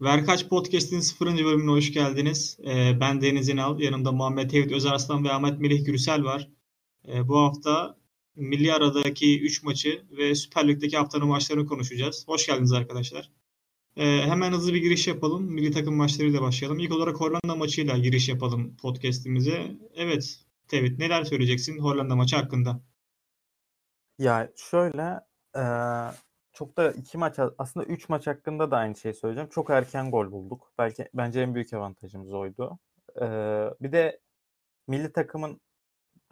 Verkaç 0.00 0.48
Podcast'in 0.48 1.00
0. 1.00 1.26
bölümüne 1.26 1.70
hoş 1.70 1.92
geldiniz. 1.92 2.58
Ee, 2.66 3.00
ben 3.00 3.20
Deniz 3.20 3.48
İnal, 3.48 3.80
yanımda 3.80 4.12
Muhammed 4.12 4.50
Tevhid 4.50 4.70
Özarslan 4.70 5.24
ve 5.24 5.32
Ahmet 5.32 5.60
Melih 5.60 5.86
Gürsel 5.86 6.24
var. 6.24 6.48
Ee, 7.08 7.28
bu 7.28 7.38
hafta 7.38 7.98
Milli 8.36 8.72
Aradaki 8.74 9.40
3 9.40 9.62
maçı 9.62 10.04
ve 10.10 10.34
Süper 10.34 10.68
Lig'deki 10.68 10.96
haftanın 10.96 11.28
maçlarını 11.28 11.66
konuşacağız. 11.66 12.24
Hoş 12.28 12.46
geldiniz 12.46 12.72
arkadaşlar. 12.72 13.30
Ee, 13.96 14.04
hemen 14.04 14.52
hızlı 14.52 14.74
bir 14.74 14.82
giriş 14.82 15.08
yapalım. 15.08 15.44
Milli 15.44 15.70
takım 15.70 15.94
maçlarıyla 15.96 16.42
başlayalım. 16.42 16.78
İlk 16.78 16.92
olarak 16.92 17.16
Hollanda 17.16 17.54
maçıyla 17.56 17.98
giriş 17.98 18.28
yapalım 18.28 18.76
podcast'imize. 18.76 19.76
Evet 19.94 20.40
Tevhid 20.68 20.98
neler 20.98 21.24
söyleyeceksin 21.24 21.78
Hollanda 21.78 22.16
maçı 22.16 22.36
hakkında? 22.36 22.80
Ya 24.18 24.52
şöyle 24.56 25.20
e, 25.56 25.62
çok 26.58 26.76
da 26.76 26.92
iki 26.92 27.18
maç 27.18 27.38
aslında 27.58 27.86
üç 27.86 28.08
maç 28.08 28.26
hakkında 28.26 28.70
da 28.70 28.76
aynı 28.76 28.96
şeyi 28.96 29.14
söyleyeceğim. 29.14 29.48
Çok 29.50 29.70
erken 29.70 30.10
gol 30.10 30.32
bulduk. 30.32 30.72
Belki 30.78 31.08
bence 31.14 31.40
en 31.40 31.54
büyük 31.54 31.72
avantajımız 31.72 32.32
oydu. 32.32 32.78
E, 33.20 33.26
bir 33.80 33.92
de 33.92 34.20
milli 34.88 35.12
takımın 35.12 35.60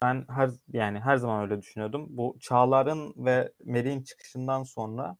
ben 0.03 0.27
her 0.29 0.51
yani 0.73 1.01
her 1.01 1.17
zaman 1.17 1.43
öyle 1.43 1.63
düşünüyordum. 1.63 2.07
Bu 2.11 2.37
Çağlar'ın 2.41 3.15
ve 3.17 3.53
Melih'in 3.65 4.03
çıkışından 4.03 4.63
sonra 4.63 5.17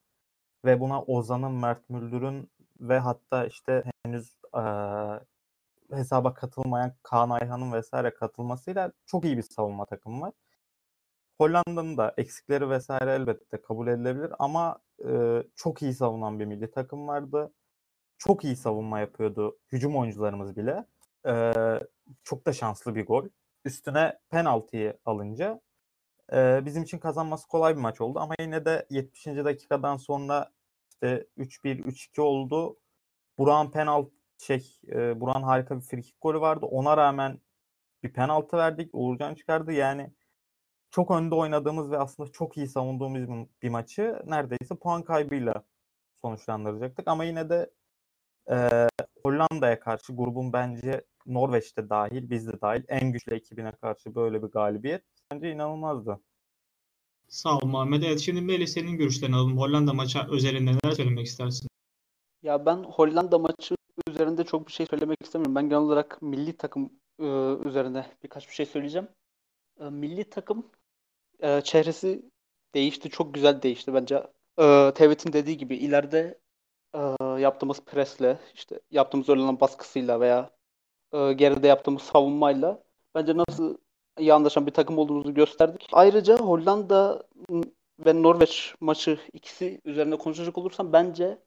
ve 0.65 0.79
buna 0.79 1.03
Ozan'ın, 1.03 1.51
Mert 1.53 1.89
Müldür'ün 1.89 2.51
ve 2.79 2.99
hatta 2.99 3.45
işte 3.45 3.83
henüz 4.05 4.37
e, 4.55 4.61
hesaba 5.95 6.33
katılmayan 6.33 6.95
Kaan 7.03 7.29
Ayhan'ın 7.29 7.73
vesaire 7.73 8.13
katılmasıyla 8.13 8.91
çok 9.05 9.25
iyi 9.25 9.37
bir 9.37 9.43
savunma 9.43 9.85
takımı 9.85 10.21
var. 10.21 10.33
Hollanda'nın 11.39 11.97
da 11.97 12.13
eksikleri 12.17 12.69
vesaire 12.69 13.11
elbette 13.11 13.61
kabul 13.61 13.87
edilebilir 13.87 14.31
ama 14.39 14.79
çok 15.55 15.81
iyi 15.81 15.93
savunan 15.93 16.39
bir 16.39 16.45
milli 16.45 16.71
takım 16.71 17.07
vardı. 17.07 17.53
Çok 18.17 18.43
iyi 18.43 18.55
savunma 18.55 18.99
yapıyordu 18.99 19.59
hücum 19.71 19.97
oyuncularımız 19.97 20.57
bile. 20.57 20.85
Çok 22.23 22.45
da 22.45 22.53
şanslı 22.53 22.95
bir 22.95 23.05
gol. 23.05 23.27
Üstüne 23.65 24.19
penaltıyı 24.29 24.97
alınca 25.05 25.61
bizim 26.65 26.83
için 26.83 26.99
kazanması 26.99 27.47
kolay 27.47 27.75
bir 27.75 27.81
maç 27.81 28.01
oldu 28.01 28.19
ama 28.19 28.33
yine 28.39 28.65
de 28.65 28.87
70. 28.89 29.25
dakikadan 29.25 29.97
sonra 29.97 30.51
işte 30.89 31.27
3-1 31.37 31.83
3-2 31.83 32.21
oldu. 32.21 32.77
Burak'ın 33.37 33.71
penaltı 33.71 34.11
şey 34.37 34.79
Burak'ın 34.91 35.43
harika 35.43 35.75
bir 35.75 35.81
frikik 35.81 36.21
golü 36.21 36.41
vardı. 36.41 36.65
Ona 36.65 36.97
rağmen 36.97 37.39
bir 38.03 38.13
penaltı 38.13 38.57
verdik. 38.57 38.89
Uğurcan 38.93 39.35
çıkardı. 39.35 39.71
Yani 39.71 40.11
çok 40.97 41.11
önde 41.11 41.35
oynadığımız 41.35 41.91
ve 41.91 41.97
aslında 41.97 42.31
çok 42.31 42.57
iyi 42.57 42.67
savunduğumuz 42.67 43.47
bir 43.61 43.69
maçı 43.69 44.21
neredeyse 44.25 44.75
puan 44.75 45.03
kaybıyla 45.03 45.63
sonuçlandıracaktık. 46.21 47.07
Ama 47.07 47.23
yine 47.23 47.49
de 47.49 47.71
e, 48.49 48.87
Hollanda'ya 49.23 49.79
karşı 49.79 50.13
grubun 50.13 50.53
bence 50.53 51.05
Norveç'te 51.25 51.89
dahil, 51.89 52.29
biz 52.29 52.47
de 52.47 52.61
dahil 52.61 52.83
en 52.87 53.11
güçlü 53.11 53.35
ekibine 53.35 53.71
karşı 53.71 54.15
böyle 54.15 54.43
bir 54.43 54.47
galibiyet 54.47 55.03
bence 55.31 55.51
inanılmazdı. 55.51 56.19
Sağ 57.27 57.57
ol 57.57 57.67
Muhammed. 57.67 58.03
Evet 58.03 58.19
şimdi 58.19 58.41
Melih 58.41 58.67
senin 58.67 58.97
görüşlerini 58.97 59.35
alalım. 59.35 59.57
Hollanda 59.57 59.93
maçı 59.93 60.19
özelinde 60.31 60.71
neler 60.71 60.95
söylemek 60.95 61.25
istersin? 61.25 61.67
Ya 62.43 62.65
ben 62.65 62.83
Hollanda 62.83 63.37
maçı 63.37 63.75
üzerinde 64.09 64.43
çok 64.43 64.67
bir 64.67 64.73
şey 64.73 64.85
söylemek 64.85 65.17
istemiyorum. 65.23 65.55
Ben 65.55 65.69
genel 65.69 65.81
olarak 65.81 66.21
milli 66.21 66.57
takım 66.57 66.89
e, 67.19 67.25
üzerine 67.65 68.05
birkaç 68.23 68.49
bir 68.49 68.53
şey 68.53 68.65
söyleyeceğim. 68.65 69.07
E, 69.79 69.83
milli 69.83 70.29
takım 70.29 70.71
e, 71.39 71.61
çehresi 71.61 72.21
değişti. 72.75 73.09
Çok 73.09 73.33
güzel 73.33 73.61
değişti 73.61 73.93
bence. 73.93 74.15
E, 74.59 74.91
Tevhid'in 74.95 75.33
dediği 75.33 75.57
gibi 75.57 75.75
ileride 75.75 76.39
e, 76.95 76.99
yaptığımız 77.39 77.81
presle, 77.81 78.39
işte 78.55 78.79
yaptığımız 78.91 79.29
oynanan 79.29 79.59
baskısıyla 79.59 80.19
veya 80.19 80.49
e, 81.13 81.33
geride 81.33 81.67
yaptığımız 81.67 82.01
savunmayla 82.01 82.83
bence 83.15 83.37
nasıl 83.37 83.77
iyi 84.19 84.33
anlaşan 84.33 84.67
bir 84.67 84.71
takım 84.71 84.97
olduğumuzu 84.97 85.33
gösterdik. 85.33 85.87
Ayrıca 85.91 86.37
Hollanda 86.37 87.23
ve 88.05 88.23
Norveç 88.23 88.75
maçı 88.81 89.19
ikisi 89.33 89.81
üzerine 89.85 90.15
konuşacak 90.17 90.57
olursam 90.57 90.93
bence 90.93 91.37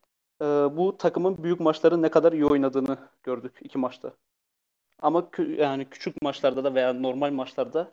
e, 0.43 0.45
bu 0.45 0.97
takımın 0.97 1.43
büyük 1.45 1.61
maçları 1.61 2.03
ne 2.03 2.09
kadar 2.09 2.33
iyi 2.33 2.47
oynadığını 2.47 2.99
gördük 3.23 3.59
iki 3.63 3.79
maçta. 3.79 4.13
Ama 5.03 5.21
kü- 5.21 5.61
yani 5.61 5.85
küçük 5.91 6.23
maçlarda 6.23 6.65
da 6.65 6.75
veya 6.75 6.93
normal 6.93 7.33
maçlarda 7.33 7.91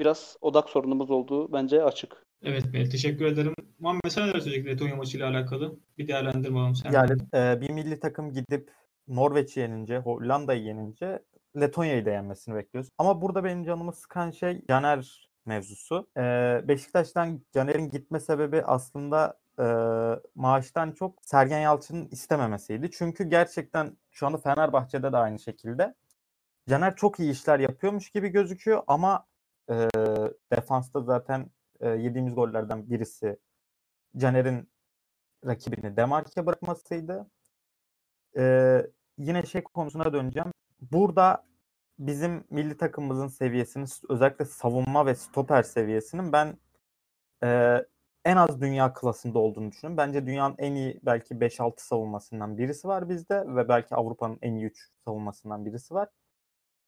biraz 0.00 0.36
odak 0.40 0.70
sorunumuz 0.70 1.10
olduğu 1.10 1.52
bence 1.52 1.84
açık. 1.84 2.26
Evet 2.42 2.64
Melih 2.72 2.90
teşekkür 2.90 3.24
ederim. 3.24 3.54
Muhammed 3.78 4.08
sen 4.08 4.28
neler 4.28 4.40
söyleyecek 4.40 4.66
Letonya 4.66 4.96
maçıyla 4.96 5.30
alakalı? 5.30 5.78
Bir 5.98 6.08
değerlendirme 6.08 6.58
alalım 6.58 6.74
sen. 6.74 6.92
Yani 6.92 7.12
e, 7.34 7.60
bir 7.60 7.70
milli 7.70 8.00
takım 8.00 8.32
gidip 8.32 8.70
Norveç'i 9.08 9.60
yenince, 9.60 9.98
Hollanda'yı 9.98 10.62
yenince 10.62 11.22
Letonya'yı 11.60 12.04
da 12.04 12.10
yenmesini 12.10 12.54
bekliyoruz. 12.54 12.90
Ama 12.98 13.22
burada 13.22 13.44
benim 13.44 13.64
canımı 13.64 13.92
sıkan 13.92 14.30
şey 14.30 14.62
Caner 14.68 15.30
mevzusu. 15.46 16.08
E, 16.16 16.22
Beşiktaş'tan 16.68 17.40
Caner'in 17.54 17.90
gitme 17.90 18.20
sebebi 18.20 18.62
aslında 18.62 19.38
e, 19.58 19.64
maaştan 20.34 20.92
çok 20.92 21.18
Sergen 21.22 21.60
Yalçın'ın 21.60 22.08
istememesiydi. 22.10 22.90
Çünkü 22.90 23.24
gerçekten 23.24 23.96
şu 24.10 24.26
anda 24.26 24.38
Fenerbahçe'de 24.38 25.12
de 25.12 25.16
aynı 25.16 25.38
şekilde. 25.38 25.94
Caner 26.68 26.96
çok 26.96 27.20
iyi 27.20 27.32
işler 27.32 27.58
yapıyormuş 27.58 28.10
gibi 28.10 28.28
gözüküyor 28.28 28.82
ama 28.86 29.26
e, 29.70 29.88
defansta 30.52 31.00
zaten 31.02 31.50
e, 31.80 31.88
yediğimiz 31.88 32.34
gollerden 32.34 32.90
birisi 32.90 33.38
Caner'in 34.16 34.68
rakibini 35.46 35.96
demarke 35.96 36.46
bırakmasıydı. 36.46 37.30
E, 38.38 38.86
yine 39.18 39.46
şey 39.46 39.62
konusuna 39.62 40.12
döneceğim. 40.12 40.52
Burada 40.80 41.44
bizim 41.98 42.44
milli 42.50 42.76
takımımızın 42.76 43.28
seviyesini 43.28 43.84
özellikle 44.08 44.44
savunma 44.44 45.06
ve 45.06 45.14
stoper 45.14 45.62
seviyesinin 45.62 46.32
ben 46.32 46.58
e, 47.44 47.78
en 48.24 48.36
az 48.36 48.60
dünya 48.60 48.92
klasında 48.92 49.38
olduğunu 49.38 49.70
düşünüyorum. 49.70 49.96
Bence 49.96 50.26
dünyanın 50.26 50.54
en 50.58 50.74
iyi 50.74 51.00
belki 51.02 51.40
5-6 51.40 51.74
savunmasından 51.76 52.58
birisi 52.58 52.88
var 52.88 53.08
bizde 53.08 53.44
ve 53.46 53.68
belki 53.68 53.94
Avrupa'nın 53.94 54.38
en 54.42 54.54
iyi 54.54 54.66
3 54.66 54.88
savunmasından 55.04 55.66
birisi 55.66 55.94
var. 55.94 56.08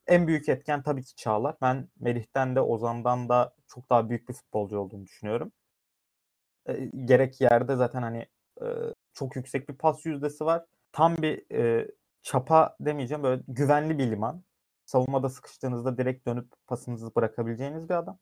En 0.06 0.26
büyük 0.26 0.48
etken 0.48 0.82
tabii 0.82 1.02
ki 1.02 1.14
Çağlar. 1.16 1.56
Ben 1.62 1.88
Melih'ten 2.00 2.56
de 2.56 2.60
Ozan'dan 2.60 3.28
da 3.28 3.54
çok 3.68 3.90
daha 3.90 4.08
büyük 4.08 4.28
bir 4.28 4.34
futbolcu 4.34 4.78
olduğunu 4.78 5.04
düşünüyorum. 5.04 5.52
E, 6.68 6.90
gerek 7.04 7.40
yerde 7.40 7.76
zaten 7.76 8.02
hani 8.02 8.26
e, 8.62 8.66
çok 9.14 9.36
yüksek 9.36 9.68
bir 9.68 9.74
pas 9.74 10.06
yüzdesi 10.06 10.44
var. 10.44 10.64
Tam 10.92 11.16
bir 11.16 11.54
e, 11.56 11.88
çapa 12.22 12.76
demeyeceğim 12.80 13.22
böyle 13.22 13.42
güvenli 13.48 13.98
bir 13.98 14.10
liman. 14.10 14.44
Savunmada 14.86 15.28
sıkıştığınızda 15.28 15.98
direkt 15.98 16.26
dönüp 16.26 16.52
pasınızı 16.66 17.14
bırakabileceğiniz 17.14 17.88
bir 17.88 17.94
adam. 17.94 18.18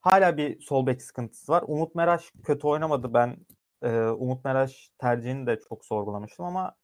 Hala 0.00 0.36
bir 0.36 0.60
sol 0.60 0.86
bek 0.86 1.02
sıkıntısı 1.02 1.52
var. 1.52 1.64
Umut 1.66 1.94
Meraş 1.94 2.32
kötü 2.44 2.66
oynamadı. 2.66 3.14
Ben 3.14 3.36
e, 3.82 3.90
Umut 4.00 4.44
Meraş 4.44 4.90
tercihini 4.98 5.46
de 5.46 5.60
çok 5.68 5.84
sorgulamıştım 5.84 6.46
ama 6.46 6.76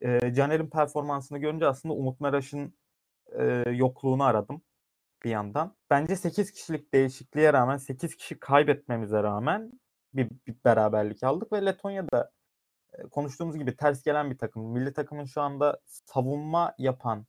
e, 0.00 0.34
Caner'in 0.34 0.70
performansını 0.70 1.38
görünce 1.38 1.66
aslında 1.66 1.94
Umut 1.94 2.20
Meraş'ın 2.20 2.74
e, 3.32 3.70
yokluğunu 3.70 4.24
aradım 4.24 4.62
bir 5.24 5.30
yandan. 5.30 5.76
Bence 5.90 6.16
8 6.16 6.52
kişilik 6.52 6.94
değişikliğe 6.94 7.52
rağmen 7.52 7.76
8 7.76 8.16
kişi 8.16 8.40
kaybetmemize 8.40 9.22
rağmen 9.22 9.72
bir, 10.14 10.30
bir 10.46 10.54
beraberlik 10.64 11.22
aldık 11.22 11.52
ve 11.52 11.66
Letonya'da 11.66 12.30
e, 12.92 13.02
konuştuğumuz 13.02 13.58
gibi 13.58 13.76
ters 13.76 14.02
gelen 14.02 14.30
bir 14.30 14.38
takım. 14.38 14.72
Milli 14.72 14.92
takımın 14.92 15.24
şu 15.24 15.40
anda 15.40 15.80
savunma 15.86 16.74
yapan 16.78 17.26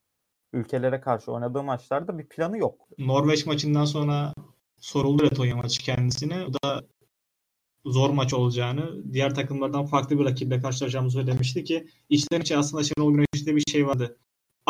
ülkelere 0.53 1.01
karşı 1.01 1.31
oynadığı 1.31 1.63
maçlarda 1.63 2.19
bir 2.19 2.29
planı 2.29 2.57
yok. 2.57 2.87
Norveç 2.97 3.45
maçından 3.45 3.85
sonra 3.85 4.33
soruldu 4.77 5.23
Letonya 5.23 5.55
maçı 5.55 5.81
kendisine. 5.81 6.45
O 6.45 6.53
da 6.53 6.83
zor 7.85 8.09
maç 8.09 8.33
olacağını, 8.33 9.13
diğer 9.13 9.35
takımlardan 9.35 9.85
farklı 9.85 10.19
bir 10.19 10.25
rakiple 10.25 10.61
karşılaşacağımızı 10.61 11.17
söylemişti 11.17 11.63
ki 11.63 11.87
içten 12.09 12.41
içe 12.41 12.57
aslında 12.57 12.83
Şenol 12.83 13.11
Güneş'te 13.13 13.55
bir 13.55 13.63
şey 13.71 13.87
vardı. 13.87 14.17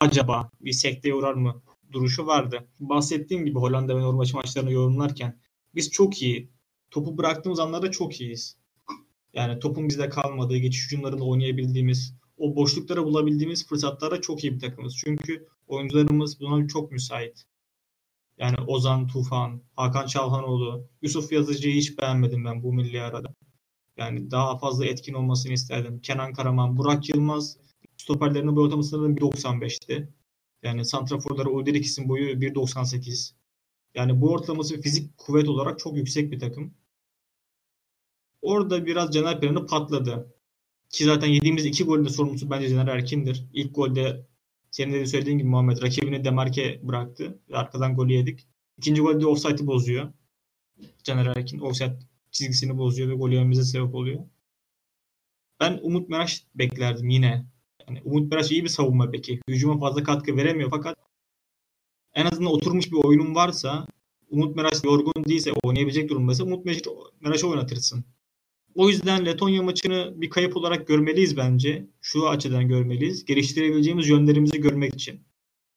Acaba 0.01 0.51
bir 0.61 0.71
sekteye 0.71 1.15
uğrar 1.15 1.33
mı 1.33 1.61
duruşu 1.91 2.25
vardı. 2.25 2.67
Bahsettiğim 2.79 3.45
gibi 3.45 3.59
Hollanda 3.59 3.97
ve 3.97 4.01
Norveç 4.01 4.33
maçlarını 4.33 4.71
yorumlarken 4.71 5.39
biz 5.75 5.91
çok 5.91 6.21
iyi, 6.21 6.49
topu 6.91 7.17
bıraktığımız 7.17 7.59
anlarda 7.59 7.91
çok 7.91 8.21
iyiyiz. 8.21 8.57
Yani 9.33 9.59
topun 9.59 9.89
bizde 9.89 10.09
kalmadığı, 10.09 10.57
geçiş 10.57 10.85
hücumlarında 10.85 11.23
oynayabildiğimiz, 11.23 12.13
o 12.37 12.55
boşluklara 12.55 13.05
bulabildiğimiz 13.05 13.67
fırsatlara 13.67 14.21
çok 14.21 14.43
iyi 14.43 14.53
bir 14.53 14.59
takımız. 14.59 14.95
Çünkü 14.97 15.47
oyuncularımız 15.67 16.39
buna 16.39 16.67
çok 16.67 16.91
müsait. 16.91 17.43
Yani 18.37 18.55
Ozan 18.67 19.07
Tufan, 19.07 19.61
Hakan 19.75 20.05
Çalhanoğlu, 20.05 20.87
Yusuf 21.01 21.31
Yazıcı'yı 21.31 21.75
hiç 21.75 21.97
beğenmedim 21.97 22.45
ben 22.45 22.63
bu 22.63 22.73
milli 22.73 23.01
arada. 23.01 23.33
Yani 23.97 24.31
daha 24.31 24.57
fazla 24.57 24.85
etkin 24.85 25.13
olmasını 25.13 25.53
isterdim. 25.53 25.99
Kenan 26.01 26.33
Karaman, 26.33 26.77
Burak 26.77 27.09
Yılmaz 27.09 27.57
stoperlerinin 28.09 28.55
boy 28.55 28.63
ortamı 28.65 28.83
sınırı 28.83 29.11
1.95'ti. 29.13 30.09
Yani 30.63 30.85
santraforları 30.85 31.49
Ulderikis'in 31.49 32.09
boyu 32.09 32.29
1.98. 32.31 33.33
Yani 33.95 34.21
bu 34.21 34.31
ortalaması 34.31 34.81
fizik 34.81 35.17
kuvvet 35.17 35.49
olarak 35.49 35.79
çok 35.79 35.97
yüksek 35.97 36.31
bir 36.31 36.39
takım. 36.39 36.73
Orada 38.41 38.85
biraz 38.85 39.13
Caner 39.13 39.41
planı 39.41 39.65
patladı. 39.65 40.33
Ki 40.89 41.05
zaten 41.05 41.27
yediğimiz 41.27 41.65
iki 41.65 41.83
golün 41.83 42.05
de 42.05 42.09
sorumlusu 42.09 42.49
bence 42.49 42.69
Caner 42.69 42.87
Erkin'dir. 42.87 43.45
İlk 43.53 43.75
golde 43.75 44.27
senin 44.71 44.93
de 44.93 45.05
söylediğin 45.05 45.37
gibi 45.37 45.47
Muhammed 45.47 45.81
rakibini 45.81 46.23
demarke 46.23 46.79
bıraktı. 46.83 47.39
Ve 47.49 47.57
arkadan 47.57 47.95
golü 47.95 48.13
yedik. 48.13 48.47
İkinci 48.77 49.01
golde 49.01 49.25
offside'ı 49.27 49.67
bozuyor. 49.67 50.13
Caner 51.03 51.25
Erkin 51.25 51.59
offside 51.59 51.99
çizgisini 52.31 52.77
bozuyor 52.77 53.09
ve 53.09 53.13
gol 53.15 53.29
yememize 53.29 53.63
sebep 53.63 53.95
oluyor. 53.95 54.25
Ben 55.59 55.79
Umut 55.81 56.09
Meraş 56.09 56.45
beklerdim 56.55 57.09
yine. 57.09 57.45
Yani 57.89 58.01
Umut 58.05 58.31
Meraş 58.31 58.51
iyi 58.51 58.63
bir 58.63 58.69
savunma 58.69 59.11
peki. 59.11 59.39
Hücuma 59.47 59.79
fazla 59.79 60.03
katkı 60.03 60.37
veremiyor 60.37 60.69
fakat 60.69 60.97
en 62.13 62.25
azından 62.25 62.51
oturmuş 62.51 62.91
bir 62.91 62.97
oyunun 62.97 63.35
varsa 63.35 63.87
Umut 64.29 64.55
Meraş 64.55 64.83
yorgun 64.83 65.23
değilse 65.23 65.51
oynayabilecek 65.63 66.09
durumdaysa 66.09 66.43
Umut 66.43 66.65
Meraş'ı 67.21 67.47
oynatırsın. 67.47 68.05
O 68.75 68.89
yüzden 68.89 69.25
Letonya 69.25 69.63
maçını 69.63 70.13
bir 70.21 70.29
kayıp 70.29 70.57
olarak 70.57 70.87
görmeliyiz 70.87 71.37
bence. 71.37 71.87
Şu 72.01 72.29
açıdan 72.29 72.67
görmeliyiz. 72.67 73.25
Geliştirebileceğimiz 73.25 74.09
yönlerimizi 74.09 74.61
görmek 74.61 74.93
için. 74.93 75.21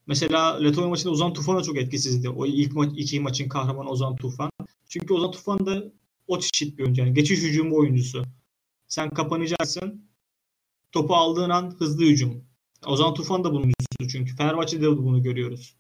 Mesela 0.07 0.59
Letonya 0.59 0.89
maçında 0.89 1.13
Ozan 1.13 1.33
Tufan 1.33 1.57
da 1.59 1.63
çok 1.63 1.77
etkisizdi. 1.77 2.29
O 2.29 2.47
ilk 2.47 2.73
maç, 2.73 2.93
iki 2.97 3.21
maçın 3.21 3.49
kahramanı 3.49 3.91
Ozan 3.91 4.17
Tufan. 4.17 4.51
Çünkü 4.89 5.15
Ozan 5.15 5.31
Tufan 5.31 5.67
da 5.67 5.93
o 6.27 6.39
çeşit 6.39 6.79
bir 6.79 6.83
oyuncu. 6.83 7.03
Yani 7.03 7.15
geçiş 7.15 7.43
hücumu 7.43 7.77
oyuncusu. 7.77 8.25
Sen 8.89 9.11
kapanacaksın. 9.11 10.12
Topu 10.93 11.15
aldığın 11.15 11.51
an 11.51 11.77
hızlı 11.79 12.05
hücum. 12.05 12.45
Ozan 12.87 13.15
Tufan 13.15 13.45
da 13.45 13.53
bunun 13.53 13.67
yüzüsü 13.67 14.19
çünkü. 14.19 14.37
Fenerbahçe'de 14.37 14.83
de 14.83 14.99
bunu 14.99 15.23
görüyoruz. 15.23 15.77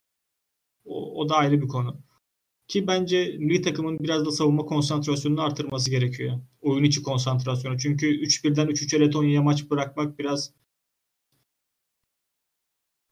O, 0.84 1.20
o 1.20 1.28
da 1.28 1.34
ayrı 1.34 1.62
bir 1.62 1.68
konu. 1.68 2.00
Ki 2.68 2.86
bence 2.86 3.36
milli 3.38 3.62
takımın 3.62 3.98
biraz 3.98 4.26
da 4.26 4.30
savunma 4.30 4.66
konsantrasyonunu 4.66 5.42
artırması 5.42 5.90
gerekiyor. 5.90 6.40
Oyun 6.60 6.84
içi 6.84 7.02
konsantrasyonu. 7.02 7.78
Çünkü 7.78 8.06
3-1'den 8.06 8.66
3-3'e 8.68 9.00
Letonya'ya 9.00 9.42
maç 9.42 9.70
bırakmak 9.70 10.18
biraz 10.18 10.52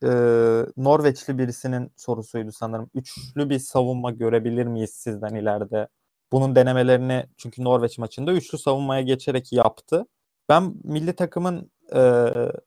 ee, 0.04 0.66
Norveçli 0.76 1.38
birisinin 1.38 1.92
sorusuydu 1.96 2.52
sanırım. 2.52 2.90
Üçlü 2.94 3.50
bir 3.50 3.58
savunma 3.58 4.10
görebilir 4.10 4.66
miyiz 4.66 4.90
sizden 4.90 5.34
ileride? 5.34 5.88
Bunun 6.32 6.54
denemelerini 6.54 7.26
çünkü 7.36 7.64
Norveç 7.64 7.98
maçında 7.98 8.32
üçlü 8.32 8.58
savunmaya 8.58 9.02
geçerek 9.02 9.52
yaptı. 9.52 10.06
Ben 10.48 10.74
milli 10.84 11.12
takımın 11.16 11.70
e, 11.94 12.00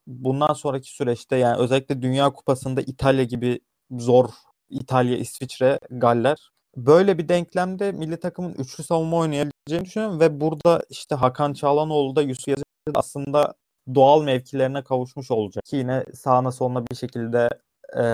bundan 0.06 0.52
sonraki 0.52 0.90
süreçte 0.90 1.36
yani 1.36 1.58
özellikle 1.58 2.02
Dünya 2.02 2.32
Kupası'nda 2.32 2.80
İtalya 2.80 3.24
gibi 3.24 3.60
zor 3.90 4.28
İtalya, 4.70 5.16
İsviçre, 5.16 5.78
Galler 5.90 6.50
böyle 6.76 7.18
bir 7.18 7.28
denklemde 7.28 7.92
milli 7.92 8.16
takımın 8.20 8.52
üçlü 8.54 8.84
savunma 8.84 9.16
oynayabileceğini 9.16 9.84
düşünüyorum 9.84 10.20
ve 10.20 10.40
burada 10.40 10.82
işte 10.90 11.14
Hakan 11.14 11.52
Çalhanoğlu 11.52 12.16
da 12.16 12.22
Yusuf 12.22 12.48
Yazıcı 12.48 12.64
da 12.88 12.98
aslında 12.98 13.54
doğal 13.94 14.22
mevkilerine 14.22 14.84
kavuşmuş 14.84 15.30
olacak. 15.30 15.64
Ki 15.64 15.76
yine 15.76 16.04
sağına 16.14 16.52
soluna 16.52 16.86
bir 16.86 16.96
şekilde 16.96 17.48
e, 17.96 18.04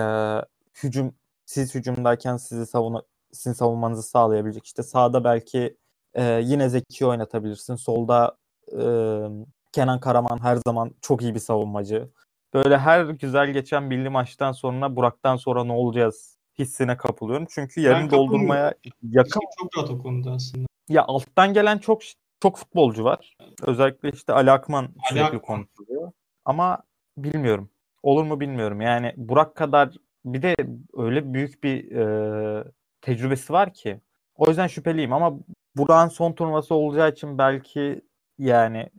hücum 0.83 1.15
siz 1.45 1.75
hücumdayken 1.75 2.37
sizi 2.37 2.65
savun 2.65 3.01
sizin 3.33 3.53
savunmanızı 3.53 4.03
sağlayabilecek. 4.03 4.65
İşte 4.65 4.83
sağda 4.83 5.23
belki 5.23 5.77
e, 6.13 6.23
yine 6.43 6.69
Zeki 6.69 7.05
oynatabilirsin. 7.05 7.75
Solda 7.75 8.37
Kenan 9.71 9.99
Karaman 9.99 10.37
her 10.41 10.57
zaman 10.67 10.91
çok 11.01 11.21
iyi 11.21 11.35
bir 11.35 11.39
savunmacı. 11.39 12.09
Böyle 12.53 12.77
her 12.77 13.05
güzel 13.05 13.51
geçen 13.51 13.83
milli 13.83 14.09
maçtan 14.09 14.51
sonra 14.51 14.95
Burak'tan 14.95 15.35
sonra 15.35 15.63
ne 15.63 15.71
olacağız 15.71 16.37
hissine 16.59 16.97
kapılıyorum. 16.97 17.47
Çünkü 17.49 17.81
yarın 17.81 18.09
doldurmaya 18.09 18.73
yakın. 19.03 19.39
Çok 19.59 19.77
rahat 19.77 19.89
o 19.89 19.97
konuda 19.97 20.31
aslında. 20.31 20.65
Ya 20.89 21.03
alttan 21.03 21.53
gelen 21.53 21.77
çok 21.77 22.01
çok 22.41 22.57
futbolcu 22.57 23.03
var. 23.03 23.37
Özellikle 23.61 24.09
işte 24.09 24.33
Ali 24.33 24.51
Akman 24.51 24.89
sürekli 25.09 25.39
konuşuluyor. 25.39 26.11
Ama 26.45 26.83
bilmiyorum. 27.17 27.69
Olur 28.03 28.23
mu 28.23 28.39
bilmiyorum. 28.39 28.81
Yani 28.81 29.13
Burak 29.17 29.55
kadar 29.55 29.89
bir 30.25 30.41
de 30.41 30.55
öyle 30.93 31.33
büyük 31.33 31.63
bir 31.63 31.91
e, 31.95 32.63
tecrübesi 33.01 33.53
var 33.53 33.73
ki. 33.73 34.01
O 34.35 34.47
yüzden 34.47 34.67
şüpheliyim 34.67 35.13
ama 35.13 35.39
Burak'ın 35.77 36.09
son 36.09 36.33
turnuvası 36.33 36.75
olacağı 36.75 37.09
için 37.09 37.37
belki 37.37 38.01
yani 38.39 38.89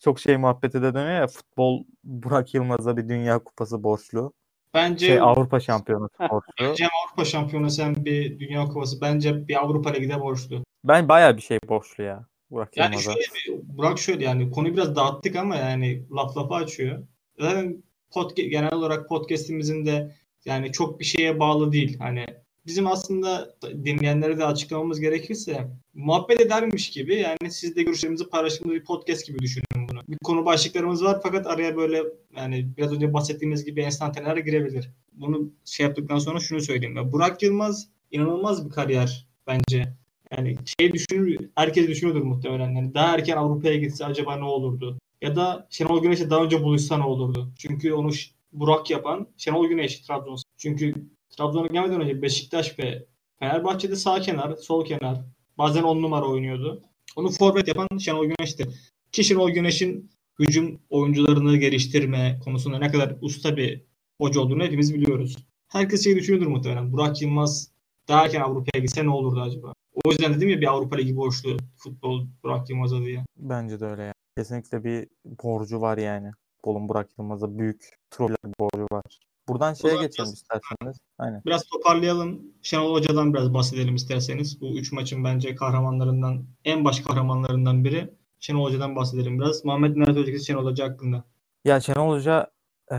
çok 0.00 0.20
şey 0.20 0.36
muhabbeti 0.36 0.82
de 0.82 0.94
dönüyor 0.94 1.20
ya 1.20 1.26
futbol 1.26 1.84
Burak 2.04 2.54
Yılmaz'a 2.54 2.96
bir 2.96 3.08
dünya 3.08 3.38
kupası 3.38 3.82
borçlu. 3.82 4.32
Bence 4.74 5.06
şey, 5.06 5.20
Avrupa 5.20 5.60
şampiyonası 5.60 6.18
borçlu. 6.30 6.52
Bence 6.60 6.84
Avrupa 6.84 7.24
şampiyonası 7.24 7.82
hem 7.82 7.94
bir 8.04 8.40
dünya 8.40 8.64
kupası 8.64 9.00
bence 9.00 9.48
bir 9.48 9.64
Avrupa 9.64 9.90
Ligi'de 9.90 10.20
borçlu. 10.20 10.64
Ben 10.84 11.08
bayağı 11.08 11.36
bir 11.36 11.42
şey 11.42 11.58
borçlu 11.68 12.04
ya. 12.04 12.26
Burak 12.50 12.76
yani 12.76 12.94
Yılmaz'a. 12.94 13.12
şöyle 13.12 13.26
bir, 13.60 13.76
Burak 13.76 13.98
şöyle 13.98 14.24
yani 14.24 14.50
konuyu 14.50 14.74
biraz 14.74 14.96
dağıttık 14.96 15.36
ama 15.36 15.56
yani 15.56 16.02
laf 16.12 16.36
lafa 16.36 16.54
açıyor. 16.54 17.02
Zaten 17.38 17.82
podcast, 18.10 18.50
genel 18.50 18.74
olarak 18.74 19.08
podcast'imizin 19.08 19.86
de 19.86 20.16
yani 20.44 20.72
çok 20.72 21.00
bir 21.00 21.04
şeye 21.04 21.40
bağlı 21.40 21.72
değil. 21.72 21.98
Hani 21.98 22.26
bizim 22.66 22.86
aslında 22.86 23.54
dinleyenlere 23.62 24.38
de 24.38 24.44
açıklamamız 24.44 25.00
gerekirse 25.00 25.68
muhabbet 25.94 26.40
edermiş 26.40 26.90
gibi 26.90 27.14
yani 27.14 27.50
siz 27.50 27.76
de 27.76 27.82
görüşlerimizi 27.82 28.28
paylaştığımız 28.28 28.74
bir 28.74 28.84
podcast 28.84 29.26
gibi 29.26 29.38
düşünün. 29.38 29.79
Bir 30.10 30.18
konu 30.24 30.44
başlıklarımız 30.44 31.04
var 31.04 31.20
fakat 31.22 31.46
araya 31.46 31.76
böyle 31.76 32.02
yani 32.36 32.68
biraz 32.76 32.92
önce 32.92 33.12
bahsettiğimiz 33.12 33.64
gibi 33.64 33.80
enstantaneler 33.80 34.36
girebilir. 34.36 34.90
Bunu 35.12 35.50
şey 35.64 35.86
yaptıktan 35.86 36.18
sonra 36.18 36.40
şunu 36.40 36.60
söyleyeyim. 36.60 37.12
Burak 37.12 37.42
Yılmaz 37.42 37.88
inanılmaz 38.10 38.66
bir 38.66 38.70
kariyer 38.70 39.26
bence. 39.46 39.92
Yani 40.36 40.56
şey 40.80 40.92
düşünür, 40.92 41.50
herkes 41.54 41.88
düşünüyordur 41.88 42.22
muhtemelen. 42.22 42.70
Yani 42.70 42.94
daha 42.94 43.14
erken 43.14 43.36
Avrupa'ya 43.36 43.76
gitse 43.76 44.04
acaba 44.04 44.36
ne 44.36 44.44
olurdu? 44.44 44.98
Ya 45.22 45.36
da 45.36 45.66
Şenol 45.70 46.02
Güneş'e 46.02 46.30
daha 46.30 46.44
önce 46.44 46.62
buluşsa 46.62 46.96
ne 46.98 47.04
olurdu? 47.04 47.52
Çünkü 47.58 47.92
onu 47.92 48.10
Burak 48.52 48.90
yapan 48.90 49.26
Şenol 49.36 49.66
Güneş 49.66 50.00
Trabzon. 50.00 50.38
Çünkü 50.58 50.94
Trabzon'a 51.30 51.66
gelmeden 51.66 52.00
önce 52.00 52.22
Beşiktaş 52.22 52.78
ve 52.78 53.06
Fenerbahçe'de 53.38 53.96
sağ 53.96 54.20
kenar, 54.20 54.56
sol 54.56 54.84
kenar, 54.84 55.20
bazen 55.58 55.82
on 55.82 56.02
numara 56.02 56.26
oynuyordu. 56.26 56.82
Onu 57.16 57.30
forvet 57.30 57.68
yapan 57.68 57.88
Şenol 57.98 58.26
Güneş'ti. 58.26 58.68
Ki 59.12 59.24
Şenol 59.24 59.50
Güneş'in 59.50 60.10
hücum 60.38 60.80
oyuncularını 60.90 61.56
geliştirme 61.56 62.38
konusunda 62.44 62.78
ne 62.78 62.90
kadar 62.90 63.16
usta 63.20 63.56
bir 63.56 63.84
hoca 64.20 64.40
olduğunu 64.40 64.62
hepimiz 64.62 64.94
biliyoruz. 64.94 65.36
Herkes 65.68 66.04
şey 66.04 66.16
düşünüyordur 66.16 66.50
muhtemelen. 66.50 66.92
Burak 66.92 67.22
Yılmaz 67.22 67.70
daha 68.08 68.24
erken 68.24 68.40
Avrupa'ya 68.40 68.82
gitse 68.82 69.04
ne 69.04 69.10
olurdu 69.10 69.40
acaba? 69.40 69.72
O 70.04 70.10
yüzden 70.10 70.34
dedim 70.34 70.48
ya 70.48 70.60
bir 70.60 70.66
Avrupa 70.66 70.96
Ligi 70.96 71.16
borçlu 71.16 71.56
futbol 71.76 72.26
Burak 72.44 72.70
Yılmaz'a 72.70 73.00
diye. 73.00 73.24
Bence 73.36 73.80
de 73.80 73.84
öyle 73.84 74.02
ya. 74.02 74.12
Kesinlikle 74.36 74.84
bir 74.84 75.08
borcu 75.24 75.80
var 75.80 75.98
yani. 75.98 76.30
Bolun 76.64 76.88
Burak 76.88 77.08
Yılmaz'a 77.18 77.58
büyük 77.58 77.84
troller 78.10 78.36
borcu 78.60 78.86
var. 78.92 79.04
Buradan 79.48 79.74
şeye 79.74 79.94
geçelim 79.94 80.12
biraz, 80.18 80.34
isterseniz. 80.34 80.98
Aynen. 81.18 81.42
Biraz 81.46 81.64
toparlayalım. 81.64 82.40
Şenol 82.62 82.94
Hoca'dan 82.94 83.34
biraz 83.34 83.54
bahsedelim 83.54 83.94
isterseniz. 83.94 84.60
Bu 84.60 84.78
üç 84.78 84.92
maçın 84.92 85.24
bence 85.24 85.54
kahramanlarından, 85.54 86.44
en 86.64 86.84
baş 86.84 87.00
kahramanlarından 87.00 87.84
biri. 87.84 88.14
Şenol 88.40 88.64
Hoca'dan 88.64 88.96
bahsedelim 88.96 89.38
biraz. 89.40 89.64
Muhammed 89.64 89.96
Nenet 89.96 90.16
Hoca'sı 90.16 90.44
Şenol 90.44 90.64
Hoca 90.64 90.90
hakkında. 90.90 91.24
Ya 91.64 91.80
Şenol 91.80 92.14
Hoca 92.16 92.50
e, 92.90 92.96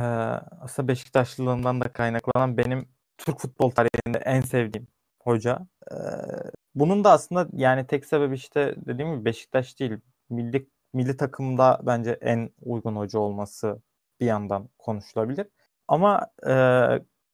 aslında 0.61 0.87
Beşiktaşlılığından 0.87 1.81
da 1.81 1.93
kaynaklanan 1.93 2.57
benim 2.57 2.85
Türk 3.17 3.39
futbol 3.39 3.71
tarihinde 3.71 4.17
en 4.17 4.41
sevdiğim 4.41 4.87
hoca. 5.19 5.59
E, 5.91 5.95
bunun 6.75 7.03
da 7.03 7.11
aslında 7.11 7.47
yani 7.53 7.87
tek 7.87 8.05
sebebi 8.05 8.35
işte 8.35 8.75
dediğim 8.77 9.13
gibi 9.13 9.25
Beşiktaş 9.25 9.79
değil. 9.79 9.91
Milli, 10.29 10.67
milli 10.93 11.17
takımda 11.17 11.79
bence 11.83 12.11
en 12.21 12.49
uygun 12.61 12.95
hoca 12.95 13.19
olması 13.19 13.81
bir 14.19 14.25
yandan 14.25 14.69
konuşulabilir. 14.77 15.47
Ama 15.87 16.27
e, 16.47 16.53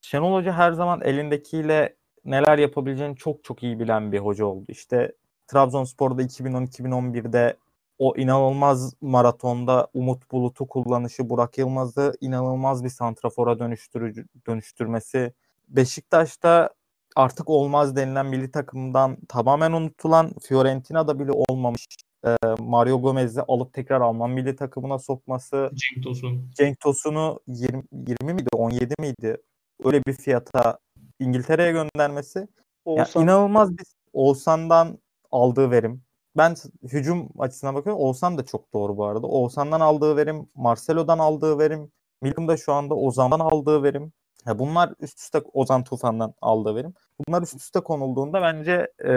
Şenol 0.00 0.34
Hoca 0.34 0.52
her 0.52 0.72
zaman 0.72 1.00
elindekiyle 1.00 1.96
neler 2.24 2.58
yapabileceğini 2.58 3.16
çok 3.16 3.44
çok 3.44 3.62
iyi 3.62 3.80
bilen 3.80 4.12
bir 4.12 4.18
hoca 4.18 4.44
oldu. 4.44 4.64
İşte 4.68 5.12
Trabzonspor'da 5.46 6.22
2010-2011'de 6.22 7.56
o 7.98 8.16
inanılmaz 8.16 8.94
maratonda 9.00 9.88
Umut 9.94 10.30
Bulut'u 10.30 10.68
kullanışı, 10.68 11.30
Burak 11.30 11.58
Yılmaz'ı 11.58 12.12
inanılmaz 12.20 12.84
bir 12.84 12.88
santrafora 12.88 13.58
dönüştürücü, 13.58 14.26
dönüştürmesi. 14.46 15.32
Beşiktaş'ta 15.68 16.70
artık 17.16 17.50
olmaz 17.50 17.96
denilen 17.96 18.26
milli 18.26 18.50
takımdan 18.50 19.16
tamamen 19.28 19.72
unutulan 19.72 20.32
Fiorentina'da 20.42 21.18
bile 21.18 21.32
olmamış 21.32 21.86
e, 22.26 22.36
Mario 22.58 23.02
Gomez'i 23.02 23.42
alıp 23.42 23.72
tekrar 23.72 24.00
Alman 24.00 24.30
milli 24.30 24.56
takımına 24.56 24.98
sokması. 24.98 25.70
Cenk 25.74 26.04
Tosun. 26.04 26.50
Cenk 26.54 26.80
Tosun'u 26.80 27.40
20, 27.46 27.82
20 27.92 28.34
miydi 28.34 28.48
17 28.52 28.94
miydi 29.00 29.36
öyle 29.84 30.04
bir 30.04 30.12
fiyata 30.12 30.78
İngiltere'ye 31.20 31.72
göndermesi. 31.72 32.48
Oğuzhan. 32.84 33.20
Yani 33.20 33.24
inanılmaz 33.24 33.78
bir 33.78 33.86
Oğuzhan'dan 34.12 34.98
aldığı 35.32 35.70
verim. 35.70 36.02
Ben 36.36 36.54
hücum 36.82 37.28
açısından 37.38 37.74
bakıyorum. 37.74 38.02
Oğuzhan 38.02 38.38
da 38.38 38.46
çok 38.46 38.72
doğru 38.72 38.96
bu 38.96 39.04
arada. 39.04 39.26
Oğuzhan'dan 39.26 39.80
aldığı 39.80 40.16
verim, 40.16 40.48
Marcelo'dan 40.54 41.18
aldığı 41.18 41.58
verim, 41.58 41.92
Milim'de 42.22 42.56
şu 42.56 42.72
anda 42.72 42.94
Ozan'dan 42.94 43.40
aldığı 43.40 43.82
verim. 43.82 44.12
Ya 44.46 44.58
bunlar 44.58 44.94
üst 45.00 45.18
üste 45.18 45.40
Ozan 45.52 45.84
Tufan'dan 45.84 46.34
aldığı 46.42 46.74
verim. 46.76 46.94
Bunlar 47.28 47.42
üst 47.42 47.54
üste 47.54 47.80
konulduğunda 47.80 48.42
bence 48.42 48.92
e, 49.04 49.12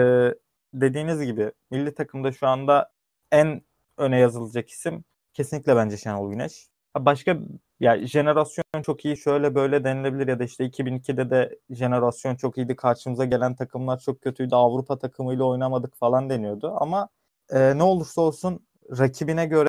dediğiniz 0.74 1.22
gibi 1.22 1.52
milli 1.70 1.94
takımda 1.94 2.32
şu 2.32 2.46
anda 2.46 2.92
en 3.32 3.62
öne 3.98 4.18
yazılacak 4.18 4.70
isim 4.70 5.04
kesinlikle 5.34 5.76
bence 5.76 5.96
Şenol 5.96 6.30
Güneş. 6.30 6.68
Başka 6.98 7.38
ya 7.80 8.06
jenerasyon 8.06 8.82
çok 8.82 9.04
iyi 9.04 9.16
şöyle 9.16 9.54
böyle 9.54 9.84
denilebilir 9.84 10.28
ya 10.28 10.38
da 10.38 10.44
işte 10.44 10.66
2002'de 10.66 11.30
de 11.30 11.58
jenerasyon 11.70 12.36
çok 12.36 12.58
iyiydi. 12.58 12.76
Karşımıza 12.76 13.24
gelen 13.24 13.54
takımlar 13.54 13.98
çok 13.98 14.20
kötüydü. 14.20 14.54
Avrupa 14.54 14.98
takımıyla 14.98 15.44
oynamadık 15.44 15.96
falan 15.96 16.30
deniyordu. 16.30 16.74
Ama 16.80 17.08
e, 17.50 17.78
ne 17.78 17.82
olursa 17.82 18.20
olsun 18.20 18.66
rakibine 18.98 19.46
göre 19.46 19.68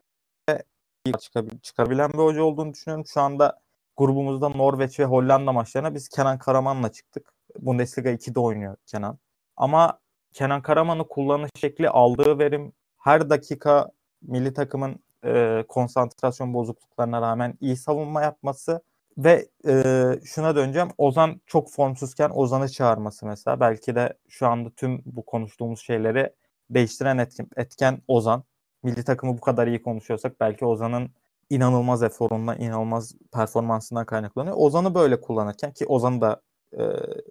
çıkabilen 1.62 2.14
bir 2.14 2.18
hoca 2.18 2.44
olduğunu 2.44 2.74
düşünüyorum. 2.74 3.06
Şu 3.08 3.22
anda 3.22 3.60
grubumuzda 3.98 4.50
Norveç 4.50 5.00
ve 5.00 5.06
Hollanda 5.06 5.52
maçlarına 5.52 5.96
biz 5.96 6.10
Kenan 6.10 6.38
Karaman'la 6.38 6.92
çıktık. 6.92 7.34
Bundesliga 7.60 8.10
2'de 8.10 8.40
oynuyor 8.40 8.76
Kenan. 8.86 9.18
Ama 9.58 10.00
Kenan 10.34 10.62
Karaman'ı 10.62 11.08
kullanış 11.08 11.52
şekli, 11.58 11.90
aldığı 11.90 12.40
verim 12.40 12.74
her 12.98 13.30
dakika 13.30 13.92
milli 14.22 14.54
takımın 14.54 15.00
e, 15.26 15.64
konsantrasyon 15.68 16.54
bozukluklarına 16.54 17.22
rağmen 17.22 17.58
iyi 17.62 17.78
savunma 17.78 18.22
yapması 18.22 18.82
ve 19.18 19.50
e, 19.68 19.94
şuna 20.26 20.56
döneceğim. 20.56 20.90
Ozan 20.98 21.42
çok 21.46 21.72
formsuzken 21.72 22.30
Ozan'ı 22.34 22.70
çağırması 22.70 23.26
mesela. 23.26 23.60
Belki 23.60 23.96
de 23.96 24.14
şu 24.30 24.48
anda 24.48 24.70
tüm 24.70 25.02
bu 25.06 25.26
konuştuğumuz 25.26 25.82
şeyleri 25.82 26.34
değiştiren 26.70 27.18
etken, 27.18 27.48
etken 27.58 28.02
Ozan. 28.08 28.44
Milli 28.84 29.04
takımı 29.04 29.38
bu 29.38 29.42
kadar 29.42 29.68
iyi 29.68 29.82
konuşuyorsak 29.82 30.40
belki 30.40 30.66
Ozan'ın 30.66 31.12
inanılmaz 31.50 32.04
eforundan, 32.04 32.62
inanılmaz 32.62 33.16
performansından 33.34 34.06
kaynaklanıyor. 34.06 34.56
Ozan'ı 34.60 34.96
böyle 34.96 35.22
kullanırken 35.22 35.74
ki 35.74 35.86
Ozan'ı 35.86 36.22
da 36.22 36.42
e, 36.78 36.84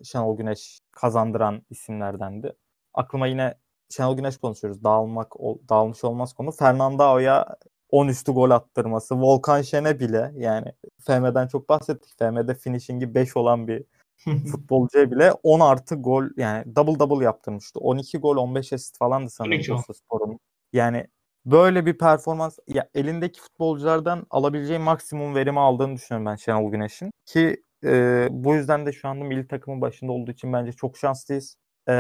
Şenol 0.05 0.37
Güneş 0.37 0.81
kazandıran 0.93 1.63
isimlerdendi. 1.71 2.53
Aklıma 2.95 3.27
yine 3.27 3.55
Şenol 3.91 4.17
Güneş 4.17 4.37
konuşuyoruz. 4.37 4.85
Dağılmak, 4.85 5.33
dağılmış 5.69 6.05
olmaz 6.05 6.33
konu. 6.33 6.51
Fernandao'ya 6.53 7.57
10 7.93 8.09
üstü 8.09 8.33
gol 8.33 8.51
attırması. 8.51 9.21
Volkan 9.21 9.63
Şen'e 9.63 10.01
bile 10.01 10.33
yani 10.37 10.73
FM'den 11.01 11.47
çok 11.47 11.69
bahsettik. 11.69 12.19
FM'de 12.19 12.55
finishing'i 12.55 13.15
5 13.15 13.37
olan 13.37 13.69
bir 13.69 13.85
futbolcuya 14.53 15.11
bile 15.11 15.33
10 15.43 15.61
artı 15.61 15.95
gol 15.95 16.25
yani 16.37 16.77
double 16.77 16.99
double 16.99 17.25
yaptırmıştı. 17.25 17.81
12 17.81 18.19
gol 18.19 18.37
15 18.37 18.73
asist 18.73 18.99
falandı 18.99 19.31
sanırım 19.31 19.83
Spor'un. 19.95 20.39
Yani 20.73 21.07
böyle 21.47 21.87
bir 21.87 21.99
performans 21.99 22.59
ya 22.69 22.89
elindeki 22.95 23.41
futbolculardan 23.41 24.27
alabileceği 24.31 24.79
maksimum 24.79 25.35
verimi 25.35 25.61
aldığını 25.61 25.97
düşünüyorum 25.97 26.27
ben 26.27 26.37
Şenol 26.37 26.71
Güneş'in. 26.71 27.11
Ki 27.27 27.63
e, 27.85 28.29
bu 28.31 28.55
yüzden 28.55 28.87
de 28.87 28.93
şu 28.93 29.09
anda 29.09 29.25
milli 29.25 29.49
takımın 29.49 29.81
başında 29.81 30.13
olduğu 30.13 30.31
için 30.31 30.53
bence 30.53 30.73
çok 30.73 30.99
şanslıyız. 30.99 31.57
E, 31.89 31.95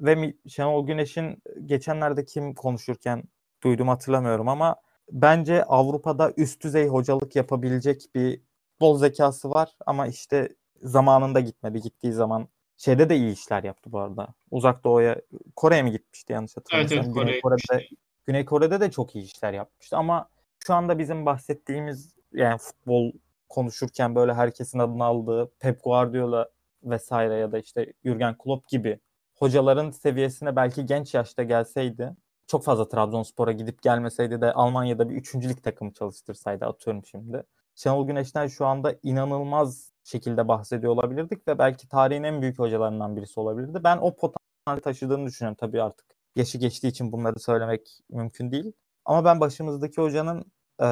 ve 0.00 0.34
Şenol 0.48 0.86
Güneş'in 0.86 1.42
geçenlerde 1.66 2.24
kim 2.24 2.54
konuşurken 2.54 3.22
duydum 3.62 3.88
hatırlamıyorum 3.88 4.48
ama 4.48 4.76
bence 5.10 5.64
Avrupa'da 5.64 6.32
üst 6.36 6.62
düzey 6.64 6.88
hocalık 6.88 7.36
yapabilecek 7.36 8.02
bir 8.14 8.40
bol 8.80 8.98
zekası 8.98 9.50
var 9.50 9.76
ama 9.86 10.06
işte 10.06 10.48
zamanında 10.82 11.40
gitmedi. 11.40 11.80
Gittiği 11.80 12.12
zaman 12.12 12.48
şeyde 12.76 13.08
de 13.08 13.16
iyi 13.16 13.32
işler 13.32 13.62
yaptı 13.62 13.92
bu 13.92 13.98
arada. 13.98 14.28
Uzak 14.50 14.84
Doğu'ya 14.84 15.20
Kore'ye 15.56 15.82
mi 15.82 15.92
gitmişti 15.92 16.32
yanlış 16.32 16.56
hatırlamıyorsam. 16.56 16.98
Evet, 16.98 17.06
evet, 17.06 17.26
Güney 17.26 17.40
Kore'de 17.40 17.88
Güney 18.26 18.44
Kore'de 18.44 18.80
de 18.80 18.90
çok 18.90 19.16
iyi 19.16 19.24
işler 19.24 19.52
yapmıştı 19.52 19.96
ama 19.96 20.28
şu 20.66 20.74
anda 20.74 20.98
bizim 20.98 21.26
bahsettiğimiz 21.26 22.14
yani 22.32 22.58
futbol 22.58 23.12
konuşurken 23.48 24.14
böyle 24.14 24.34
herkesin 24.34 24.78
adını 24.78 25.04
aldığı 25.04 25.50
Pep 25.60 25.84
Guardiola 25.84 26.48
vesaire 26.82 27.34
ya 27.34 27.52
da 27.52 27.58
işte 27.58 27.92
Jurgen 28.04 28.38
Klopp 28.38 28.68
gibi 28.68 29.00
hocaların 29.34 29.90
seviyesine 29.90 30.56
belki 30.56 30.86
genç 30.86 31.14
yaşta 31.14 31.42
gelseydi 31.42 32.10
çok 32.46 32.64
fazla 32.64 32.88
Trabzonspor'a 32.88 33.52
gidip 33.52 33.82
gelmeseydi 33.82 34.40
de 34.40 34.52
Almanya'da 34.52 35.08
bir 35.08 35.16
üçüncülük 35.16 35.62
takımı 35.62 35.92
çalıştırsaydı 35.92 36.66
atıyorum 36.66 37.04
şimdi. 37.04 37.42
Şenol 37.74 38.06
Güneş'ten 38.06 38.46
şu 38.46 38.66
anda 38.66 38.94
inanılmaz 39.02 39.92
şekilde 40.04 40.48
bahsediyor 40.48 40.92
olabilirdik 40.92 41.48
ve 41.48 41.58
belki 41.58 41.88
tarihin 41.88 42.22
en 42.22 42.42
büyük 42.42 42.58
hocalarından 42.58 43.16
birisi 43.16 43.40
olabilirdi. 43.40 43.80
Ben 43.84 43.96
o 43.96 44.16
potansiyeli 44.16 44.80
taşıdığını 44.84 45.26
düşünüyorum 45.26 45.56
tabii 45.60 45.82
artık. 45.82 46.06
Yaşı 46.36 46.58
geçtiği 46.58 46.88
için 46.88 47.12
bunları 47.12 47.38
söylemek 47.40 48.00
mümkün 48.10 48.52
değil. 48.52 48.72
Ama 49.04 49.24
ben 49.24 49.40
başımızdaki 49.40 50.00
hocanın 50.00 50.44
e, 50.82 50.88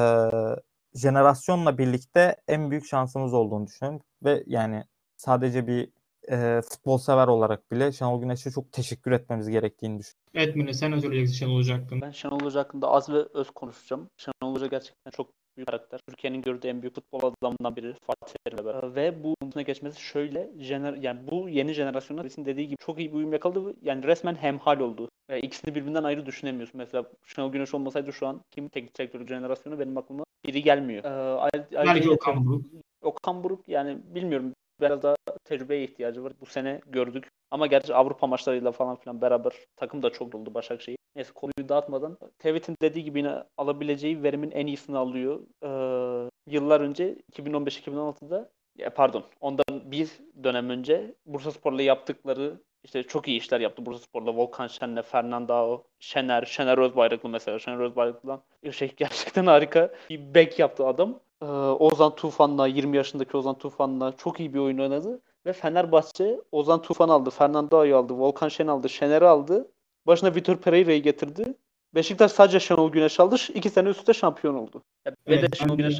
jenerasyonla 0.93 1.77
birlikte 1.77 2.35
en 2.47 2.71
büyük 2.71 2.85
şansımız 2.85 3.33
olduğunu 3.33 3.67
düşünüyorum. 3.67 4.01
Ve 4.23 4.43
yani 4.47 4.83
sadece 5.17 5.67
bir 5.67 5.91
e, 6.31 6.61
futbol 6.69 6.97
sever 6.97 7.27
olarak 7.27 7.71
bile 7.71 7.91
Şenol 7.91 8.21
Güneş'e 8.21 8.51
çok 8.51 8.71
teşekkür 8.71 9.11
etmemiz 9.11 9.49
gerektiğini 9.49 9.99
düşünüyorum. 9.99 10.31
Evet 10.33 10.55
Mine 10.55 10.73
sen 10.73 10.91
ne 10.91 11.01
söyleyeceksin 11.01 11.35
Şenol 11.35 11.57
Hoca 11.57 11.73
hakkında? 11.73 12.05
Ben 12.05 12.11
Şenol 12.11 12.39
Hoca 12.39 12.59
hakkında 12.59 12.87
az 12.87 13.09
ve 13.09 13.25
öz 13.33 13.49
konuşacağım. 13.49 14.07
Şenol 14.17 14.55
Hoca 14.55 14.67
gerçekten 14.67 15.11
çok 15.11 15.29
büyük 15.57 15.67
karakter. 15.67 15.99
Türkiye'nin 16.09 16.41
gördüğü 16.41 16.67
en 16.67 16.81
büyük 16.81 16.95
futbol 16.95 17.19
adamından 17.19 17.75
biri 17.75 17.95
Fatih 18.07 18.35
Terim'le 18.45 18.65
beraber. 18.65 18.95
Ve 18.95 19.23
bu 19.23 19.35
buna 19.41 19.61
geçmesi 19.61 20.01
şöyle 20.01 20.51
jener 20.59 20.93
yani 20.93 21.19
bu 21.31 21.49
yeni 21.49 21.73
jenerasyonda 21.73 22.23
bizim 22.23 22.45
dediği 22.45 22.67
gibi 22.67 22.77
çok 22.85 22.99
iyi 22.99 23.11
bir 23.11 23.17
uyum 23.17 23.33
yakaladı. 23.33 23.73
Yani 23.81 24.03
resmen 24.03 24.35
hemhal 24.35 24.79
oldu. 24.79 25.09
Yani 25.29 25.41
ikisini 25.41 25.75
birbirinden 25.75 26.03
ayrı 26.03 26.25
düşünemiyorsun. 26.25 26.77
Mesela 26.77 27.05
Şenol 27.25 27.51
Güneş 27.51 27.73
olmasaydı 27.73 28.13
şu 28.13 28.27
an 28.27 28.41
kim 28.51 28.69
teknik 28.69 28.97
direktörü 28.97 29.27
jenerasyonu 29.27 29.79
benim 29.79 29.97
aklıma 29.97 30.23
biri 30.45 30.63
gelmiyor. 30.63 31.03
Ee, 31.03 31.63
Belki 31.71 32.09
Okan 32.09 32.45
Buruk. 32.45 32.65
Okan 33.01 33.43
Buruk 33.43 33.67
yani 33.67 33.97
bilmiyorum 34.15 34.52
biraz 34.81 35.03
daha 35.03 35.15
tecrübeye 35.43 35.83
ihtiyacı 35.83 36.23
var. 36.23 36.33
Bu 36.41 36.45
sene 36.45 36.81
gördük. 36.87 37.29
Ama 37.51 37.67
gerçi 37.67 37.95
Avrupa 37.95 38.27
maçlarıyla 38.27 38.71
falan 38.71 38.95
filan 38.95 39.21
beraber 39.21 39.53
takım 39.75 40.03
da 40.03 40.09
çok 40.09 40.35
oldu 40.35 40.53
Başakşehir. 40.53 40.97
Neyse 41.15 41.31
konuyu 41.33 41.69
dağıtmadan. 41.69 42.17
Tevhid'in 42.39 42.75
dediği 42.81 43.03
gibi 43.03 43.19
yine 43.19 43.43
alabileceği 43.57 44.23
verimin 44.23 44.51
en 44.51 44.67
iyisini 44.67 44.97
alıyor. 44.97 45.41
Ee, 45.63 46.29
yıllar 46.47 46.81
önce 46.81 47.15
2015-2016'da 47.31 48.49
pardon 48.95 49.23
ondan 49.41 49.91
bir 49.91 50.09
dönem 50.43 50.69
önce 50.69 51.15
Bursa 51.25 51.51
Spor'la 51.51 51.81
yaptıkları 51.81 52.59
işte 52.83 53.03
çok 53.03 53.27
iyi 53.27 53.37
işler 53.39 53.59
yaptı 53.59 53.85
Bursa 53.85 53.99
Spor'la. 53.99 54.35
Volkan 54.35 54.67
Şen'le, 54.67 55.01
Fernandao, 55.01 55.83
Şener, 55.99 56.45
Şener 56.45 56.77
Özbayraklı 56.77 57.29
mesela. 57.29 57.59
Şener 57.59 57.79
Özbayraklı'dan 57.79 58.43
şey 58.71 58.93
gerçekten 58.97 59.45
harika 59.45 59.93
bir 60.09 60.35
back 60.35 60.59
yaptı 60.59 60.87
adam. 60.87 61.19
Ee, 61.43 61.45
Ozan 61.79 62.15
Tufan'la 62.15 62.67
20 62.67 62.97
yaşındaki 62.97 63.37
Ozan 63.37 63.57
Tufan'la 63.57 64.11
çok 64.17 64.39
iyi 64.39 64.53
bir 64.53 64.59
oyun 64.59 64.77
oynadı. 64.77 65.21
Ve 65.45 65.53
Fenerbahçe 65.53 66.39
Ozan 66.51 66.81
Tufan 66.81 67.09
aldı, 67.09 67.29
Fernando'yu 67.29 67.97
aldı, 67.97 68.13
Volkan 68.13 68.49
Şen 68.49 68.67
aldı, 68.67 68.89
Şener'i 68.89 69.27
aldı. 69.27 69.71
Başına 70.07 70.35
Vitor 70.35 70.57
Pereira'yı 70.57 71.03
getirdi. 71.03 71.53
Beşiktaş 71.95 72.31
sadece 72.31 72.59
Şenol 72.59 72.91
Güneş 72.91 73.19
aldı. 73.19 73.35
İki 73.53 73.69
sene 73.69 73.89
üstte 73.89 74.13
şampiyon 74.13 74.55
oldu. 74.55 74.83
Yani 75.05 75.15
evet, 75.27 75.43
ve 75.43 75.51
de 75.51 75.55
Şenol 75.55 75.77
Güneş 75.77 75.99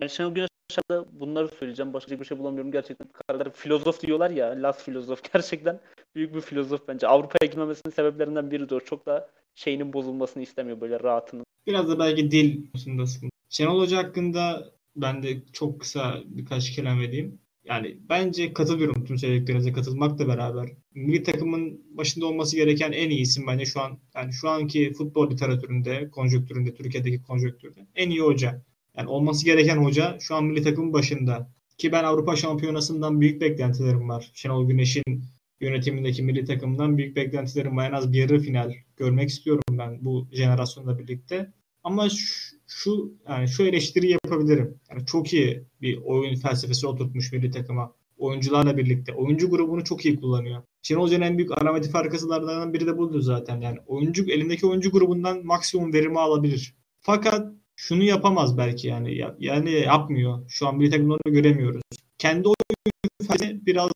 ben 0.00 0.06
Şenol 0.06 0.34
Güneş 0.34 0.48
hakkında 0.76 1.20
bunları 1.20 1.48
söyleyeceğim. 1.48 1.92
Başka 1.92 2.20
bir 2.20 2.24
şey 2.24 2.38
bulamıyorum. 2.38 2.72
Gerçekten 2.72 3.08
karakter 3.08 3.52
filozof 3.52 4.00
diyorlar 4.00 4.30
ya. 4.30 4.62
Las 4.62 4.82
filozof. 4.82 5.22
Gerçekten 5.32 5.80
büyük 6.14 6.34
bir 6.34 6.40
filozof 6.40 6.88
bence. 6.88 7.08
Avrupa'ya 7.08 7.46
gitmemesinin 7.46 7.92
sebeplerinden 7.92 8.50
biri 8.50 8.68
de 8.68 8.74
o. 8.74 8.80
Çok 8.80 9.06
da 9.06 9.30
şeyinin 9.54 9.92
bozulmasını 9.92 10.42
istemiyor 10.42 10.80
böyle 10.80 11.00
rahatının. 11.00 11.44
Biraz 11.66 11.88
da 11.88 11.98
belki 11.98 12.30
dil 12.30 12.66
konusunda 12.72 13.06
sıkıntı. 13.06 13.34
Şenol 13.48 13.80
Hoca 13.80 13.96
hakkında 13.98 14.72
ben 14.96 15.22
de 15.22 15.42
çok 15.52 15.80
kısa 15.80 16.22
birkaç 16.26 16.70
kelam 16.70 17.02
edeyim. 17.02 17.38
Yani 17.64 17.98
bence 18.08 18.52
katılıyorum 18.52 19.04
tüm 19.04 19.18
söylediklerinize 19.18 19.72
katılmakla 19.72 20.28
beraber. 20.28 20.68
Milli 20.94 21.22
takımın 21.22 21.82
başında 21.90 22.26
olması 22.26 22.56
gereken 22.56 22.92
en 22.92 23.10
iyi 23.10 23.20
isim 23.20 23.46
bence 23.46 23.64
şu 23.64 23.80
an 23.80 23.98
yani 24.14 24.32
şu 24.32 24.48
anki 24.48 24.92
futbol 24.92 25.30
literatüründe, 25.30 26.10
konjonktüründe, 26.10 26.74
Türkiye'deki 26.74 27.22
konjonktürde 27.22 27.86
en 27.94 28.10
iyi 28.10 28.20
hoca. 28.20 28.62
Yani 28.96 29.08
olması 29.08 29.44
gereken 29.44 29.76
hoca 29.76 30.16
şu 30.20 30.34
an 30.34 30.44
milli 30.44 30.62
takımın 30.62 30.92
başında. 30.92 31.50
Ki 31.78 31.92
ben 31.92 32.04
Avrupa 32.04 32.36
Şampiyonası'ndan 32.36 33.20
büyük 33.20 33.40
beklentilerim 33.40 34.08
var. 34.08 34.30
Şenol 34.34 34.68
Güneş'in 34.68 35.24
yönetimindeki 35.60 36.22
milli 36.22 36.44
takımdan 36.44 36.98
büyük 36.98 37.16
beklentilerim 37.16 37.76
var. 37.76 37.88
En 37.88 37.92
az 37.92 38.12
bir 38.12 38.18
yarı 38.18 38.38
final 38.38 38.74
görmek 38.96 39.28
istiyorum 39.28 39.63
ben 39.78 40.04
bu 40.04 40.28
jenerasyonla 40.32 40.98
birlikte. 40.98 41.52
Ama 41.84 42.08
şu, 42.08 42.56
şu 42.66 43.14
yani 43.28 43.48
şu 43.48 43.62
eleştiri 43.62 44.10
yapabilirim. 44.10 44.80
Yani 44.90 45.06
çok 45.06 45.32
iyi 45.32 45.64
bir 45.80 45.98
oyun 46.04 46.36
felsefesi 46.36 46.86
oturtmuş 46.86 47.32
milli 47.32 47.50
takıma. 47.50 47.92
Oyuncularla 48.18 48.76
birlikte. 48.76 49.12
Oyuncu 49.12 49.50
grubunu 49.50 49.84
çok 49.84 50.04
iyi 50.04 50.20
kullanıyor. 50.20 50.62
Şenol 50.82 51.02
Hoca'nın 51.02 51.24
en 51.24 51.38
büyük 51.38 51.62
arameti 51.62 51.90
farkasılardan 51.90 52.74
biri 52.74 52.86
de 52.86 52.98
budur 52.98 53.20
zaten. 53.20 53.60
Yani 53.60 53.78
oyuncu 53.86 54.30
elindeki 54.30 54.66
oyuncu 54.66 54.90
grubundan 54.90 55.46
maksimum 55.46 55.92
verimi 55.92 56.20
alabilir. 56.20 56.74
Fakat 57.00 57.52
şunu 57.76 58.02
yapamaz 58.02 58.58
belki 58.58 58.88
yani. 58.88 59.18
Yani 59.38 59.70
yapmıyor. 59.70 60.44
Şu 60.48 60.68
an 60.68 60.76
milli 60.76 60.90
takımda 60.90 61.14
onu 61.14 61.34
göremiyoruz. 61.34 61.82
Kendi 62.18 62.48
oyun 62.48 62.96
felsefesi 63.28 63.66
biraz 63.66 63.90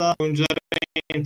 daha 0.00 0.14
oyunculara 0.20 0.60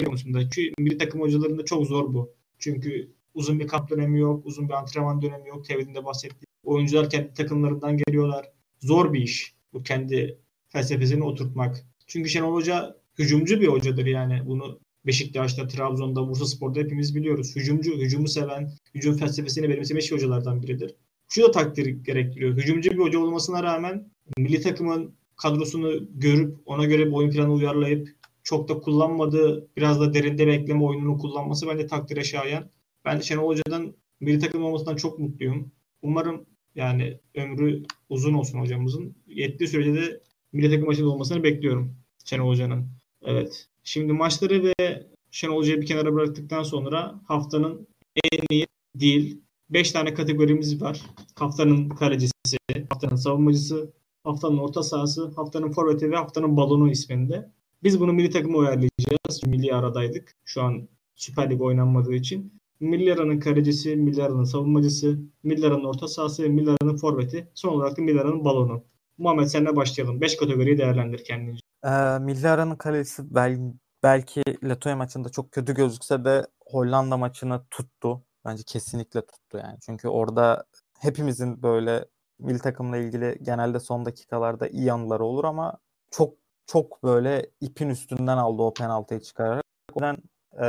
konusunda. 0.04 0.50
Çünkü 0.50 0.72
milli 0.78 0.98
takım 0.98 1.20
hocalarında 1.20 1.64
çok 1.64 1.86
zor 1.86 2.14
bu. 2.14 2.34
Çünkü 2.58 3.12
uzun 3.34 3.60
bir 3.60 3.66
kamp 3.66 3.90
dönemi 3.90 4.20
yok, 4.20 4.46
uzun 4.46 4.68
bir 4.68 4.74
antrenman 4.74 5.22
dönemi 5.22 5.48
yok. 5.48 5.64
Tevhidin 5.64 5.94
de 5.94 6.04
bahsettiği. 6.04 6.46
Oyuncular 6.64 7.10
kendi 7.10 7.34
takımlarından 7.34 7.96
geliyorlar. 7.96 8.46
Zor 8.80 9.12
bir 9.12 9.22
iş 9.22 9.54
bu 9.72 9.82
kendi 9.82 10.38
felsefesini 10.68 11.24
oturtmak. 11.24 11.84
Çünkü 12.06 12.28
Şenol 12.28 12.54
Hoca 12.54 12.96
hücumcu 13.18 13.60
bir 13.60 13.68
hocadır 13.68 14.06
yani. 14.06 14.42
Bunu 14.46 14.80
Beşiktaş'ta, 15.06 15.66
Trabzon'da, 15.66 16.28
Bursa 16.28 16.46
Spor'da 16.46 16.80
hepimiz 16.80 17.14
biliyoruz. 17.14 17.56
Hücumcu, 17.56 17.92
hücumu 17.98 18.28
seven, 18.28 18.72
hücum 18.94 19.16
felsefesini 19.16 19.68
benimsemiş 19.68 20.12
hocalardan 20.12 20.62
biridir. 20.62 20.94
şu 21.28 21.42
da 21.42 21.50
takdir 21.50 21.86
gerektiriyor. 21.86 22.56
Hücumcu 22.56 22.90
bir 22.90 22.98
hoca 22.98 23.18
olmasına 23.18 23.62
rağmen 23.62 24.10
milli 24.38 24.60
takımın 24.60 25.14
kadrosunu 25.36 26.08
görüp 26.14 26.56
ona 26.66 26.84
göre 26.84 27.06
bir 27.06 27.12
oyun 27.12 27.30
planı 27.30 27.52
uyarlayıp 27.52 28.08
çok 28.42 28.68
da 28.68 28.78
kullanmadığı 28.80 29.68
biraz 29.76 30.00
da 30.00 30.14
derinde 30.14 30.46
bekleme 30.46 30.84
oyununu 30.84 31.18
kullanması 31.18 31.66
bence 31.66 31.86
takdire 31.86 32.24
şayan. 32.24 32.70
Ben 33.04 33.20
Şenol 33.20 33.46
Hoca'dan 33.46 33.94
milli 34.20 34.38
takım 34.38 34.64
olmasından 34.64 34.96
çok 34.96 35.18
mutluyum. 35.18 35.72
Umarım 36.02 36.46
yani 36.74 37.20
ömrü 37.34 37.82
uzun 38.08 38.34
olsun 38.34 38.58
hocamızın. 38.58 39.16
Yettiği 39.26 39.68
sürece 39.68 39.94
de 39.94 40.20
milli 40.52 40.70
takım 40.70 40.86
maçında 40.86 41.08
olmasını 41.08 41.42
bekliyorum 41.42 41.96
Şenol 42.24 42.48
Hoca'nın. 42.48 42.88
Evet. 43.22 43.68
Şimdi 43.84 44.12
maçları 44.12 44.64
ve 44.64 45.06
Şenol 45.30 45.56
Hoca'yı 45.56 45.80
bir 45.80 45.86
kenara 45.86 46.14
bıraktıktan 46.14 46.62
sonra 46.62 47.20
haftanın 47.26 47.88
en 48.32 48.40
iyi 48.50 48.66
değil. 48.94 49.40
5 49.70 49.92
tane 49.92 50.14
kategorimiz 50.14 50.82
var. 50.82 51.02
Haftanın 51.34 51.88
kalecisi, 51.88 52.58
haftanın 52.90 53.16
savunmacısı, 53.16 53.92
haftanın 54.24 54.58
orta 54.58 54.82
sahası, 54.82 55.32
haftanın 55.36 55.72
forveti 55.72 56.10
ve 56.10 56.16
haftanın 56.16 56.56
balonu 56.56 56.90
isminde. 56.90 57.50
Biz 57.82 58.00
bunu 58.00 58.12
milli 58.12 58.30
takıma 58.30 58.58
uyarlayacağız. 58.58 59.46
Milli 59.46 59.74
aradaydık. 59.74 60.32
Şu 60.44 60.62
an 60.62 60.88
Süper 61.14 61.50
Lig 61.50 61.62
oynanmadığı 61.62 62.14
için. 62.14 62.52
Milli 62.84 63.14
aranın 63.14 63.40
kalecisi, 63.40 63.96
milli 63.96 64.22
aranın 64.22 64.44
savunmacısı, 64.44 65.18
milli 65.42 65.66
aranın 65.66 65.84
orta 65.84 66.08
sahası 66.08 66.42
ve 66.42 66.48
milli 66.48 66.70
aranın 66.70 66.96
forveti. 66.96 67.50
Son 67.54 67.72
olarak 67.72 67.98
da 67.98 68.02
milli 68.02 68.20
aranın 68.20 68.44
balonu. 68.44 68.84
Muhammed 69.18 69.46
senle 69.46 69.76
başlayalım. 69.76 70.20
5 70.20 70.36
kategoriyi 70.36 70.78
değerlendir 70.78 71.24
kendince. 71.24 71.60
Ee, 71.84 72.18
milli 72.18 72.48
aranın 72.48 72.76
kalecisi 72.76 73.34
bel, 73.34 73.58
belki 74.02 74.42
Letonya 74.64 74.96
maçında 74.96 75.28
çok 75.28 75.52
kötü 75.52 75.74
gözükse 75.74 76.24
de 76.24 76.46
Hollanda 76.66 77.16
maçını 77.16 77.62
tuttu. 77.70 78.22
Bence 78.44 78.62
kesinlikle 78.66 79.20
tuttu 79.20 79.58
yani. 79.58 79.78
Çünkü 79.86 80.08
orada 80.08 80.64
hepimizin 81.00 81.62
böyle 81.62 82.04
milli 82.38 82.58
takımla 82.58 82.96
ilgili 82.96 83.38
genelde 83.42 83.80
son 83.80 84.04
dakikalarda 84.04 84.68
iyi 84.68 84.92
anıları 84.92 85.24
olur 85.24 85.44
ama 85.44 85.78
çok 86.10 86.34
çok 86.66 87.02
böyle 87.04 87.50
ipin 87.60 87.88
üstünden 87.88 88.36
aldı 88.36 88.62
o 88.62 88.74
penaltıyı 88.74 89.20
çıkararak. 89.20 89.62
O 89.94 90.00
yüzden 90.00 90.16
e, 90.62 90.66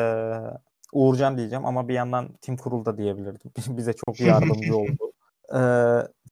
Uğurcan 0.96 1.38
diyeceğim 1.38 1.66
ama 1.66 1.88
bir 1.88 1.94
yandan 1.94 2.34
Tim 2.42 2.58
Kurul 2.58 2.86
da 2.86 2.98
diyebilirdim. 2.98 3.52
Bize 3.78 3.94
çok 3.94 4.20
yardımcı 4.20 4.78
oldu. 4.78 5.12
E, 5.56 5.62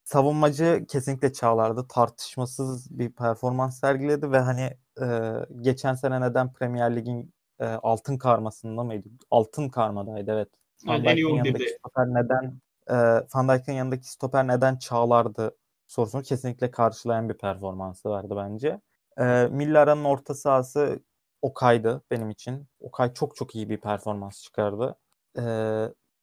savunmacı 0.03 0.86
kesinlikle 0.88 1.34
Çağlar'dı. 1.34 1.88
Tartışmasız 1.89 3.00
bir 3.00 3.12
performans 3.12 3.79
sergiledi 3.79 4.32
ve 4.32 4.39
hani 4.39 4.70
e, 5.01 5.32
geçen 5.62 5.93
sene 5.93 6.22
neden 6.22 6.53
Premier 6.53 6.96
Lig'in 6.96 7.34
e, 7.60 7.65
altın 7.65 8.17
karmasında 8.17 8.84
mıydı? 8.84 9.10
Altın 9.32 9.70
karmadaydı 9.70 10.32
evet. 10.32 10.50
Van 10.86 11.03
Dijk'in 11.03 11.36
yanındaki 11.36 11.70
stoper 11.70 12.08
neden 12.08 12.62
e, 12.88 12.96
Van 13.36 13.50
Dijk'in 13.50 13.74
yanındaki 13.74 14.10
stoper 14.10 14.48
neden 14.48 14.77
Çağlar'dı 14.77 15.55
sorusunu 15.88 16.22
kesinlikle 16.22 16.72
karşılayan 16.72 17.29
bir 17.29 17.38
performansı 17.38 18.10
vardı 18.10 18.34
bence. 18.38 18.82
E, 19.17 19.48
Millara'nın 19.51 20.03
orta 20.03 20.34
sahası 20.34 21.00
Okay'dı 21.44 22.02
benim 22.12 22.30
için. 22.30 22.68
Okay 22.80 23.14
çok 23.14 23.36
çok 23.36 23.56
iyi 23.56 23.70
bir 23.70 23.78
performans 23.78 24.44
çıkardı. 24.44 24.96
E, 25.38 25.44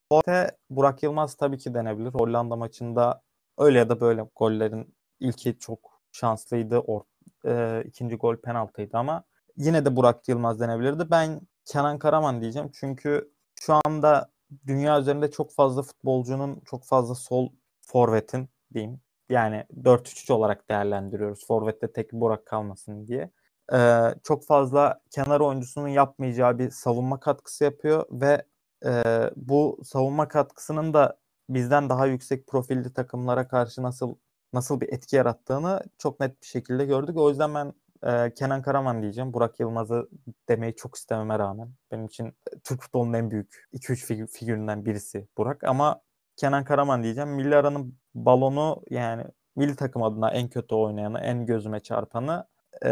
Forte 0.08 0.50
Burak 0.70 1.02
Yılmaz 1.02 1.34
tabii 1.34 1.58
ki 1.58 1.74
denebilir. 1.74 2.10
Hollanda 2.10 2.56
maçında 2.56 3.22
öyle 3.58 3.78
ya 3.78 3.88
da 3.88 4.00
böyle 4.00 4.26
gollerin 4.36 4.94
ilki 5.20 5.58
çok 5.58 6.00
şanslıydı. 6.12 6.78
Or, 6.78 7.00
e, 7.46 7.84
ikinci 7.86 8.16
gol 8.16 8.36
penaltıydı 8.36 8.96
ama 8.96 9.24
yine 9.56 9.84
de 9.84 9.96
Burak 9.96 10.28
Yılmaz 10.28 10.60
denebilirdi. 10.60 11.10
Ben 11.10 11.40
Kenan 11.64 11.98
Karaman 11.98 12.40
diyeceğim. 12.40 12.70
Çünkü 12.74 13.32
şu 13.60 13.74
anda 13.86 14.30
dünya 14.66 15.00
üzerinde 15.00 15.30
çok 15.30 15.52
fazla 15.52 15.82
futbolcunun, 15.82 16.60
çok 16.64 16.84
fazla 16.84 17.14
sol 17.14 17.48
forvetin 17.80 18.48
diyeyim. 18.74 19.00
Yani 19.28 19.64
4-3-3 19.84 20.32
olarak 20.32 20.68
değerlendiriyoruz. 20.68 21.46
Forvet'te 21.46 21.92
tek 21.92 22.12
Burak 22.12 22.46
kalmasın 22.46 23.06
diye. 23.06 23.30
Ee, 23.72 24.14
çok 24.22 24.46
fazla 24.46 25.00
kenar 25.10 25.40
oyuncusunun 25.40 25.88
yapmayacağı 25.88 26.58
bir 26.58 26.70
savunma 26.70 27.20
katkısı 27.20 27.64
yapıyor 27.64 28.04
ve 28.10 28.44
e, 28.84 29.02
bu 29.36 29.80
savunma 29.84 30.28
katkısının 30.28 30.94
da 30.94 31.18
bizden 31.48 31.88
daha 31.88 32.06
yüksek 32.06 32.46
profilli 32.46 32.92
takımlara 32.92 33.48
karşı 33.48 33.82
nasıl 33.82 34.14
nasıl 34.52 34.80
bir 34.80 34.92
etki 34.92 35.16
yarattığını 35.16 35.82
çok 35.98 36.20
net 36.20 36.42
bir 36.42 36.46
şekilde 36.46 36.84
gördük. 36.86 37.16
O 37.16 37.28
yüzden 37.30 37.54
ben 37.54 37.72
e, 38.06 38.34
Kenan 38.34 38.62
Karaman 38.62 39.02
diyeceğim. 39.02 39.32
Burak 39.32 39.60
Yılmaz'ı 39.60 40.08
demeyi 40.48 40.76
çok 40.76 40.96
istememe 40.96 41.38
rağmen. 41.38 41.70
Benim 41.92 42.06
için 42.06 42.34
Türk 42.64 42.82
futbolunun 42.82 43.12
en 43.12 43.30
büyük 43.30 43.68
2-3 43.72 43.96
figür, 44.06 44.26
figüründen 44.26 44.84
birisi 44.84 45.28
Burak. 45.38 45.64
Ama 45.64 46.00
Kenan 46.36 46.64
Karaman 46.64 47.02
diyeceğim. 47.02 47.30
Milli 47.30 47.56
aranın 47.56 47.98
balonu 48.14 48.82
yani 48.90 49.24
milli 49.56 49.76
takım 49.76 50.02
adına 50.02 50.30
en 50.30 50.48
kötü 50.48 50.74
oynayanı, 50.74 51.20
en 51.20 51.46
gözüme 51.46 51.80
çarpanı 51.80 52.46
e, 52.84 52.90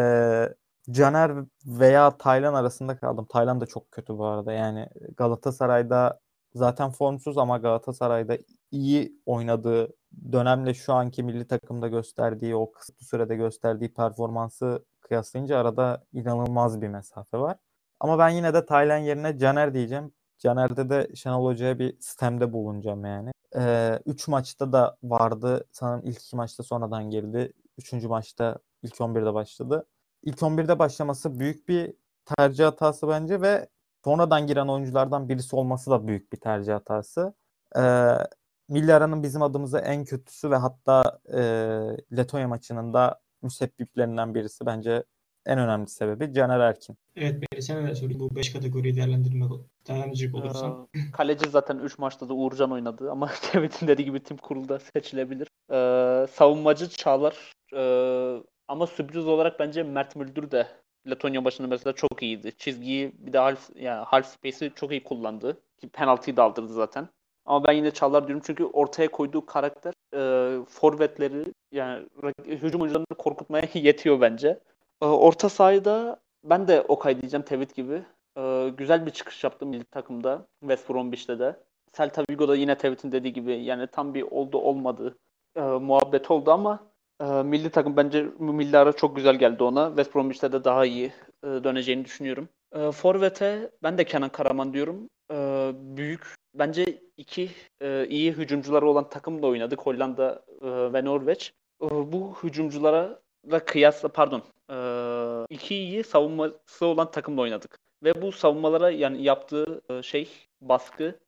Caner 0.91 1.33
veya 1.67 2.19
Taylan 2.19 2.55
arasında 2.55 2.97
kaldım. 2.97 3.27
Taylan 3.31 3.61
da 3.61 3.67
çok 3.67 3.93
kötü 3.93 4.19
bu 4.19 4.27
arada. 4.27 4.53
Yani 4.53 4.89
Galatasaray'da 5.17 6.21
zaten 6.55 6.91
formsuz 6.91 7.39
ama 7.39 7.59
Galatasaray'da 7.59 8.39
iyi 8.71 9.21
oynadığı 9.27 9.89
dönemle 10.33 10.75
şu 10.75 10.93
anki 10.93 11.23
milli 11.23 11.47
takımda 11.47 11.89
gösterdiği 11.89 12.57
o 12.57 12.73
kısıtlı 12.73 13.07
sürede 13.07 13.37
gösterdiği 13.37 13.95
performansı 13.95 14.85
kıyaslayınca 15.01 15.59
arada 15.59 16.05
inanılmaz 16.13 16.81
bir 16.83 16.89
mesafe 16.89 17.39
var. 17.39 17.57
Ama 18.01 18.19
ben 18.19 18.29
yine 18.29 18.55
de 18.55 18.67
Taylan 18.67 18.99
yerine 18.99 19.39
Caner 19.39 19.75
diyeceğim. 19.75 20.13
Caner'de 20.39 20.91
de 20.91 21.09
Şenol 21.17 21.45
Hoca'ya 21.45 21.79
bir 21.79 22.01
sistemde 22.01 22.53
bulunacağım 22.53 23.05
yani. 23.05 23.31
Ee, 23.57 23.99
üç 24.07 24.29
maçta 24.29 24.73
da 24.73 24.97
vardı. 25.03 25.67
Sanırım 25.73 26.07
ilk 26.07 26.23
iki 26.23 26.37
maçta 26.37 26.63
sonradan 26.63 27.11
girdi. 27.11 27.53
Üçüncü 27.79 28.09
maçta 28.09 28.59
ilk 28.83 28.95
11'de 28.95 29.35
başladı. 29.35 29.87
İlk 30.23 30.39
11'de 30.39 30.79
başlaması 30.79 31.41
büyük 31.41 31.69
bir 31.69 31.95
tercih 32.25 32.65
hatası 32.65 33.09
bence 33.09 33.41
ve 33.41 33.69
sonradan 34.05 34.47
giren 34.47 34.69
oyunculardan 34.69 35.29
birisi 35.29 35.57
olması 35.57 35.91
da 35.91 36.07
büyük 36.07 36.33
bir 36.33 36.41
tercih 36.41 36.73
hatası. 36.73 37.35
Ee, 37.77 38.15
Milli 38.69 38.95
Aranın 38.95 39.23
bizim 39.23 39.43
adımıza 39.43 39.79
en 39.81 40.05
kötüsü 40.05 40.51
ve 40.51 40.57
hatta 40.57 41.21
e, 41.33 41.41
Letonya 42.17 42.49
maçının 42.49 42.95
da 42.95 43.21
müsebbiplerinden 43.43 44.35
birisi 44.35 44.67
bence 44.67 45.05
en 45.47 45.59
önemli 45.59 45.89
sebebi 45.89 46.33
Caner 46.33 46.61
Erkin. 46.61 46.97
Evet 47.17 47.43
Beri 47.43 47.63
sen 47.63 47.87
de 47.87 47.95
söyleyeyim 47.95 48.21
bu 48.21 48.37
5 48.37 48.53
kategoriyi 48.53 48.97
değerlendirme 48.97 49.47
değerlendirecek 49.89 50.35
olursan. 50.35 50.89
Ee, 50.95 50.99
kaleci 51.13 51.51
zaten 51.51 51.79
3 51.79 51.99
maçta 51.99 52.29
da 52.29 52.35
Uğurcan 52.35 52.73
oynadı 52.73 53.11
ama 53.11 53.31
Cevit'in 53.53 53.89
dediği 53.89 54.05
gibi 54.05 54.23
tim 54.23 54.37
kurulda 54.37 54.79
seçilebilir. 54.79 55.49
Ee, 55.71 56.27
savunmacı 56.27 56.89
Çağlar 56.89 57.53
ee, 57.77 58.43
ama 58.69 58.87
sürpriz 58.87 59.27
olarak 59.27 59.61
bence 59.61 59.83
Mert 59.83 60.17
Müldür 60.17 60.51
de 60.51 60.69
Letonya 61.11 61.45
başında 61.45 61.69
mesela 61.69 61.93
çok 61.93 62.23
iyiydi. 62.23 62.53
Çizgiyi 62.57 63.13
bir 63.19 63.33
de 63.33 63.39
half, 63.39 63.71
yani 63.77 64.05
half 64.05 64.27
space'i 64.27 64.73
çok 64.75 64.91
iyi 64.91 65.05
kullandı. 65.05 65.61
Ki 65.79 65.89
penaltıyı 65.89 66.37
da 66.37 66.43
aldırdı 66.43 66.73
zaten. 66.73 67.09
Ama 67.47 67.67
ben 67.67 67.73
yine 67.73 67.91
Çağlar 67.91 68.27
diyorum 68.29 68.43
çünkü 68.47 68.65
ortaya 68.65 69.11
koyduğu 69.11 69.47
karakter 69.47 69.95
e, 70.15 70.65
forvetleri 70.65 71.45
yani 71.73 72.07
hücum 72.47 72.81
oyuncularını 72.81 73.07
korkutmaya 73.19 73.69
yetiyor 73.75 74.21
bence. 74.21 74.61
E, 75.03 75.07
orta 75.07 75.49
sahada 75.49 76.21
ben 76.45 76.69
de 76.69 76.81
Okay 76.81 77.21
diyeceğim 77.21 77.45
Tevit 77.45 77.75
gibi. 77.75 78.03
E, 78.39 78.69
güzel 78.77 79.07
bir 79.07 79.11
çıkış 79.11 79.45
yaptı 79.45 79.67
milli 79.67 79.85
takımda 79.85 80.47
West 80.61 80.91
Bromwich'te 80.91 81.39
de. 81.39 81.57
Celta 81.93 82.25
Vigo'da 82.31 82.57
yine 82.57 82.79
Tevit'in 82.79 83.13
dediği 83.13 83.33
gibi 83.33 83.53
yani 83.65 83.87
tam 83.87 84.15
bir 84.15 84.23
oldu 84.23 84.59
olmadı 84.59 85.19
e, 85.57 85.61
muhabbet 85.61 86.31
oldu 86.31 86.51
ama 86.51 86.88
e, 87.21 87.25
milli 87.25 87.71
takım 87.71 87.97
bence 87.97 88.27
milli 88.39 88.79
ara 88.79 88.93
çok 88.93 89.17
güzel 89.17 89.37
geldi 89.37 89.63
ona. 89.63 89.89
West 89.89 90.15
Bromwich'te 90.15 90.53
de 90.53 90.65
daha 90.65 90.85
iyi 90.85 91.13
e, 91.45 91.47
döneceğini 91.47 92.05
düşünüyorum. 92.05 92.49
E, 92.73 92.93
Forvet'e 92.93 93.71
ben 93.83 93.99
de 93.99 94.05
Kenan 94.05 94.29
Karaman 94.29 94.73
diyorum. 94.73 95.09
E, 95.33 95.71
büyük 95.75 96.35
bence 96.55 97.01
iki 97.17 97.51
e, 97.81 98.07
iyi 98.09 98.33
hücumcuları 98.33 98.89
olan 98.89 99.09
takımla 99.09 99.47
oynadık 99.47 99.81
Hollanda 99.81 100.43
e, 100.63 100.93
ve 100.93 101.05
Norveç. 101.05 101.53
Bu 101.81 102.37
hücumculara 102.43 103.21
da 103.51 103.65
kıyasla 103.65 104.09
pardon 104.09 104.43
iki 105.51 105.75
iyi 105.77 106.05
savunması 106.05 106.87
olan 106.87 107.11
takımla 107.11 107.41
oynadık. 107.41 107.79
Ve 108.05 108.23
bu 108.23 108.33
savunmalara 108.33 108.91
yani 108.91 109.23
yaptığı 109.23 109.83
şey 110.03 110.29
baskı 110.61 111.19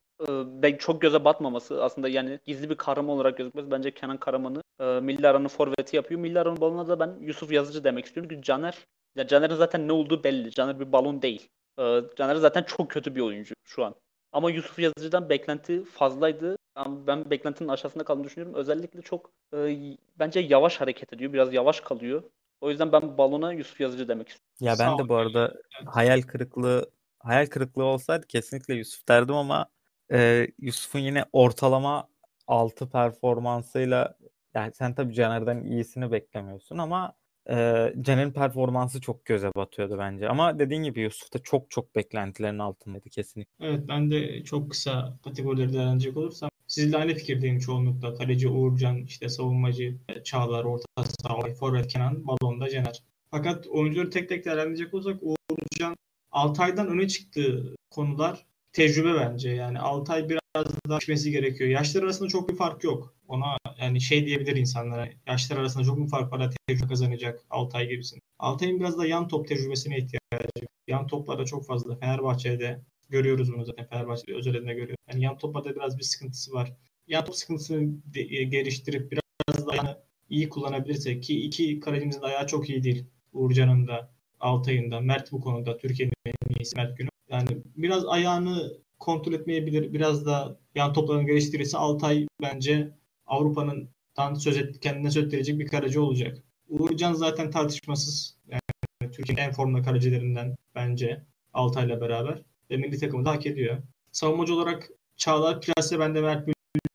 e, 0.62 0.78
çok 0.78 1.00
göze 1.00 1.24
batmaması 1.24 1.84
aslında 1.84 2.08
yani 2.08 2.40
gizli 2.46 2.70
bir 2.70 2.76
kahraman 2.76 3.16
olarak 3.16 3.38
gözükmesi 3.38 3.70
bence 3.70 3.94
Kenan 3.94 4.16
Karaman'ı 4.16 4.62
e, 4.80 4.84
Milli 5.00 5.28
Aran'ın 5.28 5.48
forveti 5.48 5.96
yapıyor. 5.96 6.20
Milli 6.20 6.40
Aran'ın 6.40 6.60
balonuna 6.60 6.88
da 6.88 7.00
ben 7.00 7.16
Yusuf 7.20 7.52
Yazıcı 7.52 7.84
demek 7.84 8.04
istiyorum. 8.04 8.28
Çünkü 8.30 8.42
Caner 8.42 8.86
ya 9.16 9.26
Caner'in 9.26 9.54
zaten 9.54 9.88
ne 9.88 9.92
olduğu 9.92 10.24
belli. 10.24 10.50
Caner 10.50 10.80
bir 10.80 10.92
balon 10.92 11.22
değil. 11.22 11.48
E, 11.78 12.00
Caner 12.16 12.36
zaten 12.36 12.62
çok 12.62 12.90
kötü 12.90 13.14
bir 13.14 13.20
oyuncu 13.20 13.54
şu 13.64 13.84
an. 13.84 13.94
Ama 14.32 14.50
Yusuf 14.50 14.78
Yazıcı'dan 14.78 15.28
beklenti 15.28 15.84
fazlaydı. 15.84 16.56
Ama 16.74 17.06
ben 17.06 17.30
beklentinin 17.30 17.68
aşağısında 17.68 18.04
kaldığını 18.04 18.24
düşünüyorum. 18.24 18.54
Özellikle 18.54 19.02
çok 19.02 19.30
e, 19.54 19.76
bence 20.18 20.40
yavaş 20.40 20.80
hareket 20.80 21.12
ediyor. 21.12 21.32
Biraz 21.32 21.54
yavaş 21.54 21.80
kalıyor. 21.80 22.22
O 22.60 22.70
yüzden 22.70 22.92
ben 22.92 23.18
balona 23.18 23.52
Yusuf 23.52 23.80
Yazıcı 23.80 24.08
demek 24.08 24.28
istiyorum. 24.28 24.50
Ya 24.60 24.86
ben 24.86 24.98
de 24.98 25.08
bu 25.08 25.16
arada 25.16 25.54
hayal 25.86 26.22
kırıklığı 26.22 26.90
hayal 27.18 27.46
kırıklığı 27.46 27.84
olsaydı 27.84 28.26
kesinlikle 28.26 28.74
Yusuf 28.74 29.08
derdim 29.08 29.34
ama 29.34 29.66
e, 30.12 30.48
Yusuf'un 30.58 30.98
yine 30.98 31.24
ortalama 31.32 32.08
6 32.46 32.90
performansıyla 32.90 34.14
yani 34.54 34.72
sen 34.74 34.94
tabii 34.94 35.14
Caner'den 35.14 35.64
iyisini 35.64 36.12
beklemiyorsun 36.12 36.78
ama 36.78 37.14
e, 37.50 37.54
Caner'in 38.00 38.32
performansı 38.32 39.00
çok 39.00 39.24
göze 39.24 39.50
batıyordu 39.56 39.98
bence. 39.98 40.28
Ama 40.28 40.58
dediğin 40.58 40.82
gibi 40.82 41.00
Yusuf 41.00 41.34
da 41.34 41.38
çok 41.38 41.70
çok 41.70 41.96
beklentilerin 41.96 42.58
altındaydı 42.58 43.08
kesinlikle. 43.08 43.66
Evet 43.66 43.80
ben 43.88 44.10
de 44.10 44.44
çok 44.44 44.70
kısa 44.70 45.18
kategorileri 45.24 45.72
değerlendirecek 45.72 46.16
olursam 46.16 46.50
sizle 46.66 46.96
aynı 46.96 47.14
fikirdeyim 47.14 47.58
çoğunlukla. 47.58 48.14
Kaleci 48.14 48.48
Uğurcan, 48.48 48.96
işte 49.04 49.28
savunmacı 49.28 49.96
Çağlar, 50.24 50.64
orta 50.64 51.04
saha, 51.22 51.54
forvet 51.60 51.88
Kenan, 51.88 52.26
balonda 52.26 52.68
Caner. 52.68 53.02
Fakat 53.30 53.66
oyuncuları 53.66 54.10
tek 54.10 54.28
tek 54.28 54.44
değerlendirecek 54.44 54.94
olursak 54.94 55.20
Uğurcan 55.22 55.96
Altay'dan 56.32 56.88
öne 56.88 57.08
çıktığı 57.08 57.76
konular 57.90 58.46
tecrübe 58.72 59.14
bence. 59.14 59.50
Yani 59.50 59.78
Altay 59.78 60.28
biraz 60.28 60.66
daha 60.88 60.98
pişmesi 60.98 61.30
gerekiyor. 61.30 61.70
Yaşlar 61.70 62.02
arasında 62.02 62.28
çok 62.28 62.48
bir 62.48 62.56
fark 62.56 62.84
yok. 62.84 63.14
Ona 63.28 63.56
yani 63.80 64.00
şey 64.00 64.26
diyebilir 64.26 64.56
insanlara. 64.56 65.08
Yaşlar 65.26 65.56
arasında 65.56 65.84
çok 65.84 65.98
bir 65.98 66.08
fark 66.08 66.32
var 66.32 66.40
da 66.40 66.50
tecrübe 66.68 66.86
kazanacak 66.88 67.40
Altay 67.50 67.88
gibisin. 67.88 68.20
Altay'ın 68.38 68.80
biraz 68.80 68.98
da 68.98 69.06
yan 69.06 69.28
top 69.28 69.48
tecrübesine 69.48 69.98
ihtiyacı. 69.98 70.66
Yan 70.88 71.06
toplarda 71.06 71.44
çok 71.44 71.66
fazla. 71.66 71.96
Fenerbahçe'de 71.96 72.80
görüyoruz 73.08 73.52
bunu 73.52 73.64
zaten. 73.64 73.86
Fenerbahçe 73.86 74.34
özelinde 74.34 74.74
görüyor. 74.74 74.96
Yani 75.12 75.24
yan 75.24 75.38
toplarda 75.38 75.76
biraz 75.76 75.98
bir 75.98 76.02
sıkıntısı 76.02 76.52
var. 76.52 76.72
Yan 77.06 77.24
top 77.24 77.36
sıkıntısını 77.36 77.94
e, 78.14 78.44
geliştirip 78.44 79.12
biraz 79.12 79.66
daha 79.66 80.02
iyi 80.30 80.48
kullanabilirse 80.48 81.20
ki 81.20 81.40
iki 81.44 81.80
kalecimizin 81.80 82.22
ayağı 82.22 82.46
çok 82.46 82.70
iyi 82.70 82.82
değil. 82.82 83.06
Uğurcan'ın 83.32 83.86
da 83.86 84.10
Altay'ın 84.40 84.90
da 84.90 85.00
Mert 85.00 85.32
bu 85.32 85.40
konuda 85.40 85.76
Türkiye'nin 85.76 86.14
en 86.26 86.54
iyisi 86.58 86.76
Mert 86.76 86.98
Günü. 86.98 87.09
Yani 87.30 87.46
biraz 87.76 88.06
ayağını 88.06 88.72
kontrol 88.98 89.32
etmeyebilir. 89.32 89.92
Biraz 89.92 90.26
da 90.26 90.58
yan 90.74 90.92
toplarını 90.92 91.26
geliştirirse 91.26 91.78
Altay 91.78 92.26
bence 92.42 92.90
Avrupa'nın 93.26 93.88
söz 94.34 94.56
et, 94.56 94.80
kendine 94.80 95.10
söz 95.10 95.24
ettirecek 95.24 95.58
bir 95.58 95.66
kaleci 95.66 96.00
olacak. 96.00 96.38
Uğurcan 96.68 97.12
zaten 97.12 97.50
tartışmasız 97.50 98.36
yani 98.48 99.12
Türkiye'nin 99.12 99.42
en 99.42 99.52
formda 99.52 99.82
kalecilerinden 99.82 100.56
bence 100.74 101.22
Altay'la 101.52 102.00
beraber 102.00 102.42
ve 102.70 102.76
milli 102.76 102.98
takımı 102.98 103.24
da 103.24 103.30
hak 103.30 103.46
ediyor. 103.46 103.78
Savunmacı 104.12 104.54
olarak 104.54 104.90
Çağlar 105.16 105.60
Plase 105.60 105.98
ben 105.98 106.14
de 106.14 106.20
Mert 106.20 106.48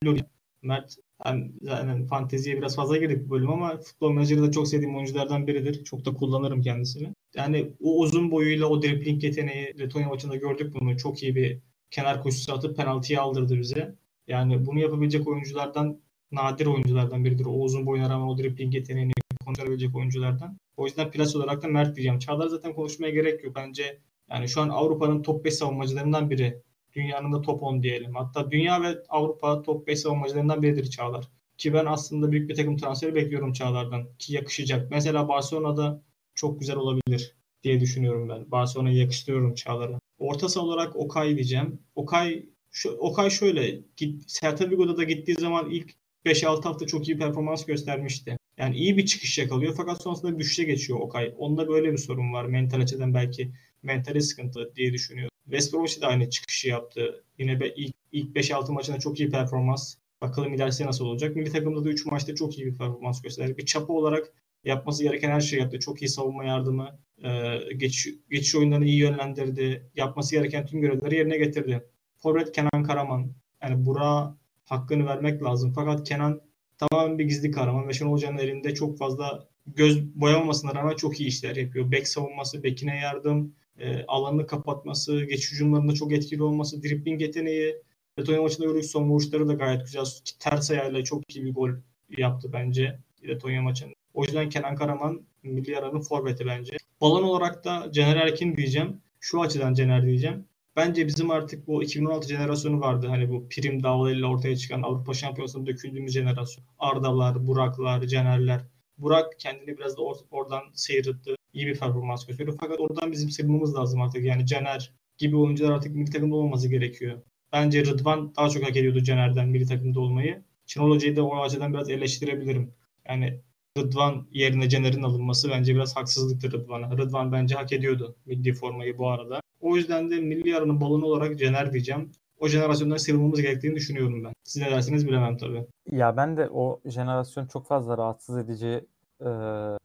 Müldür. 0.04 0.24
Mert 0.62 0.96
yani 1.26 1.52
zaten 1.62 2.08
fanteziye 2.08 2.58
biraz 2.58 2.76
fazla 2.76 2.98
girdik 2.98 3.28
bu 3.28 3.32
bölüm 3.32 3.50
ama 3.50 3.78
futbol 3.78 4.12
menajeri 4.12 4.42
de 4.42 4.52
çok 4.52 4.68
sevdiğim 4.68 4.96
oyunculardan 4.96 5.48
biridir. 5.48 5.84
Çok 5.84 6.06
da 6.06 6.14
kullanırım 6.14 6.62
kendisini. 6.62 7.14
Yani 7.36 7.74
o 7.82 8.00
uzun 8.00 8.32
boyuyla 8.32 8.68
o 8.68 8.82
dribbling 8.82 9.24
yeteneği 9.24 9.80
Letonya 9.80 10.10
maçında 10.10 10.36
gördük 10.36 10.74
bunu. 10.80 10.98
Çok 10.98 11.24
iyi 11.24 11.36
bir 11.36 11.60
kenar 11.92 12.24
koşusu 12.24 12.54
atıp 12.54 12.78
penaltıyı 12.78 13.22
aldırdı 13.22 13.60
bize. 13.60 13.96
Yani 14.28 14.66
bunu 14.66 14.80
yapabilecek 14.80 15.28
oyunculardan 15.28 16.02
nadir 16.32 16.66
oyunculardan 16.66 17.26
biridir. 17.26 17.46
O 17.46 17.52
uzun 17.52 17.86
boyuna 17.86 18.10
rağmen 18.10 18.28
o 18.28 18.38
dribbling 18.38 18.76
yeteneğini 18.76 19.12
konuşabilecek 19.46 19.96
oyunculardan. 19.96 20.58
O 20.78 20.86
yüzden 20.86 21.12
plas 21.12 21.36
olarak 21.36 21.64
da 21.64 21.68
Mert 21.68 21.96
diyeceğim. 21.96 22.20
Çağlar 22.20 22.48
zaten 22.48 22.74
konuşmaya 22.74 23.10
gerek 23.10 23.44
yok. 23.44 23.56
Bence 23.56 24.00
yani 24.30 24.50
şu 24.50 24.62
an 24.62 24.70
Avrupa'nın 24.70 25.22
top 25.22 25.46
5 25.46 25.54
savunmacılarından 25.54 26.30
biri. 26.30 26.62
Dünyanın 26.94 27.34
da 27.34 27.42
top 27.42 27.64
10 27.64 27.84
diyelim. 27.84 28.16
Hatta 28.16 28.52
dünya 28.52 28.82
ve 28.82 29.04
Avrupa 29.10 29.62
top 29.62 29.88
5 29.88 30.00
savunmacılarından 30.00 30.62
biridir 30.62 30.90
Çağlar. 30.90 31.28
Ki 31.58 31.74
ben 31.74 31.86
aslında 31.86 32.32
büyük 32.32 32.50
bir 32.50 32.56
takım 32.56 32.78
transferi 32.78 33.16
bekliyorum 33.16 33.54
Çağlar'dan. 33.54 34.08
Ki 34.20 34.34
yakışacak. 34.34 34.92
Mesela 34.92 35.28
Barcelona'da 35.28 36.02
çok 36.36 36.60
güzel 36.60 36.76
olabilir 36.76 37.36
diye 37.64 37.80
düşünüyorum 37.80 38.30
ben. 38.30 38.52
Barcelona'yı 38.52 38.98
yakıştırıyorum 38.98 39.54
Çağlar'a. 39.54 40.00
Orta 40.18 40.62
olarak 40.62 40.96
Okay 40.96 41.36
diyeceğim. 41.36 41.80
Okay 41.96 42.46
şu, 42.72 42.90
Okay 42.90 43.30
şöyle 43.30 43.82
git, 43.98 44.28
Celta 44.28 44.70
Vigo'da 44.70 44.98
da 44.98 45.04
gittiği 45.04 45.34
zaman 45.34 45.72
ilk 45.72 45.94
5-6 46.26 46.64
hafta 46.64 46.88
çok 46.88 47.08
iyi 47.08 47.18
performans 47.18 47.66
göstermişti. 47.66 48.38
Yani 48.58 48.76
iyi 48.76 48.98
bir 48.98 49.06
çıkış 49.06 49.38
yakalıyor 49.38 49.74
fakat 49.78 50.02
sonrasında 50.02 50.40
düşüşe 50.40 50.64
geçiyor 50.64 51.00
Okay. 51.00 51.34
Onda 51.38 51.68
böyle 51.68 51.92
bir 51.92 51.98
sorun 51.98 52.34
var. 52.34 52.46
Mental 52.46 52.82
açıdan 52.82 53.14
belki 53.14 53.52
mentali 53.84 54.22
sıkıntı 54.22 54.76
diye 54.76 54.94
düşünüyorum. 54.94 55.32
West 55.44 55.74
Bromwich 55.74 56.02
de 56.02 56.06
aynı 56.08 56.30
çıkışı 56.30 56.68
yaptı. 56.68 57.24
Yine 57.40 57.60
be, 57.60 57.74
ilk, 57.76 57.96
ilk 58.12 58.36
5-6 58.36 58.72
maçında 58.72 59.00
çok 59.00 59.20
iyi 59.20 59.30
performans. 59.30 59.96
Bakalım 60.22 60.54
ilerisi 60.54 60.86
nasıl 60.86 61.06
olacak. 61.06 61.36
Milli 61.36 61.52
takımda 61.52 61.86
da 61.86 61.90
3 61.90 62.06
maçta 62.06 62.36
çok 62.36 62.58
iyi 62.58 62.66
bir 62.68 62.78
performans 62.78 63.22
gösterdi. 63.22 63.58
Bir 63.58 63.66
çapa 63.66 63.94
olarak 63.94 64.34
yapması 64.66 65.04
gereken 65.04 65.30
her 65.32 65.42
şeyi 65.42 65.62
yaptı. 65.62 65.80
Çok 65.80 66.02
iyi 66.02 66.10
savunma 66.10 66.46
yardımı, 66.46 67.00
e, 67.24 67.60
geç, 67.78 68.10
geçiş 68.30 68.56
oyunlarını 68.56 68.86
iyi 68.86 68.98
yönlendirdi. 68.98 69.90
Yapması 69.96 70.36
gereken 70.36 70.66
tüm 70.66 70.82
görevleri 70.82 71.16
yerine 71.16 71.38
getirdi. 71.38 71.86
Forvet 72.18 72.52
Kenan 72.52 72.84
Karaman. 72.84 73.32
Yani 73.64 73.86
Burak'a 73.86 74.38
hakkını 74.66 75.06
vermek 75.06 75.44
lazım. 75.44 75.74
Fakat 75.76 76.08
Kenan 76.08 76.42
tamamen 76.78 77.20
bir 77.20 77.26
gizli 77.26 77.52
kahraman 77.52 77.88
ve 77.88 77.94
Şenol 77.94 78.12
Hoca'nın 78.12 78.38
elinde 78.38 78.74
çok 78.74 78.98
fazla 78.98 79.48
göz 79.68 80.16
boyamamasına 80.16 80.76
rağmen 80.76 80.96
çok 80.96 81.20
iyi 81.20 81.28
işler 81.28 81.56
yapıyor. 81.56 81.92
Bek 81.92 82.08
savunması, 82.08 82.64
bekine 82.64 82.98
yardım, 82.98 83.56
e, 83.80 84.04
alanını 84.08 84.48
kapatması, 84.48 85.24
geçiş 85.26 85.52
hücumlarında 85.52 85.94
çok 85.94 86.14
etkili 86.14 86.44
olması, 86.44 86.84
dribbling 86.84 87.22
yeteneği. 87.22 87.76
Letonya 88.20 88.42
maçında 88.42 88.68
gördük 88.68 88.86
son 88.86 89.10
vuruşları 89.10 89.48
da 89.48 89.54
gayet 89.54 89.82
güzel. 89.82 90.06
Ters 90.40 90.72
ayağıyla 90.72 91.04
çok 91.04 91.36
iyi 91.36 91.46
bir 91.46 91.54
gol 91.54 91.70
yaptı 92.18 92.50
bence 92.54 93.00
Letonya 93.28 93.62
maçında. 93.62 94.05
O 94.16 94.24
yüzden 94.24 94.50
Kenan 94.50 94.76
Karaman 94.76 95.22
milli 95.44 95.78
aranın 95.78 96.00
forveti 96.02 96.46
bence. 96.46 96.78
Balon 97.02 97.24
olarak 97.24 97.66
da 97.66 97.92
Caner 97.92 98.16
Erkin 98.16 98.56
diyeceğim. 98.56 99.02
Şu 99.20 99.42
açıdan 99.42 99.74
Caner 99.74 100.06
diyeceğim. 100.06 100.46
Bence 100.76 101.08
bizim 101.08 101.32
artık 101.32 101.68
bu 101.68 101.84
2016 101.84 102.28
jenerasyonu 102.28 102.82
vardı. 102.82 103.08
Hani 103.08 103.30
bu 103.30 103.50
prim 103.50 103.84
davalarıyla 103.84 104.28
ortaya 104.28 104.58
çıkan 104.58 104.82
Avrupa 104.82 105.14
Şampiyonası'nda 105.14 105.66
döküldüğümüz 105.66 106.14
jenerasyon. 106.14 106.66
Ardalar, 106.80 107.48
Buraklar, 107.48 108.02
Canerler. 108.02 108.62
Burak 108.98 109.40
kendini 109.40 109.78
biraz 109.78 109.98
da 109.98 110.02
or- 110.02 110.26
oradan 110.32 110.62
seyretti. 110.74 111.36
İyi 111.54 111.68
bir 111.68 111.80
performans 111.80 112.26
gösteriyor. 112.26 112.58
Fakat 112.60 112.80
oradan 112.80 113.12
bizim 113.12 113.30
sıyrılmamız 113.30 113.76
lazım 113.76 114.02
artık. 114.02 114.26
Yani 114.26 114.46
Caner 114.46 114.92
gibi 115.18 115.38
oyuncular 115.38 115.72
artık 115.72 115.96
milli 115.96 116.12
takımda 116.12 116.36
olmaması 116.36 116.70
gerekiyor. 116.70 117.22
Bence 117.54 117.86
Rıdvan 117.86 118.36
daha 118.36 118.50
çok 118.50 118.64
hak 118.64 118.78
ediyordu 118.78 119.04
Caner'den 119.04 119.50
milli 119.50 119.66
takımda 119.66 120.00
olmayı. 120.00 120.44
Şenol 120.66 120.90
Hoca'yı 120.92 121.16
da 121.16 121.24
o 121.24 121.42
açıdan 121.42 121.74
biraz 121.74 121.90
eleştirebilirim. 121.90 122.74
Yani 123.10 123.42
Rıdvan 123.78 124.28
yerine 124.32 124.70
Caner'in 124.70 125.04
alınması 125.04 125.50
bence 125.50 125.76
biraz 125.76 125.96
haksızlıktır 125.96 126.52
Rıdvan'a. 126.52 126.98
Rıdvan 126.98 127.32
bence 127.32 127.56
hak 127.56 127.74
ediyordu 127.74 128.16
milli 128.26 128.54
formayı 128.54 128.98
bu 128.98 129.10
arada. 129.10 129.42
O 129.62 129.76
yüzden 129.76 130.10
de 130.10 130.20
milli 130.20 130.58
aranın 130.58 130.82
balonu 130.82 131.06
olarak 131.06 131.40
Caner 131.40 131.74
diyeceğim. 131.74 132.12
O 132.40 132.48
jenerasyondan 132.48 132.98
sıyrılmamız 132.98 133.42
gerektiğini 133.42 133.76
düşünüyorum 133.76 134.24
ben. 134.24 134.34
Siz 134.44 134.62
ne 134.62 134.72
dersiniz 134.72 135.08
bilemem 135.08 135.38
tabii. 135.38 135.66
Ya 135.92 136.18
ben 136.18 136.38
de 136.38 136.50
o 136.50 136.82
jenerasyon 136.86 137.48
çok 137.48 137.68
fazla 137.68 137.98
rahatsız 137.98 138.38
edici 138.38 138.86
e, 139.22 139.30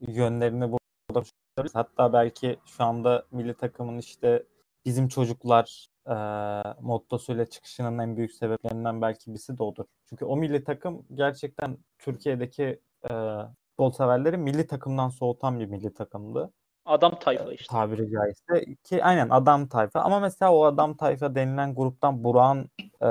yönlerini 0.01 0.73
burada 0.73 1.23
Hatta 1.73 2.13
belki 2.13 2.59
şu 2.67 2.85
anda 2.85 3.27
milli 3.31 3.55
takımın 3.55 3.99
işte 3.99 4.43
bizim 4.85 5.09
çocuklar 5.09 5.87
e, 6.07 6.15
mottosuyla 6.81 7.47
çıkışının 7.47 7.99
en 7.99 8.17
büyük 8.17 8.33
sebeplerinden 8.33 9.03
belki 9.03 9.31
birisi 9.31 9.59
de 9.59 9.63
odur. 9.63 9.85
Çünkü 10.09 10.25
o 10.25 10.37
milli 10.37 10.65
takım 10.65 11.07
gerçekten 11.15 11.79
Türkiye'deki 11.99 12.81
e, 13.11 13.13
futbol 13.81 13.93
severleri 13.93 14.37
milli 14.37 14.67
takımdan 14.67 15.09
soğutan 15.09 15.61
bir 15.61 15.67
milli 15.67 15.95
takımdı. 15.95 16.53
Adam 16.85 17.19
tayfa 17.19 17.53
işte. 17.53 17.67
Tabiri 17.71 18.11
caizse 18.11 18.75
ki 18.85 19.05
aynen 19.05 19.29
adam 19.31 19.69
tayfa 19.69 20.01
ama 20.01 20.21
mesela 20.21 20.53
o 20.53 20.65
adam 20.65 20.97
tayfa 20.97 21.35
denilen 21.35 21.75
gruptan 21.75 22.25
Burak'ın 22.25 22.71
e, 23.03 23.11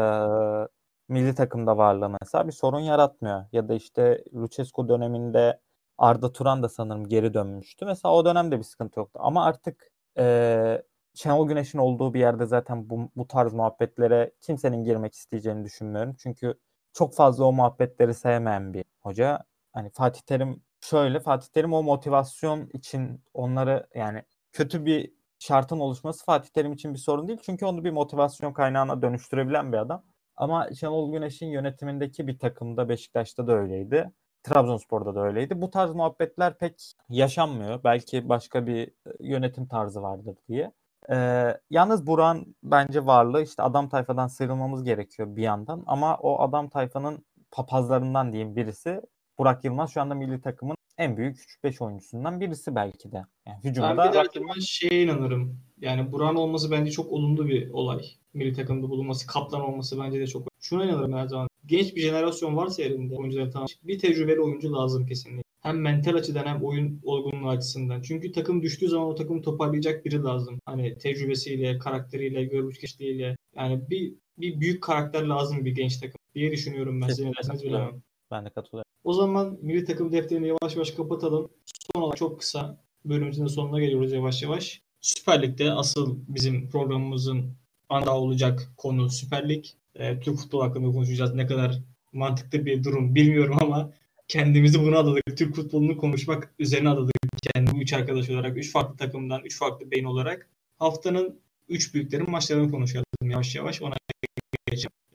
milli 1.07 1.35
takımda 1.35 1.77
varlığı 1.77 2.09
mesela 2.21 2.47
bir 2.47 2.51
sorun 2.51 2.79
yaratmıyor. 2.79 3.45
Ya 3.51 3.69
da 3.69 3.73
işte 3.73 4.23
Lucescu 4.33 4.89
döneminde 4.89 5.59
Arda 5.97 6.31
Turan 6.31 6.63
da 6.63 6.69
sanırım 6.69 7.07
geri 7.07 7.33
dönmüştü. 7.33 7.85
Mesela 7.85 8.13
o 8.13 8.25
dönemde 8.25 8.57
bir 8.57 8.63
sıkıntı 8.63 8.99
yoktu. 8.99 9.19
Ama 9.23 9.45
artık 9.45 9.91
e, 10.17 10.83
Şenol 11.13 11.47
Güneş'in 11.47 11.79
olduğu 11.79 12.13
bir 12.13 12.19
yerde 12.19 12.45
zaten 12.45 12.89
bu, 12.89 13.09
bu 13.15 13.27
tarz 13.27 13.53
muhabbetlere 13.53 14.31
kimsenin 14.41 14.83
girmek 14.83 15.13
isteyeceğini 15.13 15.65
düşünmüyorum. 15.65 16.15
Çünkü 16.19 16.53
çok 16.93 17.15
fazla 17.15 17.45
o 17.45 17.51
muhabbetleri 17.51 18.13
sevmeyen 18.13 18.73
bir 18.73 18.85
hoca. 19.01 19.49
Hani 19.79 19.89
Fatih 19.89 20.21
Terim 20.21 20.63
şöyle 20.81 21.19
Fatih 21.19 21.47
Terim 21.47 21.73
o 21.73 21.83
motivasyon 21.83 22.69
için 22.73 23.23
onları 23.33 23.87
yani 23.95 24.23
kötü 24.51 24.85
bir 24.85 25.11
şartın 25.39 25.79
oluşması 25.79 26.25
Fatih 26.25 26.49
Terim 26.49 26.73
için 26.73 26.93
bir 26.93 26.99
sorun 26.99 27.27
değil. 27.27 27.39
Çünkü 27.43 27.65
onu 27.65 27.83
bir 27.83 27.91
motivasyon 27.91 28.53
kaynağına 28.53 29.01
dönüştürebilen 29.01 29.71
bir 29.71 29.77
adam. 29.77 30.03
Ama 30.37 30.73
Şenol 30.73 31.11
Güneş'in 31.11 31.47
yönetimindeki 31.47 32.27
bir 32.27 32.39
takımda 32.39 32.89
Beşiktaş'ta 32.89 33.47
da 33.47 33.53
öyleydi. 33.53 34.11
Trabzonspor'da 34.43 35.15
da 35.15 35.21
öyleydi. 35.21 35.61
Bu 35.61 35.71
tarz 35.71 35.95
muhabbetler 35.95 36.57
pek 36.57 36.93
yaşanmıyor. 37.09 37.83
Belki 37.83 38.29
başka 38.29 38.67
bir 38.67 38.91
yönetim 39.19 39.67
tarzı 39.67 40.01
vardır 40.01 40.37
diye. 40.47 40.71
Ee, 41.11 41.57
yalnız 41.69 42.07
Buran 42.07 42.55
bence 42.63 43.05
varlığı 43.05 43.41
işte 43.41 43.63
adam 43.63 43.89
tayfadan 43.89 44.27
sıyrılmamız 44.27 44.83
gerekiyor 44.83 45.35
bir 45.35 45.43
yandan. 45.43 45.83
Ama 45.87 46.17
o 46.17 46.41
adam 46.41 46.69
tayfanın 46.69 47.25
papazlarından 47.51 48.33
diyeyim 48.33 48.55
birisi 48.55 49.01
Burak 49.39 49.65
Yılmaz 49.65 49.93
şu 49.93 50.01
anda 50.01 50.15
milli 50.15 50.41
takımın 50.41 50.75
en 50.97 51.17
büyük 51.17 51.37
3-5 51.63 51.83
oyuncusundan 51.83 52.39
birisi 52.39 52.75
belki 52.75 53.11
de. 53.11 53.15
Yani 53.15 53.59
Ben 53.63 53.69
hücumda 53.69 54.07
bir 54.09 54.13
de 54.13 54.19
aklıma 54.19 54.53
şeye 54.61 55.03
inanırım. 55.03 55.59
Yani 55.81 56.11
Buran 56.11 56.35
olması 56.35 56.71
bence 56.71 56.91
çok 56.91 57.11
olumlu 57.11 57.47
bir 57.47 57.69
olay. 57.69 58.05
Milli 58.33 58.53
takımda 58.53 58.89
bulunması, 58.89 59.27
kaptan 59.27 59.61
olması 59.61 59.99
bence 59.99 60.19
de 60.19 60.27
çok. 60.27 60.47
Şuna 60.59 60.85
inanırım 60.85 61.13
her 61.13 61.27
zaman. 61.27 61.47
Genç 61.65 61.95
bir 61.95 62.01
jenerasyon 62.01 62.57
varsa 62.57 62.83
elinde 62.83 63.15
oyuncuları 63.15 63.51
tanış. 63.51 63.77
Bir 63.83 63.99
tecrübeli 63.99 64.41
oyuncu 64.41 64.73
lazım 64.73 65.05
kesinlikle. 65.05 65.43
Hem 65.61 65.81
mental 65.81 66.15
açıdan 66.15 66.45
hem 66.45 66.63
oyun 66.63 67.01
olgunluğu 67.03 67.49
açısından. 67.49 68.01
Çünkü 68.01 68.31
takım 68.31 68.61
düştüğü 68.61 68.89
zaman 68.89 69.07
o 69.07 69.15
takımı 69.15 69.41
toparlayacak 69.41 70.05
biri 70.05 70.23
lazım. 70.23 70.59
Hani 70.65 70.97
tecrübesiyle, 70.97 71.77
karakteriyle, 71.77 72.43
görmüş 72.43 72.79
kişiliğiyle. 72.79 73.35
Yani 73.55 73.89
bir 73.89 74.13
bir 74.37 74.59
büyük 74.59 74.83
karakter 74.83 75.23
lazım 75.23 75.65
bir 75.65 75.75
genç 75.75 75.97
takım 75.97 76.19
diye 76.35 76.51
düşünüyorum 76.51 77.01
ben. 77.01 77.07
Siz 77.07 77.19
ne 77.19 77.31
dersiniz 77.33 77.63
bilemem. 77.63 78.01
ben 78.31 78.45
de 78.45 78.49
katılıyorum. 78.49 78.88
O 79.09 79.13
zaman 79.13 79.57
milli 79.61 79.85
takım 79.85 80.11
defterini 80.11 80.47
yavaş 80.47 80.75
yavaş 80.75 80.91
kapatalım. 80.91 81.49
Son 81.65 82.01
olarak 82.01 82.17
çok 82.17 82.39
kısa 82.39 82.77
bölümümüzün 83.05 83.45
de 83.45 83.49
sonuna 83.49 83.79
geliyoruz 83.79 84.11
yavaş 84.11 84.43
yavaş. 84.43 84.81
Süper 85.01 85.41
Lig'de 85.41 85.71
asıl 85.71 86.17
bizim 86.27 86.69
programımızın 86.69 87.53
ana 87.89 88.17
olacak 88.17 88.71
konu 88.77 89.09
Süper 89.09 89.49
Lig. 89.49 89.65
Ee, 89.95 90.19
Türk 90.19 90.37
futbolu 90.37 90.63
hakkında 90.63 90.91
konuşacağız. 90.91 91.33
Ne 91.33 91.47
kadar 91.47 91.79
mantıklı 92.13 92.65
bir 92.65 92.83
durum 92.83 93.15
bilmiyorum 93.15 93.57
ama 93.61 93.91
kendimizi 94.27 94.79
buna 94.83 94.99
adadık. 94.99 95.37
Türk 95.37 95.55
futbolunu 95.55 95.97
konuşmak 95.97 96.53
üzerine 96.59 96.89
adadık. 96.89 97.15
Kendi 97.41 97.79
üç 97.79 97.93
arkadaş 97.93 98.29
olarak, 98.29 98.57
üç 98.57 98.71
farklı 98.71 98.97
takımdan, 98.97 99.41
üç 99.45 99.59
farklı 99.59 99.91
beyin 99.91 100.05
olarak. 100.05 100.49
Haftanın 100.79 101.39
üç 101.69 101.93
büyüklerin 101.93 102.31
maçlarını 102.31 102.71
konuşalım 102.71 103.05
yavaş 103.21 103.55
yavaş. 103.55 103.81
Ona. 103.81 103.95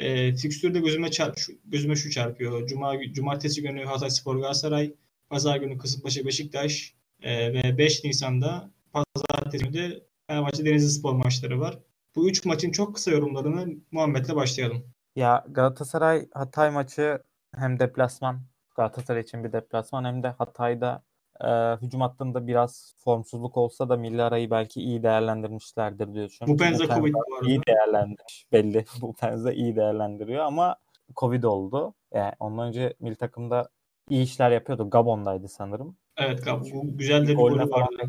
E, 0.04 0.34
fikstürde 0.36 0.80
gözüme, 0.80 1.10
çarp, 1.10 1.38
şu, 1.38 1.52
gözüme 1.64 1.96
şu 1.96 2.10
çarpıyor. 2.10 2.66
Cuma, 2.66 3.02
cumartesi 3.12 3.62
günü 3.62 3.84
Hatay 3.84 4.10
Spor 4.10 4.36
Galatasaray, 4.36 4.94
Pazar 5.30 5.56
günü 5.56 5.78
Kasımpaşa 5.78 6.24
Beşiktaş 6.24 6.94
e, 7.22 7.52
ve 7.52 7.78
5 7.78 8.04
Nisan'da 8.04 8.70
Pazartesi 8.92 9.64
günü 9.64 9.74
de 9.74 10.02
Fenerbahçe 10.26 10.64
Denizli 10.64 10.90
Spor 10.90 11.12
maçları 11.12 11.60
var. 11.60 11.78
Bu 12.16 12.28
üç 12.28 12.44
maçın 12.44 12.70
çok 12.70 12.94
kısa 12.94 13.10
yorumlarını 13.10 13.74
Muhammed'le 13.92 14.36
başlayalım. 14.36 14.84
Ya 15.16 15.44
Galatasaray 15.50 16.28
Hatay 16.34 16.70
maçı 16.70 17.18
hem 17.56 17.80
deplasman 17.80 18.40
Galatasaray 18.76 19.22
için 19.22 19.44
bir 19.44 19.52
deplasman 19.52 20.04
hem 20.04 20.22
de 20.22 20.28
Hatay'da 20.28 21.02
e, 21.40 21.48
hücum 21.82 22.00
hattında 22.00 22.46
biraz 22.46 22.94
formsuzluk 22.98 23.56
olsa 23.56 23.88
da 23.88 23.96
milli 23.96 24.22
arayı 24.22 24.50
belki 24.50 24.80
iyi 24.80 25.02
değerlendirmişlerdir 25.02 26.14
diyor. 26.14 26.36
Bu 26.46 26.56
Penza 26.56 26.86
Covid 26.86 27.14
arada. 27.14 27.48
iyi 27.48 27.60
değerlendirmiş 27.68 28.46
belli. 28.52 28.84
Bu 29.00 29.14
Penza 29.14 29.52
iyi 29.52 29.76
değerlendiriyor 29.76 30.44
ama 30.44 30.76
Covid 31.16 31.42
oldu. 31.42 31.94
Yani 32.14 32.32
ondan 32.40 32.68
önce 32.68 32.94
milli 33.00 33.16
takımda 33.16 33.68
iyi 34.08 34.22
işler 34.22 34.50
yapıyordu. 34.50 34.90
Gabon'daydı 34.90 35.48
sanırım. 35.48 35.96
Evet 36.16 36.44
Gab 36.44 36.60
bu 36.74 36.98
güzel 36.98 37.22
de 37.22 37.28
bir 37.28 37.36
golü 37.36 37.70
vardı. 37.70 38.02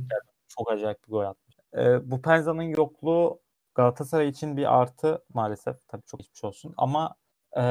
Çok 0.48 0.72
acayip 0.72 1.08
bir 1.08 1.12
gol 1.12 1.24
atmış. 1.24 1.56
E, 1.78 2.12
bu 2.12 2.22
Penza'nın 2.22 2.62
yokluğu 2.62 3.40
Galatasaray 3.76 4.30
için 4.30 4.58
bir 4.58 4.80
artı 4.80 5.24
maalesef. 5.34 5.88
Tabii 5.88 6.04
çok 6.06 6.20
geçmiş 6.20 6.44
olsun. 6.44 6.74
Ama 6.78 7.16
e, 7.58 7.64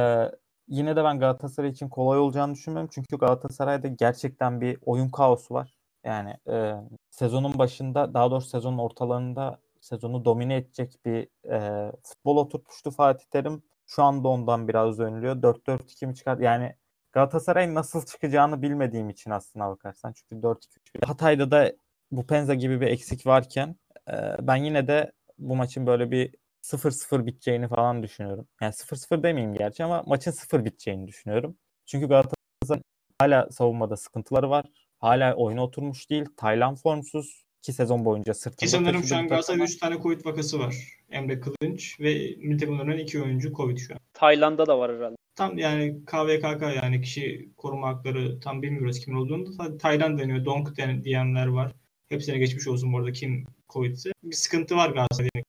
yine 0.68 0.96
de 0.96 1.04
ben 1.04 1.18
Galatasaray 1.18 1.70
için 1.70 1.88
kolay 1.88 2.18
olacağını 2.18 2.54
düşünmüyorum. 2.54 2.90
Çünkü 2.92 3.18
Galatasaray'da 3.18 3.88
gerçekten 3.88 4.60
bir 4.60 4.78
oyun 4.86 5.08
kaosu 5.08 5.54
var. 5.54 5.74
Yani 6.04 6.36
e, 6.48 6.74
sezonun 7.10 7.58
başında 7.58 8.14
daha 8.14 8.30
doğrusu 8.30 8.48
sezonun 8.48 8.78
ortalarında 8.78 9.58
sezonu 9.80 10.24
domine 10.24 10.56
edecek 10.56 10.98
bir 11.04 11.28
e, 11.50 11.92
futbol 12.02 12.36
oturtmuştu 12.36 12.90
Fatih 12.90 13.24
Terim. 13.30 13.62
Şu 13.86 14.02
anda 14.02 14.28
ondan 14.28 14.68
biraz 14.68 15.00
önlüyor. 15.00 15.42
4-4-2 15.42 16.06
mi 16.06 16.14
çıkar? 16.14 16.38
Yani 16.38 16.76
Galatasaray'ın 17.12 17.74
nasıl 17.74 18.06
çıkacağını 18.06 18.62
bilmediğim 18.62 19.10
için 19.10 19.30
aslına 19.30 19.70
bakarsan. 19.70 20.12
Çünkü 20.12 20.42
4-2-3 20.42 21.06
Hatay'da 21.06 21.50
da 21.50 21.72
bu 22.10 22.26
Penza 22.26 22.54
gibi 22.54 22.80
bir 22.80 22.86
eksik 22.86 23.26
varken 23.26 23.76
e, 24.08 24.14
ben 24.40 24.56
yine 24.56 24.88
de 24.88 25.12
bu 25.38 25.56
maçın 25.56 25.86
böyle 25.86 26.10
bir 26.10 26.34
0-0 26.64 27.26
biteceğini 27.26 27.68
falan 27.68 28.02
düşünüyorum. 28.02 28.48
Yani 28.60 28.72
0-0 28.72 29.22
demeyeyim 29.22 29.54
gerçi 29.54 29.84
ama 29.84 30.02
maçın 30.06 30.30
0 30.30 30.64
biteceğini 30.64 31.06
düşünüyorum. 31.06 31.56
Çünkü 31.86 32.08
Galatasaray'ın 32.08 32.84
hala 33.18 33.50
savunmada 33.50 33.96
sıkıntıları 33.96 34.50
var. 34.50 34.66
Hala 34.98 35.34
oyuna 35.34 35.64
oturmuş 35.64 36.10
değil. 36.10 36.24
Taylan 36.36 36.74
formsuz. 36.74 37.44
İki 37.62 37.72
sezon 37.72 38.04
boyunca 38.04 38.34
sırtında 38.34 38.56
Ki 38.56 38.68
sanırım 38.68 39.04
şu 39.04 39.16
an 39.16 39.28
Galatasaray'da 39.28 39.64
takım 39.64 39.74
3 39.74 39.78
tane 39.78 40.02
Covid 40.02 40.24
vakası 40.26 40.58
var. 40.58 40.76
Emre 41.10 41.40
Kılınç 41.40 42.00
ve 42.00 42.34
milli 42.38 42.58
takımlarından 42.58 42.98
2 42.98 43.22
oyuncu 43.22 43.52
Covid 43.52 43.78
şu 43.78 43.94
an. 43.94 44.00
Tayland'da 44.12 44.66
da 44.66 44.78
var 44.78 44.96
herhalde. 44.96 45.16
Tam 45.36 45.58
yani 45.58 46.04
KVKK 46.04 46.62
yani 46.62 47.00
kişi 47.00 47.50
koruma 47.56 47.88
hakları 47.88 48.40
tam 48.40 48.62
bilmiyoruz 48.62 49.00
kimin 49.00 49.16
olduğunu 49.16 49.78
Tayland 49.78 50.18
deniyor. 50.18 50.44
Donk 50.44 50.76
diyenler 51.04 51.46
var. 51.46 51.72
Hepsine 52.08 52.38
geçmiş 52.38 52.68
olsun 52.68 52.92
bu 52.92 52.98
arada 52.98 53.12
kim 53.12 53.46
Covid'se. 53.74 54.12
Bir 54.22 54.36
sıkıntı 54.36 54.76
var 54.76 54.90
Galatasaray'ın 54.90 55.44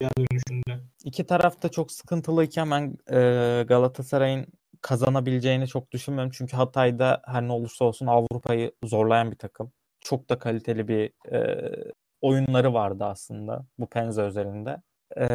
dönüşünde. 0.00 0.84
İki 1.04 1.26
taraf 1.26 1.62
da 1.62 1.68
çok 1.68 1.92
sıkıntılıyken 1.92 2.70
ben 2.70 2.96
e, 3.16 3.62
Galatasaray'ın 3.62 4.46
kazanabileceğini 4.80 5.68
çok 5.68 5.92
düşünmüyorum. 5.92 6.32
Çünkü 6.34 6.56
Hatay'da 6.56 7.22
her 7.26 7.42
ne 7.42 7.52
olursa 7.52 7.84
olsun 7.84 8.06
Avrupa'yı 8.06 8.72
zorlayan 8.84 9.30
bir 9.30 9.36
takım. 9.36 9.72
Çok 10.00 10.30
da 10.30 10.38
kaliteli 10.38 10.88
bir 10.88 11.32
e, 11.32 11.70
oyunları 12.20 12.74
vardı 12.74 13.04
aslında 13.04 13.66
bu 13.78 13.86
Penza 13.86 14.22
özelinde. 14.22 14.82
E, 15.16 15.26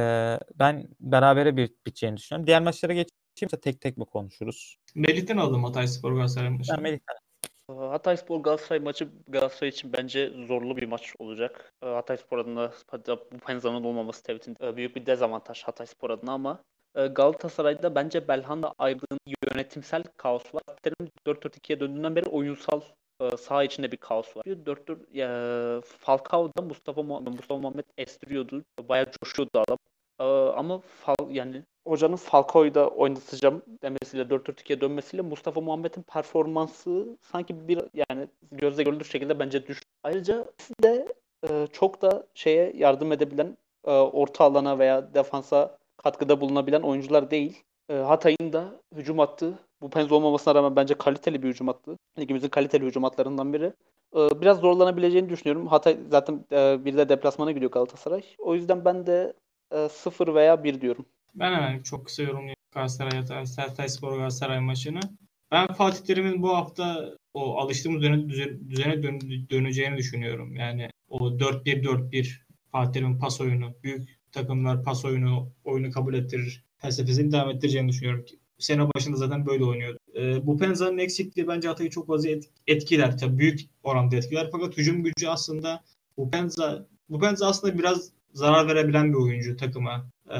ben 0.60 0.88
berabere 0.99 1.58
bir 1.58 1.71
biteceğini 1.88 2.17
düşünüyorum. 2.17 2.47
Diğer 2.47 2.62
maçlara 2.62 2.93
geçeyim 2.93 3.62
tek 3.62 3.82
tek 3.82 3.97
mi 3.97 4.06
konuşuruz? 4.06 4.78
Melih'ten 4.95 5.38
aldım 5.38 5.63
Hatay 5.63 5.88
Spor 5.88 6.13
Galatasaray 6.13 6.49
maçı. 6.49 6.73
Ben 6.73 6.82
Melih 6.82 6.97
Ee, 6.97 7.29
Hatayspor 7.77 8.39
Galatasaray 8.39 8.79
maçı 8.79 9.08
Galatasaray 9.27 9.69
için 9.69 9.93
bence 9.93 10.34
zorlu 10.47 10.77
bir 10.77 10.88
maç 10.88 11.13
olacak. 11.19 11.73
Ee, 11.84 11.86
Hatayspor 11.88 12.38
adına 12.38 12.71
bu 13.32 13.38
Penza'nın 13.38 13.84
olmaması 13.84 14.23
tabii 14.23 14.39
ki, 14.39 14.55
e, 14.62 14.75
büyük 14.75 14.95
bir 14.95 15.05
dezavantaj 15.05 15.63
Hatayspor 15.63 16.10
adına 16.10 16.32
ama 16.32 16.63
e, 16.95 17.08
Galatasaray'da 17.08 17.95
bence 17.95 18.27
Belhanda 18.27 18.73
ayrılığın 18.77 19.19
yönetimsel 19.51 20.03
kaos 20.17 20.55
var. 20.55 20.63
Terim 20.84 21.12
4-4-2'ye 21.25 21.79
döndüğünden 21.79 22.15
beri 22.15 22.29
oyunsal 22.29 22.82
e, 23.21 23.38
saha 23.38 23.63
içinde 23.63 23.91
bir 23.91 23.97
kaos 23.97 24.38
var. 24.38 24.43
4-4 24.45 24.97
ya, 25.13 25.82
Falcao'da 25.82 26.62
Mustafa 26.62 27.03
Muhammed, 27.03 27.27
Mustafa 27.27 27.58
Muhammed 27.58 27.86
estiriyordu. 27.97 28.63
Bayağı 28.89 29.12
coşuyordu 29.21 29.60
adam. 29.60 29.77
Ee, 30.19 30.23
ama 30.55 30.79
Fal, 30.79 31.15
yani 31.29 31.63
hocanın 31.89 32.15
Falcao'yu 32.15 32.73
da 32.73 32.88
oynatacağım 32.88 33.62
demesiyle 33.84 34.23
4-4-2'ye 34.23 34.82
dönmesiyle 34.82 35.21
Mustafa 35.21 35.62
Muhammed'in 35.62 36.02
performansı 36.02 37.17
sanki 37.21 37.67
bir 37.67 37.82
yani 38.10 38.28
gözle 38.52 38.84
görülür 38.84 39.06
şekilde 39.06 39.39
bence 39.39 39.67
düştü. 39.67 39.86
Ayrıca 40.04 40.45
de 40.84 41.08
e, 41.49 41.67
çok 41.73 42.02
da 42.02 42.28
şeye 42.34 42.73
yardım 42.75 43.12
edebilen 43.12 43.58
e, 43.86 43.91
orta 43.91 44.43
alana 44.43 44.80
veya 44.80 45.13
defansa 45.13 45.78
katkıda 45.97 46.41
bulunabilen 46.41 46.82
oyuncular 46.82 47.32
değil. 47.32 47.63
E, 47.89 47.93
Hatay'ın 47.93 48.54
da 48.54 48.82
hücum 48.95 49.19
hattı 49.19 49.60
bu 49.82 49.89
penz 49.89 50.12
olmamasına 50.12 50.56
rağmen 50.56 50.75
bence 50.75 50.93
kaliteli 50.93 51.43
bir 51.43 51.47
hücum 51.47 51.67
hattı. 51.67 51.97
Ligimizin 52.19 52.49
kaliteli 52.49 52.86
hücum 52.86 53.04
hatlarından 53.04 53.54
biri. 53.54 53.73
E, 54.15 54.41
biraz 54.41 54.60
zorlanabileceğini 54.60 55.30
düşünüyorum. 55.30 55.67
Hatay 55.67 55.97
zaten 56.12 56.45
e, 56.52 56.86
bir 56.86 56.97
de 56.97 57.10
deplasmana 57.10 57.52
gidiyor 57.52 57.71
Galatasaray. 57.71 58.23
O 58.38 58.56
yüzden 58.56 58.86
ben 58.86 59.06
de 59.06 59.34
e, 59.71 59.89
0 59.89 60.36
veya 60.36 60.63
1 60.63 60.82
diyorum. 60.82 61.06
Ben 61.36 61.54
hemen 61.54 61.84
çok 61.84 62.06
kısa 62.06 62.24
yorumlayayım 62.24 62.56
Galatasaray 62.74 63.26
Hatay 63.58 63.89
Spor 63.89 64.12
Galatasaray 64.12 64.60
maçını. 64.60 65.00
Ben 65.52 65.68
Fatih 65.74 66.06
Terim'in 66.06 66.42
bu 66.42 66.56
hafta 66.56 67.15
o 67.34 67.58
alıştığımız 67.58 68.02
düzene, 68.02 68.30
düzene 68.70 69.04
dön, 69.04 69.20
döneceğini 69.50 69.98
düşünüyorum. 69.98 70.56
Yani 70.56 70.89
o 71.10 71.30
4-1-4-1 71.30 72.36
Fatih 72.72 72.94
Terim'in 72.94 73.20
pas 73.20 73.42
oyunu, 73.42 73.74
büyük 73.84 74.20
takımlar 74.32 74.84
pas 74.84 75.06
oyunu 75.06 75.52
oyunu 75.63 75.92
kabul 75.92 76.13
ettirir 76.13 76.63
felsefesini 76.78 77.32
devam 77.32 77.50
ettireceğini 77.50 77.89
düşünüyorum. 77.89 78.26
Sene 78.60 78.88
başında 78.96 79.18
zaten 79.18 79.46
böyle 79.46 79.63
oynuyordu. 79.63 79.98
E, 80.15 80.48
bu 80.48 80.58
Penza'nın 80.58 80.98
eksikliği 80.98 81.48
bence 81.48 81.68
Hatay'ı 81.68 81.89
çok 81.89 82.08
fazla 82.08 82.30
et, 82.30 82.50
etkiler. 82.68 83.18
Tabii 83.18 83.38
büyük 83.38 83.60
oranda 83.84 84.15
etkiler. 84.15 84.50
Fakat 84.52 84.78
hücum 84.78 85.04
gücü 85.04 85.28
aslında 85.28 85.84
bu 86.18 86.32
Penza 86.32 86.88
bu 87.10 87.20
Penza 87.20 87.48
aslında 87.48 87.80
biraz 87.80 88.12
zarar 88.34 88.68
verebilen 88.68 89.13
bir 89.13 89.18
oyuncu 89.18 89.58
takıma. 89.58 90.10
E, 90.30 90.39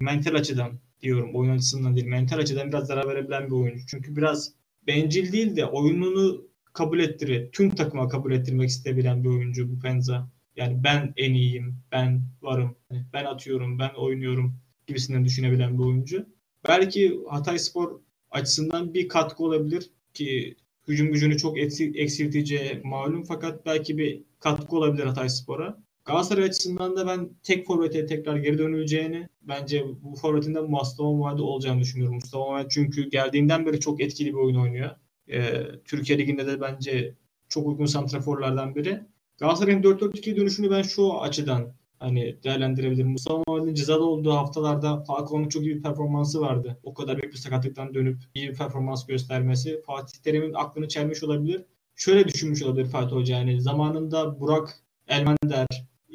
mental 0.00 0.34
açıdan 0.34 0.78
diyorum. 1.02 1.34
Oyun 1.34 1.50
açısından 1.50 1.96
değil. 1.96 2.06
Mental 2.06 2.38
açıdan 2.38 2.68
biraz 2.68 2.86
zarar 2.86 3.08
verebilen 3.08 3.46
bir 3.46 3.52
oyuncu. 3.52 3.86
Çünkü 3.86 4.16
biraz 4.16 4.52
bencil 4.86 5.32
değil 5.32 5.56
de 5.56 5.66
oyununu 5.66 6.48
kabul 6.72 6.98
ettirir. 6.98 7.52
Tüm 7.52 7.74
takıma 7.74 8.08
kabul 8.08 8.32
ettirmek 8.32 8.68
isteyebilen 8.68 9.24
bir 9.24 9.28
oyuncu 9.28 9.70
bu 9.70 9.80
Penza. 9.80 10.28
Yani 10.56 10.84
ben 10.84 11.12
en 11.16 11.34
iyiyim, 11.34 11.76
ben 11.92 12.22
varım, 12.42 12.76
ben 13.12 13.24
atıyorum, 13.24 13.78
ben 13.78 13.90
oynuyorum 13.96 14.56
gibisinden 14.86 15.24
düşünebilen 15.24 15.78
bir 15.78 15.84
oyuncu. 15.84 16.26
Belki 16.68 17.20
Hatay 17.28 17.58
Spor 17.58 18.00
açısından 18.30 18.94
bir 18.94 19.08
katkı 19.08 19.44
olabilir 19.44 19.90
ki 20.14 20.56
hücum 20.88 21.12
gücünü 21.12 21.38
çok 21.38 21.58
eksilteceği 21.58 22.80
malum 22.84 23.24
fakat 23.24 23.66
belki 23.66 23.98
bir 23.98 24.22
katkı 24.40 24.76
olabilir 24.76 25.04
Hatay 25.04 25.28
Spor'a. 25.28 25.83
Galatasaray 26.04 26.44
açısından 26.44 26.96
da 26.96 27.06
ben 27.06 27.30
tek 27.42 27.66
forvete 27.66 28.06
tekrar 28.06 28.36
geri 28.36 28.58
dönüleceğini, 28.58 29.28
bence 29.42 29.84
bu 30.02 30.14
forvetin 30.14 30.54
de 30.54 30.60
Mustafa 30.60 31.10
Muhammed 31.10 31.40
olacağını 31.40 31.80
düşünüyorum. 31.80 32.14
Mustafa 32.14 32.44
Muhammed 32.44 32.70
çünkü 32.70 33.10
geldiğinden 33.10 33.66
beri 33.66 33.80
çok 33.80 34.00
etkili 34.00 34.28
bir 34.28 34.38
oyun 34.38 34.56
oynuyor. 34.56 34.90
Ee, 35.28 35.62
Türkiye 35.84 36.18
Ligi'nde 36.18 36.46
de 36.46 36.60
bence 36.60 37.14
çok 37.48 37.66
uygun 37.66 37.86
santraforlardan 37.86 38.74
biri. 38.74 39.00
Galatasaray'ın 39.38 39.82
4-4-2 39.82 40.36
dönüşünü 40.36 40.70
ben 40.70 40.82
şu 40.82 41.20
açıdan 41.20 41.74
hani 41.98 42.42
değerlendirebilirim. 42.44 43.10
Mustafa 43.10 43.42
Muhammed'in 43.46 43.74
cezalı 43.74 44.06
olduğu 44.06 44.32
haftalarda 44.32 45.04
Falcao'nun 45.04 45.48
çok 45.48 45.62
iyi 45.62 45.76
bir 45.76 45.82
performansı 45.82 46.40
vardı. 46.40 46.80
O 46.82 46.94
kadar 46.94 47.22
büyük 47.22 47.34
bir 47.34 47.38
sakatlıktan 47.38 47.94
dönüp 47.94 48.18
iyi 48.34 48.48
bir 48.48 48.54
performans 48.54 49.06
göstermesi 49.06 49.82
Fatih 49.86 50.18
Terim'in 50.18 50.54
aklını 50.54 50.88
çelmiş 50.88 51.22
olabilir. 51.22 51.64
Şöyle 51.94 52.28
düşünmüş 52.28 52.62
olabilir 52.62 52.86
Fatih 52.86 53.16
Hoca 53.16 53.38
yani 53.38 53.60
zamanında 53.60 54.40
Burak 54.40 54.84
Elmander 55.08 55.66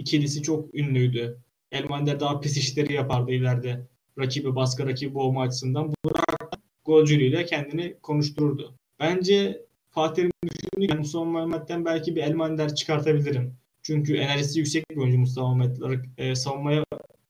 ikilisi 0.10 0.44
çok 0.44 0.76
ünlüydü. 0.76 1.38
Elmander 1.72 2.20
daha 2.20 2.40
pis 2.40 2.58
işleri 2.58 2.94
yapardı 2.94 3.32
ileride. 3.32 3.88
Rakibi 4.20 4.56
baskı, 4.56 4.88
rakibi 4.88 5.14
boğma 5.14 5.42
açısından. 5.42 5.94
Burak 6.06 6.60
golcülüğüyle 6.86 7.46
kendini 7.46 7.96
konuştururdu. 8.02 8.76
Bence 9.00 9.66
Fatih 9.90 10.16
Terim 10.16 10.32
düşündü 10.44 10.88
ki 10.88 10.98
Mustafa 10.98 11.26
Muhammed'den 11.26 11.86
belki 11.86 12.16
bir 12.16 12.24
Elmander 12.24 12.76
çıkartabilirim. 12.76 13.54
Çünkü 13.82 14.18
enerjisi 14.18 14.60
yüksek 14.60 14.90
bir 14.92 14.98
oyuncu 14.98 15.20
Mustafa 15.20 15.48
Muhammed. 15.48 16.02
E, 16.18 16.36
savunmaya 16.36 16.84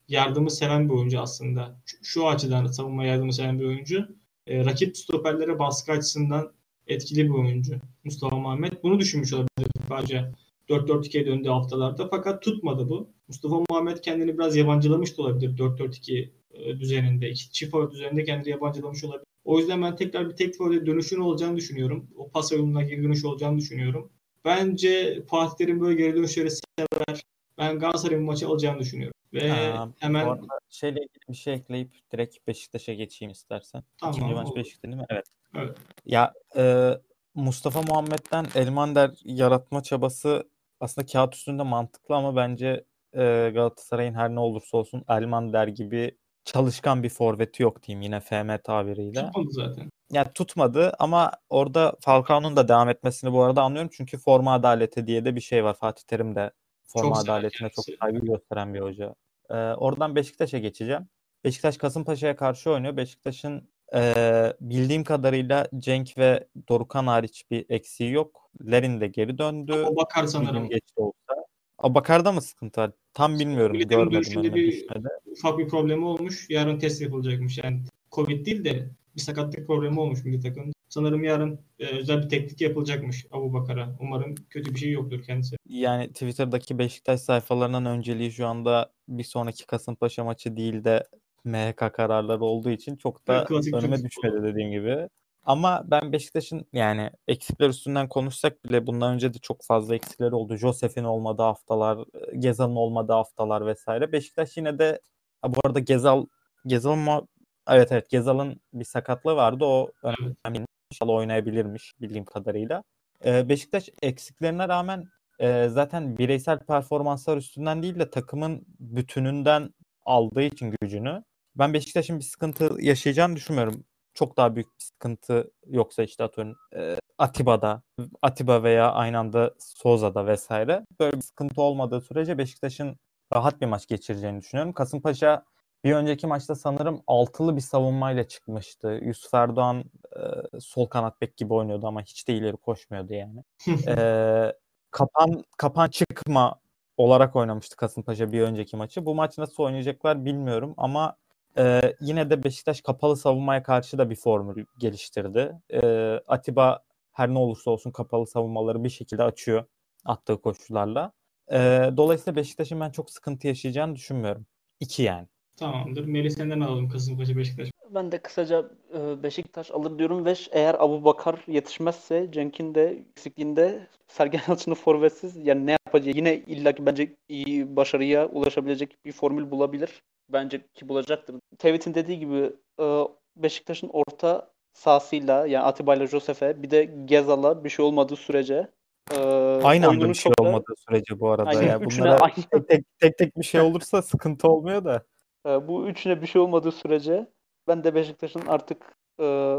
yardımı 0.08 0.50
seven 0.50 0.88
bir 0.88 0.94
oyuncu 0.94 1.20
aslında. 1.20 1.80
Şu, 1.86 1.96
şu 2.02 2.28
açıdan 2.28 2.66
savunmaya 2.66 3.12
yardımı 3.12 3.32
seven 3.32 3.60
bir 3.60 3.64
oyuncu. 3.64 4.08
E, 4.46 4.64
rakip 4.64 4.96
stoperlere 4.96 5.58
baskı 5.58 5.92
açısından 5.92 6.52
etkili 6.86 7.24
bir 7.24 7.34
oyuncu 7.34 7.74
Mustafa 8.04 8.36
Muhammed. 8.36 8.72
Bunu 8.82 8.98
düşünmüş 8.98 9.32
olabilir 9.32 9.68
bence 9.90 10.32
4-4-2'ye 10.70 11.26
döndüğü 11.26 11.48
haftalarda. 11.48 12.08
Fakat 12.08 12.42
tutmadı 12.42 12.88
bu. 12.88 13.10
Mustafa 13.28 13.56
Muhammed 13.70 13.98
kendini 13.98 14.34
biraz 14.38 14.56
yabancılamış 14.56 15.18
da 15.18 15.22
olabilir 15.22 15.56
4-4-2 15.56 16.30
e, 16.54 16.80
düzeninde. 16.80 17.34
Çift 17.34 17.70
forvet 17.70 17.92
düzeninde 17.92 18.24
kendini 18.24 18.50
yabancılamış 18.50 19.04
olabilir. 19.04 19.24
O 19.44 19.58
yüzden 19.58 19.82
ben 19.82 19.96
tekrar 19.96 20.30
bir 20.30 20.36
tek 20.36 20.56
forvet 20.56 20.86
dönüşün 20.86 21.20
olacağını 21.20 21.56
düşünüyorum. 21.56 22.10
O 22.16 22.30
pas 22.30 22.52
oyununa 22.52 22.82
geri 22.82 23.02
dönüş 23.02 23.24
olacağını 23.24 23.58
düşünüyorum. 23.58 24.10
Bence 24.44 25.22
Fatih 25.26 25.56
Terim 25.56 25.80
böyle 25.80 25.94
geri 26.02 26.16
dönüşleri 26.16 26.50
sever. 26.50 27.22
Ben 27.58 27.78
Galatasaray'ın 27.78 28.24
maçı 28.24 28.48
alacağını 28.48 28.78
düşünüyorum. 28.78 29.14
Ve 29.32 29.50
Ha, 29.50 29.92
hemen 29.98 30.40
şeyle 30.68 31.00
ilgili 31.00 31.28
bir 31.28 31.36
şey 31.36 31.54
ekleyip 31.54 31.90
direkt 32.12 32.46
Beşiktaş'a 32.46 32.94
geçeyim 32.94 33.32
istersen. 33.32 33.82
Tamam, 34.00 34.14
İkinci 34.16 34.34
maç. 34.34 34.56
Beşiktaş 34.56 34.82
değil 34.82 34.96
mi? 34.96 35.06
Evet. 35.10 35.24
Evet. 35.54 35.76
Ya 36.06 36.32
e, 36.56 36.94
Mustafa 37.34 37.82
Muhammed'den 37.82 38.46
Elmander 38.54 39.10
yaratma 39.24 39.82
çabası 39.82 40.48
aslında 40.80 41.06
kağıt 41.06 41.34
üstünde 41.34 41.62
mantıklı 41.62 42.14
ama 42.14 42.36
bence 42.36 42.84
e, 43.12 43.50
Galatasaray'ın 43.54 44.14
her 44.14 44.34
ne 44.34 44.40
olursa 44.40 44.76
olsun 44.76 45.04
Elmander 45.08 45.68
gibi 45.68 46.18
çalışkan 46.44 47.02
bir 47.02 47.08
forveti 47.08 47.62
yok 47.62 47.82
diyeyim 47.82 48.02
yine 48.02 48.20
FM 48.20 48.56
tabiriyle. 48.64 49.26
tutmadı 49.26 49.50
zaten. 49.50 49.90
Yani 50.12 50.28
tutmadı 50.34 50.92
ama 50.98 51.32
orada 51.48 51.96
Falcao'nun 52.00 52.56
da 52.56 52.68
devam 52.68 52.88
etmesini 52.88 53.32
bu 53.32 53.42
arada 53.42 53.62
anlıyorum. 53.62 53.90
Çünkü 53.94 54.18
forma 54.18 54.54
adaleti 54.54 55.06
diye 55.06 55.24
de 55.24 55.36
bir 55.36 55.40
şey 55.40 55.64
var. 55.64 55.74
Fatih 55.74 56.02
Terim 56.02 56.34
de 56.34 56.50
forma 56.86 57.14
Çok 57.14 57.24
adaletine 57.24 57.70
çok 57.70 57.84
saygı 58.00 58.18
gösteren 58.18 58.74
bir 58.74 58.80
hoca. 58.80 59.14
Ee, 59.50 59.54
oradan 59.54 60.16
Beşiktaş'a 60.16 60.58
geçeceğim. 60.58 61.08
Beşiktaş 61.44 61.76
Kasımpaşa'ya 61.76 62.36
karşı 62.36 62.70
oynuyor. 62.70 62.96
Beşiktaş'ın 62.96 63.68
ee, 63.94 64.52
bildiğim 64.60 65.04
kadarıyla 65.04 65.68
Cenk 65.78 66.18
ve 66.18 66.48
Dorukan 66.68 67.06
hariç 67.06 67.50
bir 67.50 67.66
eksiği 67.68 68.12
yok. 68.12 68.39
Lerin 68.70 69.00
de 69.00 69.06
geri 69.06 69.38
döndü. 69.38 69.72
O 69.88 69.96
bakar 69.96 70.22
Bir 70.22 70.26
gün 70.26 70.32
sanırım. 70.32 70.68
geç 70.68 70.82
olsa. 70.96 71.34
Abakar'da 71.78 72.32
mı 72.32 72.42
sıkıntı 72.42 72.80
var? 72.80 72.90
Tam 73.14 73.38
bilmiyorum. 73.38 73.78
Görmedim 73.78 74.12
dönüşünde 74.12 74.38
önüme 74.38 74.54
bir- 74.54 74.72
düşmedi. 74.72 75.08
Ufak 75.26 75.58
bir 75.58 75.68
problemi 75.68 76.04
olmuş. 76.04 76.46
Yarın 76.50 76.78
test 76.78 77.00
yapılacakmış. 77.02 77.58
Yani 77.58 77.80
Covid 78.12 78.46
değil 78.46 78.64
de 78.64 78.90
bir 79.16 79.20
sakatlık 79.20 79.66
problemi 79.66 80.00
olmuş 80.00 80.24
milli 80.24 80.40
takım. 80.40 80.72
Sanırım 80.88 81.24
yarın 81.24 81.60
e, 81.78 81.86
özel 81.86 82.22
bir 82.22 82.28
teknik 82.28 82.60
yapılacakmış 82.60 83.26
Abu 83.30 83.52
Bakar'a. 83.52 83.96
Umarım 84.00 84.34
kötü 84.50 84.74
bir 84.74 84.78
şey 84.78 84.90
yoktur 84.90 85.22
kendisi. 85.22 85.56
Yani 85.68 86.08
Twitter'daki 86.08 86.78
Beşiktaş 86.78 87.20
sayfalarının 87.20 87.84
önceliği 87.84 88.32
şu 88.32 88.46
anda 88.46 88.92
bir 89.08 89.24
sonraki 89.24 89.66
Kasımpaşa 89.66 90.24
maçı 90.24 90.56
değil 90.56 90.84
de 90.84 91.04
MHK 91.44 91.92
kararları 91.92 92.44
olduğu 92.44 92.70
için 92.70 92.96
çok 92.96 93.26
da 93.26 93.46
Evet, 93.50 93.74
önüme 93.74 94.04
düşmedi 94.04 94.42
dediğim 94.42 94.70
gibi. 94.70 95.08
Ama 95.50 95.82
ben 95.86 96.12
Beşiktaş'ın 96.12 96.66
yani 96.72 97.10
eksikler 97.28 97.68
üstünden 97.68 98.08
konuşsak 98.08 98.64
bile 98.64 98.86
bundan 98.86 99.14
önce 99.14 99.34
de 99.34 99.38
çok 99.38 99.64
fazla 99.64 99.94
eksikleri 99.94 100.34
oldu. 100.34 100.56
Josef'in 100.56 101.04
olmadığı 101.04 101.42
haftalar, 101.42 101.98
Gezal'ın 102.38 102.76
olmadığı 102.76 103.12
haftalar 103.12 103.66
vesaire. 103.66 104.12
Beşiktaş 104.12 104.56
yine 104.56 104.78
de 104.78 105.00
bu 105.46 105.60
arada 105.64 105.78
Gezal 105.78 106.26
Gezal'ın 106.66 106.98
mu- 106.98 107.28
evet 107.68 107.92
evet 107.92 108.10
Gezal'ın 108.10 108.60
bir 108.72 108.84
sakatlığı 108.84 109.36
vardı. 109.36 109.64
O 109.64 109.90
önemli. 110.02 110.66
İnşallah 110.92 111.12
oynayabilirmiş 111.14 111.92
bildiğim 112.00 112.24
kadarıyla. 112.24 112.82
Ee, 113.24 113.48
Beşiktaş 113.48 113.88
eksiklerine 114.02 114.68
rağmen 114.68 115.04
e, 115.38 115.68
zaten 115.68 116.18
bireysel 116.18 116.58
performanslar 116.58 117.36
üstünden 117.36 117.82
değil 117.82 117.98
de 117.98 118.10
takımın 118.10 118.66
bütününden 118.80 119.74
aldığı 120.04 120.42
için 120.42 120.74
gücünü 120.80 121.24
ben 121.56 121.74
Beşiktaş'ın 121.74 122.18
bir 122.18 122.24
sıkıntı 122.24 122.76
yaşayacağını 122.80 123.36
düşünmüyorum. 123.36 123.84
Çok 124.20 124.36
daha 124.36 124.54
büyük 124.54 124.66
bir 124.66 124.84
sıkıntı 124.84 125.50
yoksa 125.66 126.02
işte 126.02 126.24
atıyorum 126.24 126.56
e, 126.76 126.96
Atiba'da, 127.18 127.82
Atiba 128.22 128.62
veya 128.62 128.92
aynı 128.92 129.18
anda 129.18 129.54
Soza'da 129.58 130.26
vesaire. 130.26 130.86
Böyle 131.00 131.16
bir 131.16 131.22
sıkıntı 131.22 131.62
olmadığı 131.62 132.00
sürece 132.00 132.38
Beşiktaş'ın 132.38 132.96
rahat 133.34 133.60
bir 133.60 133.66
maç 133.66 133.86
geçireceğini 133.86 134.40
düşünüyorum. 134.40 134.72
Kasımpaşa 134.72 135.44
bir 135.84 135.92
önceki 135.92 136.26
maçta 136.26 136.54
sanırım 136.54 137.02
altılı 137.06 137.56
bir 137.56 137.60
savunmayla 137.60 138.28
çıkmıştı. 138.28 139.00
Yusuf 139.02 139.34
Erdoğan 139.34 139.84
e, 140.16 140.60
sol 140.60 140.86
kanat 140.86 141.20
bek 141.20 141.36
gibi 141.36 141.54
oynuyordu 141.54 141.86
ama 141.86 142.02
hiç 142.02 142.28
de 142.28 142.34
ileri 142.34 142.56
koşmuyordu 142.56 143.14
yani. 143.14 143.44
Ee, 143.86 144.52
kapan 144.90 145.44
kapan 145.56 145.88
çıkma 145.88 146.60
olarak 146.96 147.36
oynamıştı 147.36 147.76
Kasımpaşa 147.76 148.32
bir 148.32 148.42
önceki 148.42 148.76
maçı. 148.76 149.06
Bu 149.06 149.14
maç 149.14 149.38
nasıl 149.38 149.62
oynayacaklar 149.62 150.24
bilmiyorum 150.24 150.74
ama 150.76 151.16
e, 151.58 151.94
yine 152.00 152.30
de 152.30 152.44
Beşiktaş 152.44 152.80
kapalı 152.80 153.16
savunmaya 153.16 153.62
karşı 153.62 153.98
da 153.98 154.10
bir 154.10 154.16
formül 154.16 154.64
geliştirdi. 154.78 155.52
E, 155.72 155.80
Atiba 156.26 156.82
her 157.12 157.28
ne 157.28 157.38
olursa 157.38 157.70
olsun 157.70 157.90
kapalı 157.90 158.26
savunmaları 158.26 158.84
bir 158.84 158.88
şekilde 158.88 159.22
açıyor 159.22 159.64
attığı 160.04 160.40
koşullarla. 160.40 161.12
E, 161.52 161.58
dolayısıyla 161.96 162.36
Beşiktaş'ın 162.36 162.80
ben 162.80 162.90
çok 162.90 163.10
sıkıntı 163.10 163.46
yaşayacağını 163.46 163.96
düşünmüyorum. 163.96 164.46
İki 164.80 165.02
yani. 165.02 165.26
Tamamdır. 165.56 166.04
Melih 166.04 166.30
senden 166.30 166.60
alalım 166.60 166.88
Kasımpaşa 166.88 167.36
Beşiktaş. 167.36 167.70
Ben 167.94 168.12
de 168.12 168.18
kısaca 168.18 168.70
e, 168.94 169.22
Beşiktaş 169.22 169.70
alır 169.70 169.98
diyorum 169.98 170.24
ve 170.24 170.34
eğer 170.52 170.76
Abu 170.78 171.04
Bakar 171.04 171.44
yetişmezse 171.46 172.28
Cenk'in 172.32 172.74
de 172.74 173.04
eksikliğinde 173.10 173.86
Sergen 174.08 174.40
Yalçın'ın 174.48 174.74
forvetsiz 174.74 175.36
yani 175.36 175.66
ne 175.66 175.76
yapacağı 175.86 176.14
yine 176.16 176.36
illaki 176.36 176.86
bence 176.86 177.16
iyi 177.28 177.76
başarıya 177.76 178.28
ulaşabilecek 178.28 179.04
bir 179.04 179.12
formül 179.12 179.50
bulabilir. 179.50 180.02
Bence 180.32 180.60
ki 180.74 180.88
bulacaktır. 180.88 181.36
Tevhid'in 181.58 181.94
dediği 181.94 182.18
gibi 182.18 182.52
e, 182.80 183.04
Beşiktaş'ın 183.36 183.88
orta 183.92 184.50
sahasıyla 184.72 185.46
yani 185.46 185.64
Atiba 185.64 185.94
ile 185.94 186.06
Josef'e 186.06 186.62
bir 186.62 186.70
de 186.70 186.84
Gezal'a 187.04 187.64
bir 187.64 187.68
şey 187.68 187.84
olmadığı 187.84 188.16
sürece 188.16 188.70
e, 189.16 189.18
Aynı 189.64 189.88
anda 189.88 190.08
bir 190.08 190.14
şey 190.14 190.32
da- 190.32 190.42
olmadığı 190.42 190.74
sürece 190.88 191.20
bu 191.20 191.30
arada. 191.30 191.48
Aynen, 191.48 191.68
Yani 191.68 191.84
bunlara 191.86 192.20
aynı- 192.20 192.64
tek, 192.68 192.84
tek, 193.00 193.18
tek 193.18 193.38
bir 193.38 193.44
şey 193.44 193.60
olursa 193.60 194.02
sıkıntı 194.02 194.48
olmuyor 194.48 194.84
da. 194.84 195.02
E, 195.46 195.68
bu 195.68 195.88
üçüne 195.88 196.22
bir 196.22 196.26
şey 196.26 196.42
olmadığı 196.42 196.72
sürece 196.72 197.26
ben 197.68 197.84
de 197.84 197.94
Beşiktaş'ın 197.94 198.42
artık 198.46 198.82
e, 199.20 199.56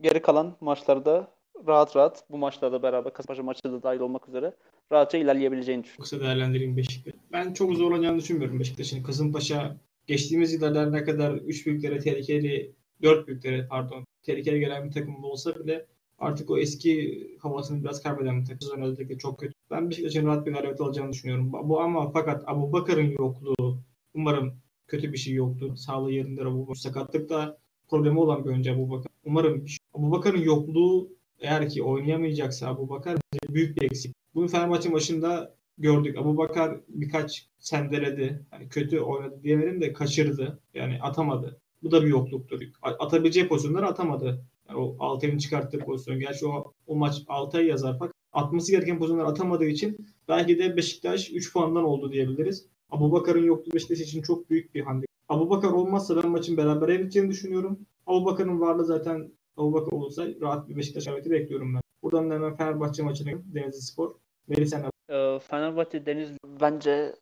geri 0.00 0.22
kalan 0.22 0.56
maçlarda 0.60 1.28
rahat 1.66 1.96
rahat 1.96 2.24
bu 2.30 2.38
maçlarda 2.38 2.82
beraber 2.82 3.12
Kasımpaşa 3.12 3.42
maçı 3.42 3.64
da 3.64 3.82
dahil 3.82 4.00
olmak 4.00 4.28
üzere 4.28 4.54
rahatça 4.92 5.18
ilerleyebileceğini 5.18 5.84
düşünüyorum. 5.84 6.02
Yoksa 6.02 6.20
değerlendireyim 6.20 6.76
Beşiktaş. 6.76 7.14
Ben 7.32 7.52
çok 7.52 7.72
zorlanacağını 7.74 8.18
düşünmüyorum 8.18 8.60
Beşiktaş'ın. 8.60 9.02
Kasımpaşa 9.02 9.76
geçtiğimiz 10.08 10.52
yıllar 10.52 10.92
ne 10.92 11.04
kadar 11.04 11.34
3 11.34 11.66
büyüklere 11.66 11.98
tehlikeli, 11.98 12.72
4 13.02 13.28
büyüklere 13.28 13.66
pardon 13.66 14.04
tehlikeli 14.22 14.60
gelen 14.60 14.86
bir 14.86 14.92
takım 14.92 15.24
olsa 15.24 15.54
bile 15.54 15.86
artık 16.18 16.50
o 16.50 16.58
eski 16.58 17.20
havasını 17.40 17.84
biraz 17.84 18.02
kaybeden 18.02 18.40
bir 18.40 18.44
takım. 18.44 18.60
Sezon 18.60 18.82
özellikle 18.82 19.18
çok 19.18 19.40
kötü. 19.40 19.52
Ben 19.70 19.90
Beşiktaş'ın 19.90 20.26
rahat 20.26 20.46
bir 20.46 20.52
galibiyet 20.52 20.80
alacağını 20.80 21.12
düşünüyorum. 21.12 21.52
Bu 21.52 21.80
ama 21.80 22.10
fakat 22.10 22.44
Abu 22.46 22.72
Bakar'ın 22.72 23.10
yokluğu 23.18 23.78
umarım 24.14 24.54
kötü 24.86 25.12
bir 25.12 25.18
şey 25.18 25.34
yoktu. 25.34 25.76
Sağlığı 25.76 26.12
yerinde 26.12 26.42
Abu 26.42 26.62
Bakar. 26.62 26.74
Sakatlıkta 26.74 27.58
problemi 27.88 28.18
olan 28.18 28.44
bir 28.44 28.50
oyuncu 28.50 28.72
Abu 28.72 28.90
Bakar. 28.90 29.12
Umarım 29.24 29.64
bir 29.64 29.70
şey- 29.70 29.78
Abu 29.94 30.10
Bakar'ın 30.10 30.42
yokluğu 30.42 31.10
eğer 31.40 31.68
ki 31.68 31.82
oynayamayacaksa 31.82 32.68
Abu 32.68 32.88
Bakar 32.88 33.16
büyük 33.48 33.76
bir 33.76 33.82
eksik. 33.82 34.14
Bunu 34.34 34.48
Fenerbahçe 34.48 34.88
maçında 34.88 35.57
gördük. 35.78 36.18
Abu 36.18 36.36
Bakar 36.36 36.80
birkaç 36.88 37.48
sendeledi. 37.58 38.46
Yani 38.52 38.68
kötü 38.68 39.00
oynadı 39.00 39.40
diyemedim 39.42 39.80
de 39.80 39.92
kaçırdı. 39.92 40.60
Yani 40.74 40.98
atamadı. 41.02 41.60
Bu 41.82 41.90
da 41.90 42.02
bir 42.02 42.08
yokluktur. 42.08 42.60
Atabileceği 42.82 43.48
pozisyonları 43.48 43.86
atamadı. 43.86 44.44
Yani 44.68 44.78
o 44.78 44.96
Altay'ın 44.98 45.38
çıkarttığı 45.38 45.78
pozisyon. 45.78 46.18
Gerçi 46.18 46.46
o, 46.46 46.72
o 46.86 46.96
maç 46.96 47.22
Altay 47.28 47.66
yazar 47.66 47.96
fakat 47.98 48.14
atması 48.32 48.72
gereken 48.72 48.98
pozisyonları 48.98 49.28
atamadığı 49.28 49.66
için 49.66 50.06
belki 50.28 50.58
de 50.58 50.76
Beşiktaş 50.76 51.30
3 51.30 51.52
puandan 51.52 51.84
oldu 51.84 52.12
diyebiliriz. 52.12 52.66
Abu 52.90 53.12
Bakar'ın 53.12 53.44
yokluğu 53.44 53.74
Beşiktaş 53.74 54.00
için 54.00 54.22
çok 54.22 54.50
büyük 54.50 54.74
bir 54.74 54.80
handikap. 54.80 55.08
Abu 55.28 55.50
Bakar 55.50 55.68
olmazsa 55.68 56.22
ben 56.22 56.30
maçın 56.30 56.56
berabere 56.56 56.98
biteceğini 56.98 57.30
düşünüyorum. 57.30 57.78
Abu 58.06 58.24
Bakar'ın 58.24 58.60
varlığı 58.60 58.84
zaten 58.84 59.32
Abu 59.56 59.72
Bakar 59.72 59.92
olursa 59.92 60.26
rahat 60.40 60.68
bir 60.68 60.76
Beşiktaş 60.76 61.04
galibiyeti 61.04 61.30
bekliyorum 61.30 61.74
ben. 61.74 61.80
Buradan 62.02 62.30
da 62.30 62.34
hemen 62.34 62.56
Fenerbahçe 62.56 63.02
maçına 63.02 63.30
Denizli 63.54 63.82
Spor. 63.82 64.14
Melih 64.48 64.66
sen 64.66 64.84
Ee, 65.10 65.38
Fenerbahçe 65.38 66.06
Deniz 66.06 66.30
bence 66.44 67.14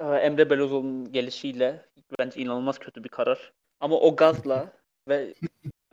e, 0.00 0.04
Emre 0.04 0.50
Belözoğlu'nun 0.50 1.12
gelişiyle 1.12 1.86
bence 2.18 2.40
inanılmaz 2.40 2.78
kötü 2.78 3.04
bir 3.04 3.08
karar. 3.08 3.52
Ama 3.80 3.96
o 4.00 4.16
gazla 4.16 4.72
ve 5.08 5.34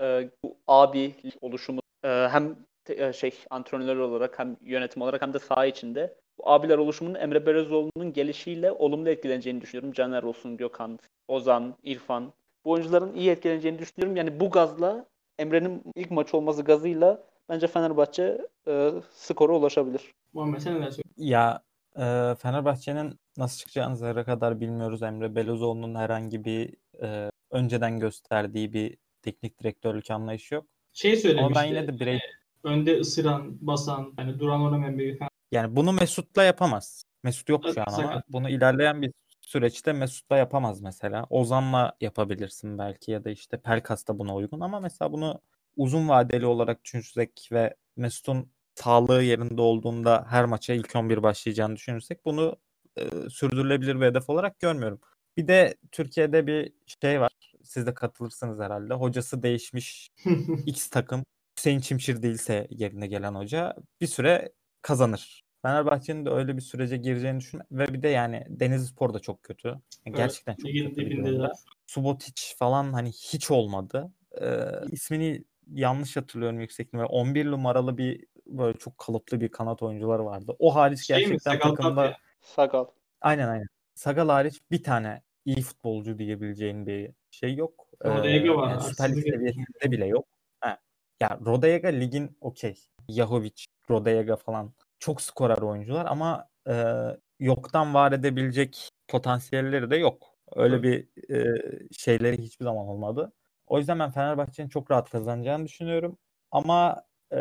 e, 0.01 0.29
bu 0.43 0.57
abi 0.67 1.15
oluşumu 1.41 1.81
e, 2.03 2.07
hem 2.07 2.55
te- 2.85 3.07
e, 3.07 3.13
şey 3.13 3.31
antrenör 3.49 3.97
olarak 3.97 4.39
hem 4.39 4.57
yönetim 4.61 5.01
olarak 5.01 5.21
hem 5.21 5.33
de 5.33 5.39
saha 5.39 5.65
içinde 5.65 6.15
bu 6.37 6.49
abiler 6.49 6.77
oluşumunun 6.77 7.15
Emre 7.15 7.45
Belözoğlu'nun 7.45 8.13
gelişiyle 8.13 8.71
olumlu 8.71 9.09
etkileneceğini 9.09 9.61
düşünüyorum. 9.61 9.91
Caner 9.93 10.23
olsun, 10.23 10.57
Gökhan, 10.57 10.99
Ozan, 11.27 11.75
İrfan. 11.83 12.33
Bu 12.65 12.71
oyuncuların 12.71 13.13
iyi 13.15 13.29
etkileneceğini 13.29 13.79
düşünüyorum. 13.79 14.15
Yani 14.17 14.39
bu 14.39 14.51
gazla 14.51 15.05
Emre'nin 15.39 15.83
ilk 15.95 16.11
maç 16.11 16.33
olması 16.33 16.61
gazıyla 16.63 17.23
bence 17.49 17.67
Fenerbahçe 17.67 18.47
e, 18.67 18.91
skora 19.13 19.53
ulaşabilir. 19.53 20.16
Muhammed 20.33 20.59
sen 20.59 20.73
neler 20.73 20.91
söylüyorsun? 20.91 21.03
Ya 21.17 21.63
e, 21.95 22.35
Fenerbahçe'nin 22.35 23.19
nasıl 23.37 23.57
çıkacağını 23.57 23.97
zerre 23.97 24.23
kadar 24.23 24.59
bilmiyoruz. 24.59 25.03
Emre 25.03 25.35
Belözoğlu'nun 25.35 25.95
herhangi 25.95 26.45
bir 26.45 26.73
e, 27.01 27.31
önceden 27.51 27.99
gösterdiği 27.99 28.73
bir 28.73 28.97
teknik 29.21 29.59
direktörlük 29.59 30.11
anlayışı 30.11 30.55
yok. 30.55 30.65
Şey 30.93 31.11
Ama 31.11 31.21
söylemişti. 31.21 31.55
ben 31.55 31.63
yine 31.63 31.87
de 31.87 31.99
birey 31.99 32.19
Önde 32.63 32.99
ısıran, 32.99 33.67
basan, 33.67 34.13
hani 34.15 34.39
duran 34.39 34.61
oynamayan 34.61 34.99
bir 34.99 35.19
yani 35.51 35.75
bunu 35.75 35.93
Mesut'la 35.93 36.43
yapamaz. 36.43 37.03
Mesut 37.23 37.49
yok 37.49 37.63
şu 37.73 37.81
an 37.81 37.93
ama 37.93 38.23
bunu 38.29 38.49
ilerleyen 38.49 39.01
bir 39.01 39.13
süreçte 39.41 39.93
Mesut'la 39.93 40.37
yapamaz 40.37 40.81
mesela. 40.81 41.25
Ozan'la 41.29 41.97
yapabilirsin 42.01 42.77
belki 42.77 43.11
ya 43.11 43.23
da 43.23 43.29
işte 43.29 43.57
Pelkas 43.57 44.07
da 44.07 44.19
buna 44.19 44.35
uygun 44.35 44.59
ama 44.59 44.79
mesela 44.79 45.11
bunu 45.11 45.41
uzun 45.77 46.09
vadeli 46.09 46.45
olarak 46.45 46.83
düşünürsek 46.83 47.49
ve 47.51 47.75
Mesut'un 47.95 48.51
sağlığı 48.77 49.23
yerinde 49.23 49.61
olduğunda 49.61 50.25
her 50.29 50.45
maça 50.45 50.73
ilk 50.73 50.95
11 50.95 51.23
başlayacağını 51.23 51.75
düşünürsek 51.75 52.25
bunu 52.25 52.55
e, 52.97 53.29
sürdürülebilir 53.29 54.01
bir 54.01 54.05
hedef 54.05 54.29
olarak 54.29 54.59
görmüyorum. 54.59 54.99
Bir 55.37 55.47
de 55.47 55.75
Türkiye'de 55.91 56.47
bir 56.47 56.73
şey 57.01 57.21
var. 57.21 57.31
Siz 57.63 57.87
de 57.87 57.93
katılırsınız 57.93 58.59
herhalde. 58.59 58.93
Hocası 58.93 59.43
değişmiş 59.43 60.11
X 60.65 60.89
takım 60.89 61.23
Hüseyin 61.59 61.79
Çimşir 61.79 62.21
değilse 62.21 62.67
yerine 62.69 63.07
gelen 63.07 63.35
hoca 63.35 63.75
bir 64.01 64.07
süre 64.07 64.51
kazanır. 64.81 65.43
Fenerbahçe'nin 65.61 66.25
de 66.25 66.29
öyle 66.29 66.57
bir 66.57 66.61
sürece 66.61 66.97
gireceğini 66.97 67.39
düşün 67.39 67.61
ve 67.71 67.93
bir 67.93 68.03
de 68.03 68.07
yani 68.07 68.45
Denizlispor 68.49 69.13
da 69.13 69.19
çok 69.19 69.43
kötü. 69.43 69.67
Yani 69.67 69.79
Evet, 70.05 70.17
Gerçekten 70.17 70.53
çok 70.53 70.71
kötü 70.71 71.07
bir. 71.07 71.41
Subotic 71.87 72.55
falan 72.57 72.93
hani 72.93 73.09
hiç 73.11 73.51
olmadı. 73.51 74.11
Ee, 74.41 74.61
ismini 74.91 75.43
yanlış 75.71 76.17
hatırlıyorum 76.17 76.59
yüksek 76.59 76.87
ihtimalle. 76.87 77.07
11 77.07 77.45
numaralı 77.45 77.97
bir 77.97 78.25
böyle 78.49 78.77
çok 78.77 78.97
kalıplı 78.97 79.41
bir 79.41 79.49
kanat 79.49 79.83
oyuncuları 79.83 80.25
vardı. 80.25 80.55
O 80.59 80.75
hariç 80.75 81.07
Şey 81.07 81.17
mi? 81.17 81.21
gerçekten 81.21 81.51
Sakal 81.51 81.69
takımda 81.69 81.95
Tapya. 81.95 82.17
Sakal. 82.41 82.85
aynen 83.21 83.47
aynen. 83.47 83.67
Sagal 83.95 84.29
hariç 84.29 84.61
bir 84.71 84.83
tane 84.83 85.21
iyi 85.45 85.61
futbolcu 85.61 86.19
diyebileceğin 86.19 86.87
bir 86.87 87.11
şey 87.31 87.55
yok. 87.55 87.87
Rodallega 88.05 88.57
var, 88.57 88.69
yani 88.69 88.81
Süper 88.81 89.09
Lig 89.09 89.17
arsızlık 89.17 89.33
seviyesinde 89.33 89.91
bile 89.91 90.05
yok. 90.05 90.25
Ha. 90.59 90.77
Ya 91.21 91.39
Rodallega 91.45 91.87
ligin 91.87 92.37
okey. 92.41 92.75
Yahovic, 93.07 93.65
Rodallega 93.89 94.35
falan 94.35 94.73
çok 94.99 95.21
skorer 95.21 95.57
oyuncular 95.57 96.05
ama 96.05 96.49
e, 96.69 96.93
yoktan 97.39 97.93
var 97.93 98.11
edebilecek 98.11 98.89
potansiyelleri 99.07 99.89
de 99.89 99.95
yok. 99.95 100.27
Öyle 100.55 100.83
bir 100.83 101.07
e, 101.33 101.61
şeyleri 101.91 102.37
hiçbir 102.37 102.65
zaman 102.65 102.87
olmadı. 102.87 103.31
O 103.67 103.77
yüzden 103.77 103.99
ben 103.99 104.11
Fenerbahçe'nin 104.11 104.69
çok 104.69 104.91
rahat 104.91 105.09
kazanacağını 105.09 105.65
düşünüyorum. 105.65 106.17
Ama 106.51 107.03
e, 107.31 107.39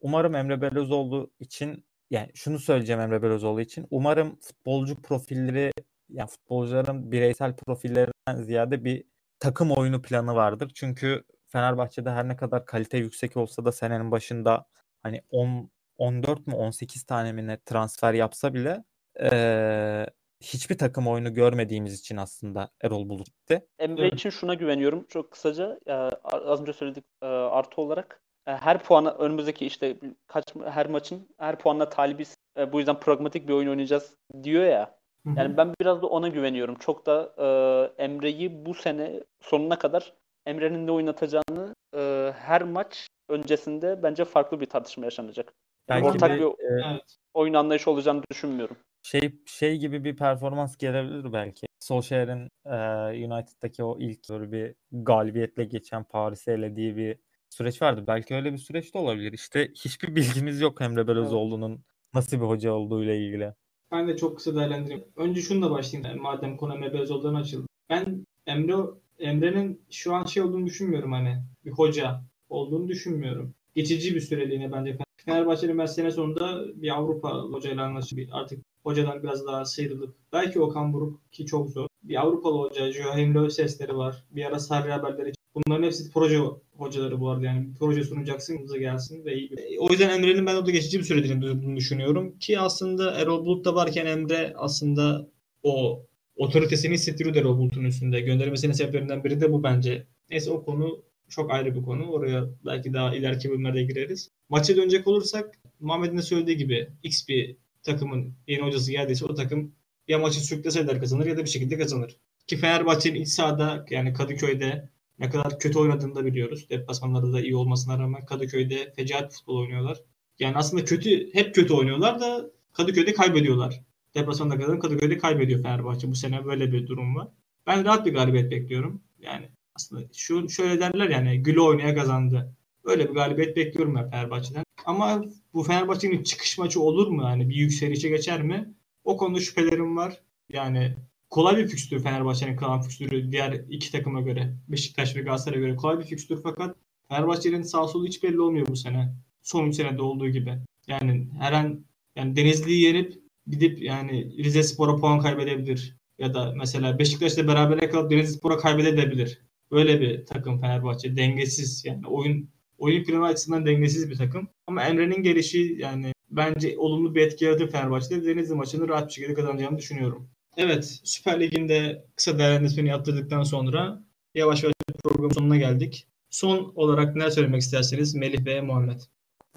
umarım 0.00 0.34
Emre 0.34 0.60
Belözoğlu 0.62 1.30
için 1.40 1.84
yani 2.10 2.30
şunu 2.34 2.58
söyleyeceğim 2.58 3.00
Emre 3.00 3.22
Belözoğlu 3.22 3.60
için. 3.60 3.86
Umarım 3.90 4.38
futbolcu 4.40 5.02
profilleri 5.02 5.72
yani 6.08 6.28
futbolcuların 6.28 7.12
bireysel 7.12 7.56
profillerinden 7.56 8.42
ziyade 8.42 8.84
bir 8.84 9.04
takım 9.40 9.70
oyunu 9.72 10.02
planı 10.02 10.34
vardır. 10.34 10.70
Çünkü 10.74 11.24
Fenerbahçe'de 11.46 12.10
her 12.10 12.28
ne 12.28 12.36
kadar 12.36 12.66
kalite 12.66 12.98
yüksek 12.98 13.36
olsa 13.36 13.64
da 13.64 13.72
senenin 13.72 14.10
başında 14.10 14.66
hani 15.02 15.22
10 15.30 15.70
14 15.98 16.46
mu 16.46 16.56
18 16.56 17.02
tane 17.04 17.32
mi 17.32 17.46
ne 17.46 17.58
transfer 17.64 18.14
yapsa 18.14 18.54
bile 18.54 18.84
eee, 19.20 20.06
hiçbir 20.40 20.78
takım 20.78 21.08
oyunu 21.08 21.34
görmediğimiz 21.34 22.00
için 22.00 22.16
aslında 22.16 22.70
Erol 22.80 23.08
Bulut 23.08 23.26
gitti. 23.26 23.66
Emre 23.78 24.02
Evet. 24.02 24.14
için 24.14 24.30
şuna 24.30 24.54
güveniyorum. 24.54 25.06
Çok 25.08 25.30
kısaca 25.30 25.78
e, 25.86 25.92
az 26.24 26.60
önce 26.60 26.72
söyledik 26.72 27.04
e, 27.22 27.26
artı 27.26 27.80
olarak 27.80 28.22
e, 28.22 28.27
her 28.56 28.78
puana 28.82 29.10
önümüzdeki 29.10 29.66
işte 29.66 29.96
kaç 30.26 30.44
her 30.64 30.86
maçın 30.86 31.28
her 31.38 31.58
puanla 31.58 31.88
talibiz. 31.88 32.34
E, 32.58 32.72
bu 32.72 32.78
yüzden 32.78 33.00
pragmatik 33.00 33.48
bir 33.48 33.52
oyun 33.52 33.68
oynayacağız 33.68 34.14
diyor 34.42 34.64
ya. 34.64 34.98
Yani 35.36 35.56
ben 35.56 35.74
biraz 35.80 36.02
da 36.02 36.06
ona 36.06 36.28
güveniyorum. 36.28 36.74
Çok 36.74 37.06
da 37.06 37.32
e, 37.38 38.02
Emre'yi 38.04 38.66
bu 38.66 38.74
sene 38.74 39.20
sonuna 39.40 39.78
kadar 39.78 40.12
Emre'nin 40.46 40.86
de 40.86 40.92
oynatacağını 40.92 41.74
e, 41.96 42.32
her 42.38 42.62
maç 42.62 43.06
öncesinde 43.28 44.02
bence 44.02 44.24
farklı 44.24 44.60
bir 44.60 44.66
tartışma 44.66 45.04
yaşanacak. 45.04 45.52
Belki 45.88 46.06
Ortak 46.06 46.30
bir, 46.30 46.38
bir 46.40 46.52
Evet. 46.60 47.16
oyun 47.34 47.54
anlayışı 47.54 47.90
olacağını 47.90 48.22
düşünmüyorum. 48.30 48.76
şey 49.02 49.20
şey 49.46 49.76
gibi 49.76 50.04
bir 50.04 50.16
performans 50.16 50.76
gelebilir 50.76 51.32
belki. 51.32 51.66
Solskjaer'in 51.80 52.48
eee, 52.66 53.26
United'daki 53.26 53.84
o 53.84 53.98
ilk 53.98 54.30
böyle 54.30 54.52
bir 54.52 54.74
galibiyetle 54.92 55.64
geçen 55.64 56.04
Paris'i 56.04 56.50
elediği 56.50 56.96
bir 56.96 57.18
süreç 57.50 57.82
vardı. 57.82 58.04
Belki 58.06 58.34
öyle 58.34 58.52
bir 58.52 58.58
süreç 58.58 58.94
de 58.94 58.98
olabilir. 58.98 59.32
İşte 59.32 59.68
hiçbir 59.74 60.16
bilgimiz 60.16 60.60
yok 60.60 60.80
Emre 60.80 61.08
Belözoğlu'nun 61.08 61.80
nasıl 62.14 62.36
bir 62.36 62.46
hoca 62.46 62.72
olduğu 62.72 63.04
ile 63.04 63.26
ilgili. 63.26 63.54
Ben 63.92 64.08
de 64.08 64.16
çok 64.16 64.36
kısa 64.36 64.54
değerlendireyim. 64.54 65.04
Önce 65.16 65.42
şununla 65.42 65.70
başlayayım. 65.70 66.10
Yani 66.10 66.20
madem 66.20 66.56
konu 66.56 66.74
Emre 66.74 66.92
Belözoğlu'dan 66.92 67.34
açıldı. 67.34 67.66
Ben 67.90 68.26
Emre 68.46 68.74
Emre'nin 69.18 69.82
şu 69.90 70.14
an 70.14 70.24
şey 70.24 70.42
olduğunu 70.42 70.66
düşünmüyorum 70.66 71.12
hani 71.12 71.42
bir 71.64 71.70
hoca 71.70 72.22
olduğunu 72.48 72.88
düşünmüyorum. 72.88 73.54
Geçici 73.74 74.14
bir 74.14 74.20
süreliğine 74.20 74.72
bence 74.72 74.98
Fenerbahçe'nin 75.16 75.78
ben 75.78 75.86
sene 75.86 76.10
sonunda 76.10 76.64
bir 76.82 76.96
Avrupa 76.96 77.42
hocayla 77.42 77.84
anlaşıp 77.84 78.18
artık 78.32 78.64
hocadan 78.82 79.22
biraz 79.22 79.46
daha 79.46 79.64
sıyrılıp 79.64 80.14
belki 80.32 80.60
Okan 80.60 80.92
Buruk 80.92 81.32
ki 81.32 81.46
çok 81.46 81.70
zor. 81.70 81.88
Bir 82.02 82.22
Avrupalı 82.22 82.58
hoca, 82.58 82.92
Joachim 82.92 83.34
Löw 83.34 83.50
sesleri 83.50 83.96
var. 83.96 84.24
Bir 84.30 84.44
ara 84.44 84.58
Sarri 84.58 84.90
haberleri. 84.90 85.32
Bunların 85.66 85.82
hepsi 85.82 86.10
proje 86.10 86.38
hocaları 86.76 87.20
bu 87.20 87.30
arada 87.30 87.46
yani. 87.46 87.68
Proje 87.78 88.04
sunacaksın, 88.04 88.58
hızlı 88.58 88.78
gelsin 88.78 89.24
ve 89.24 89.34
iyi. 89.34 89.50
O 89.78 89.90
yüzden 89.90 90.10
Emre'nin 90.10 90.46
ben 90.46 90.56
orada 90.56 90.70
geçici 90.70 91.00
bir 91.00 91.40
durduğunu 91.40 91.76
düşünüyorum. 91.76 92.38
Ki 92.38 92.58
aslında 92.58 93.20
Erol 93.20 93.46
Bulut 93.46 93.64
da 93.64 93.74
varken 93.74 94.06
Emre 94.06 94.52
aslında 94.56 95.28
o 95.62 96.02
otoritesini 96.36 96.94
hissettiriyor 96.94 97.36
Erol 97.36 97.58
Bulut'un 97.58 97.84
üstünde. 97.84 98.20
Göndermesinin 98.20 98.72
sebeplerinden 98.72 99.24
biri 99.24 99.40
de 99.40 99.52
bu 99.52 99.62
bence. 99.62 100.06
Neyse 100.30 100.50
o 100.50 100.64
konu 100.64 101.02
çok 101.28 101.50
ayrı 101.50 101.74
bir 101.74 101.82
konu. 101.82 102.10
Oraya 102.10 102.48
belki 102.66 102.92
daha 102.92 103.14
ileriki 103.14 103.50
bölümlerde 103.50 103.82
gireriz. 103.82 104.30
Maça 104.48 104.76
dönecek 104.76 105.06
olursak 105.06 105.58
Muhammed'in 105.80 106.16
de 106.16 106.22
söylediği 106.22 106.56
gibi 106.56 106.88
X 107.02 107.28
bir 107.28 107.56
takımın 107.82 108.34
yeni 108.46 108.62
hocası 108.62 108.90
geldiyse 108.90 109.24
o 109.24 109.34
takım 109.34 109.72
ya 110.08 110.18
maçı 110.18 110.40
sürüklese 110.40 110.80
eder 110.80 111.00
kazanır 111.00 111.26
ya 111.26 111.36
da 111.36 111.44
bir 111.44 111.50
şekilde 111.50 111.78
kazanır. 111.78 112.16
Ki 112.46 112.56
Fenerbahçe'nin 112.56 113.20
iç 113.20 113.28
sahada 113.28 113.86
yani 113.90 114.12
Kadıköy'de 114.12 114.88
ne 115.18 115.30
kadar 115.30 115.58
kötü 115.58 115.78
oynadığını 115.78 116.14
da 116.14 116.26
biliyoruz. 116.26 116.70
Deplasmanlarda 116.70 117.32
da 117.32 117.40
iyi 117.40 117.56
olmasına 117.56 117.98
rağmen 117.98 118.26
Kadıköy'de 118.26 118.92
fecaat 118.96 119.34
futbol 119.34 119.56
oynuyorlar. 119.56 119.98
Yani 120.38 120.56
aslında 120.56 120.84
kötü 120.84 121.34
hep 121.34 121.54
kötü 121.54 121.74
oynuyorlar 121.74 122.20
da 122.20 122.50
Kadıköy'de 122.72 123.14
kaybediyorlar. 123.14 123.80
Deplasmanda 124.14 124.58
kazanıp 124.58 124.82
Kadıköy'de 124.82 125.18
kaybediyor 125.18 125.62
Fenerbahçe. 125.62 126.10
Bu 126.10 126.14
sene 126.14 126.44
böyle 126.44 126.72
bir 126.72 126.86
durum 126.86 127.16
var. 127.16 127.28
Ben 127.66 127.84
rahat 127.84 128.06
bir 128.06 128.14
galibiyet 128.14 128.50
bekliyorum. 128.50 129.02
Yani 129.20 129.48
aslında 129.74 130.02
şu 130.12 130.48
şöyle 130.48 130.80
derler 130.80 131.08
yani 131.08 131.42
gülü 131.42 131.60
oynaya 131.60 131.94
kazandı. 131.94 132.54
Böyle 132.84 133.08
bir 133.08 133.14
galibiyet 133.14 133.56
bekliyorum 133.56 133.94
ben 133.94 134.10
Fenerbahçe'den. 134.10 134.64
Ama 134.84 135.24
bu 135.54 135.62
Fenerbahçe'nin 135.62 136.22
çıkış 136.22 136.58
maçı 136.58 136.80
olur 136.80 137.08
mu? 137.08 137.22
Yani 137.22 137.48
bir 137.48 137.54
yükselişe 137.54 138.08
geçer 138.08 138.42
mi? 138.42 138.74
O 139.04 139.16
konuda 139.16 139.40
şüphelerim 139.40 139.96
var. 139.96 140.20
Yani 140.48 140.96
kolay 141.30 141.56
bir 141.56 141.68
fikstür 141.68 142.02
Fenerbahçe'nin 142.02 142.56
kalan 142.56 142.82
fikstürü 142.82 143.32
diğer 143.32 143.52
iki 143.70 143.92
takıma 143.92 144.20
göre. 144.20 144.54
Beşiktaş 144.68 145.16
ve 145.16 145.20
Galatasaray'a 145.20 145.60
göre 145.60 145.76
kolay 145.76 145.98
bir 145.98 146.04
fikstür 146.04 146.40
fakat 146.42 146.76
Fenerbahçe'nin 147.08 147.62
sağ 147.62 147.88
solu 147.88 148.06
hiç 148.06 148.22
belli 148.22 148.40
olmuyor 148.40 148.66
bu 148.66 148.76
sene. 148.76 149.14
Son 149.42 149.66
3 149.66 149.74
senede 149.76 150.02
olduğu 150.02 150.28
gibi. 150.28 150.58
Yani 150.86 151.28
her 151.38 151.52
an 151.52 151.84
yani 152.16 152.36
Denizli'yi 152.36 152.82
yenip 152.82 153.14
gidip 153.46 153.82
yani 153.82 154.44
Rize 154.44 154.62
Spor'a 154.62 154.96
puan 154.96 155.20
kaybedebilir. 155.20 155.96
Ya 156.18 156.34
da 156.34 156.54
mesela 156.56 156.98
Beşiktaş'la 156.98 157.48
beraber 157.48 157.90
kalıp 157.90 158.10
Denizli 158.10 158.32
Spor'a 158.32 158.58
kaybedebilir. 158.58 159.40
Böyle 159.70 160.00
bir 160.00 160.26
takım 160.26 160.60
Fenerbahçe. 160.60 161.16
Dengesiz 161.16 161.84
yani 161.84 162.06
oyun 162.06 162.48
oyun 162.78 163.04
planı 163.04 163.24
açısından 163.24 163.66
dengesiz 163.66 164.10
bir 164.10 164.16
takım. 164.16 164.48
Ama 164.66 164.82
Emre'nin 164.82 165.22
gelişi 165.22 165.76
yani 165.78 166.12
bence 166.30 166.78
olumlu 166.78 167.14
bir 167.14 167.20
etki 167.20 167.44
yaratır 167.44 167.70
Fenerbahçe'de. 167.70 168.26
Denizli 168.26 168.54
maçını 168.54 168.88
rahat 168.88 169.08
bir 169.08 169.12
şekilde 169.12 169.34
kazanacağını 169.34 169.78
düşünüyorum. 169.78 170.30
Evet 170.56 171.00
Süper 171.04 171.40
Lig'in 171.40 171.68
de 171.68 172.04
kısa 172.16 172.38
değerlendirmesini 172.38 172.88
yaptırdıktan 172.88 173.42
sonra 173.42 174.02
yavaş 174.34 174.62
yavaş 174.62 174.74
programın 175.04 175.34
sonuna 175.34 175.56
geldik. 175.56 176.06
Son 176.30 176.72
olarak 176.74 177.16
ne 177.16 177.30
söylemek 177.30 177.60
isterseniz 177.60 178.14
Melih 178.14 178.46
ve 178.46 178.60
Muhammed. 178.60 179.00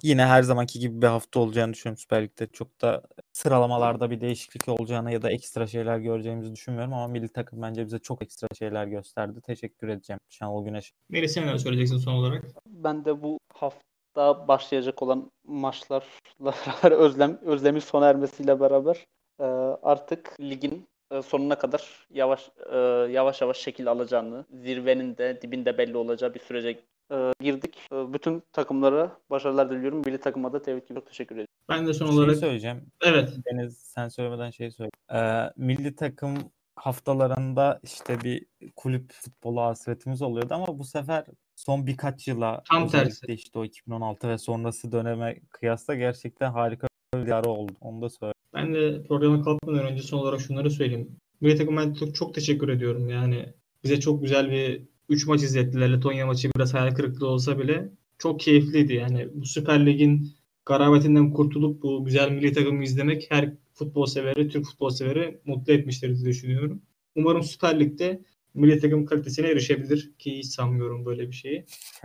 yine 0.02 0.26
her 0.26 0.42
zamanki 0.42 0.78
gibi 0.78 1.02
bir 1.02 1.06
hafta 1.06 1.40
olacağını 1.40 1.72
düşünüyorum 1.72 1.98
Süper 1.98 2.22
Lig'de. 2.22 2.46
Çok 2.46 2.80
da 2.80 3.02
sıralamalarda 3.32 4.10
bir 4.10 4.20
değişiklik 4.20 4.68
olacağını 4.68 5.12
ya 5.12 5.22
da 5.22 5.30
ekstra 5.30 5.66
şeyler 5.66 5.98
göreceğimizi 5.98 6.52
düşünmüyorum 6.52 6.92
ama 6.92 7.08
milli 7.08 7.28
takım 7.28 7.62
bence 7.62 7.86
bize 7.86 7.98
çok 7.98 8.22
ekstra 8.22 8.48
şeyler 8.58 8.86
gösterdi. 8.86 9.40
Teşekkür 9.46 9.88
edeceğim 9.88 10.20
Şenol 10.28 10.64
Güneş. 10.64 10.92
Melih 11.08 11.28
sen 11.28 11.46
neler 11.46 11.58
söyleyeceksin 11.58 11.98
son 11.98 12.12
olarak? 12.12 12.44
Ben 12.66 13.04
de 13.04 13.22
bu 13.22 13.38
hafta 13.54 14.48
başlayacak 14.48 15.02
olan 15.02 15.30
maçlarla 15.44 16.04
beraber 16.40 16.92
özlem 16.92 17.38
özlemin 17.42 17.80
sona 17.80 18.06
ermesiyle 18.08 18.60
beraber 18.60 19.06
e, 19.40 19.44
artık 19.82 20.40
ligin 20.40 20.88
e, 21.10 21.22
sonuna 21.22 21.58
kadar 21.58 22.06
yavaş 22.10 22.50
e, 22.72 22.76
yavaş 23.12 23.40
yavaş 23.40 23.56
şekil 23.56 23.88
alacağını, 23.88 24.44
zirvenin 24.62 25.16
de 25.16 25.38
dibinde 25.42 25.78
belli 25.78 25.96
olacağı 25.96 26.34
bir 26.34 26.40
sürece 26.40 26.80
e, 27.12 27.32
girdik. 27.40 27.78
E, 27.92 28.12
bütün 28.12 28.42
takımlara 28.52 29.16
başarılar 29.30 29.70
diliyorum. 29.70 30.02
Milli 30.06 30.18
takıma 30.18 30.52
da 30.52 30.62
tebrik 30.62 30.84
ediyorum. 30.84 31.08
Teşekkür 31.08 31.34
ederim. 31.34 31.48
Ben 31.68 31.86
de 31.86 31.94
son 31.94 32.06
şey 32.06 32.18
olarak 32.18 32.36
söyleyeceğim. 32.36 32.86
evet 33.04 33.30
Deniz 33.46 33.78
sen 33.78 34.08
söylemeden 34.08 34.50
şey 34.50 34.70
söyle. 34.70 34.90
Ee, 35.14 35.50
milli 35.56 35.96
takım 35.96 36.38
haftalarında 36.76 37.80
işte 37.82 38.20
bir 38.20 38.46
kulüp 38.76 39.12
futbolu 39.12 39.60
hasretimiz 39.60 40.22
oluyordu 40.22 40.54
ama 40.54 40.78
bu 40.78 40.84
sefer 40.84 41.24
son 41.56 41.86
birkaç 41.86 42.28
yıla 42.28 42.62
Tam 42.70 42.88
tersi. 42.88 43.32
işte 43.32 43.58
o 43.58 43.64
2016 43.64 44.28
ve 44.28 44.38
sonrası 44.38 44.92
döneme 44.92 45.40
kıyasla 45.50 45.94
gerçekten 45.94 46.50
harika 46.52 46.86
bir 47.14 47.26
diyarı 47.26 47.50
oldu. 47.50 47.72
Onu 47.80 48.02
da 48.02 48.10
söyle. 48.10 48.34
Ben 48.54 48.74
de 48.74 49.02
programa 49.08 49.42
kalkmadan 49.42 49.86
önce 49.86 50.02
son 50.02 50.18
olarak 50.18 50.40
şunları 50.40 50.70
söyleyeyim. 50.70 51.16
Milli 51.40 51.56
takım 51.56 51.76
ben 51.76 51.94
çok, 51.94 52.14
çok 52.14 52.34
teşekkür 52.34 52.68
ediyorum. 52.68 53.08
Yani 53.08 53.46
bize 53.84 54.00
çok 54.00 54.22
güzel 54.22 54.50
bir 54.50 54.82
3 55.08 55.26
maç 55.26 55.42
izlettiler. 55.42 55.92
Letonya 55.92 56.26
maçı 56.26 56.50
biraz 56.56 56.74
hayal 56.74 56.94
kırıklığı 56.94 57.26
olsa 57.28 57.58
bile 57.58 57.92
çok 58.18 58.40
keyifliydi. 58.40 58.94
Yani 58.94 59.28
bu 59.34 59.46
Süper 59.46 59.86
Lig'in 59.86 60.32
garabetinden 60.66 61.30
kurtulup 61.32 61.82
bu 61.82 62.04
güzel 62.04 62.30
milli 62.30 62.52
takımı 62.52 62.84
izlemek 62.84 63.26
her 63.30 63.52
futbol 63.74 64.06
severi, 64.06 64.48
Türk 64.48 64.64
futbol 64.64 64.90
severi 64.90 65.40
mutlu 65.44 65.72
etmiştir 65.72 66.16
diye 66.16 66.26
düşünüyorum. 66.26 66.82
Umarım 67.16 67.42
Süper 67.42 67.80
Lig'de 67.80 68.22
milli 68.54 68.80
takım 68.80 69.06
kalitesine 69.06 69.48
erişebilir 69.48 70.12
ki 70.18 70.38
hiç 70.38 70.46
sanmıyorum 70.46 71.04
böyle 71.06 71.28
bir 71.28 71.32
şeyi. 71.32 71.64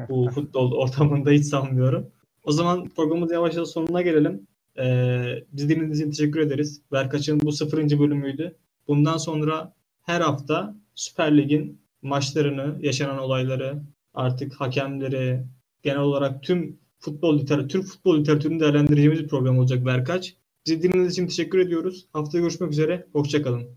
Bu 0.10 0.30
futbol 0.36 0.72
ortamında 0.72 1.32
hiç 1.32 1.46
sanmıyorum. 1.46 2.12
O 2.44 2.52
zaman 2.52 2.90
programımızın 2.90 3.34
yavaş 3.34 3.56
yavaş 3.56 3.70
sonuna 3.70 4.02
gelelim. 4.02 4.47
Ee, 4.80 5.44
biz 5.52 5.70
dinlediğiniz 5.70 6.00
için 6.00 6.12
teşekkür 6.12 6.40
ederiz. 6.40 6.82
Berkaç'ın 6.92 7.40
bu 7.40 7.52
sıfırıncı 7.52 8.00
bölümüydü. 8.00 8.56
Bundan 8.88 9.18
sonra 9.18 9.74
her 10.04 10.22
hafta 10.22 10.76
Süper 10.96 11.38
Lig'in 11.38 11.82
maçlarını, 12.02 12.78
yaşanan 12.82 13.18
olayları, 13.18 13.82
artık 14.14 14.54
hakemleri, 14.54 15.44
genel 15.84 16.00
olarak 16.00 16.44
tüm 16.44 16.80
futbol 17.00 17.40
literatürü, 17.40 17.68
Türk 17.68 17.86
futbol 17.86 18.20
literatürünü 18.20 18.60
değerlendireceğimiz 18.60 19.20
bir 19.24 19.28
program 19.28 19.60
olacak 19.60 19.86
Berkaç. 19.86 20.36
Bizi 20.66 20.84
dinlediğiniz 20.84 21.14
için 21.14 21.28
teşekkür 21.28 21.60
ediyoruz. 21.60 22.08
Haftaya 22.14 22.42
görüşmek 22.42 22.72
üzere. 22.72 23.08
Hoşçakalın. 23.14 23.68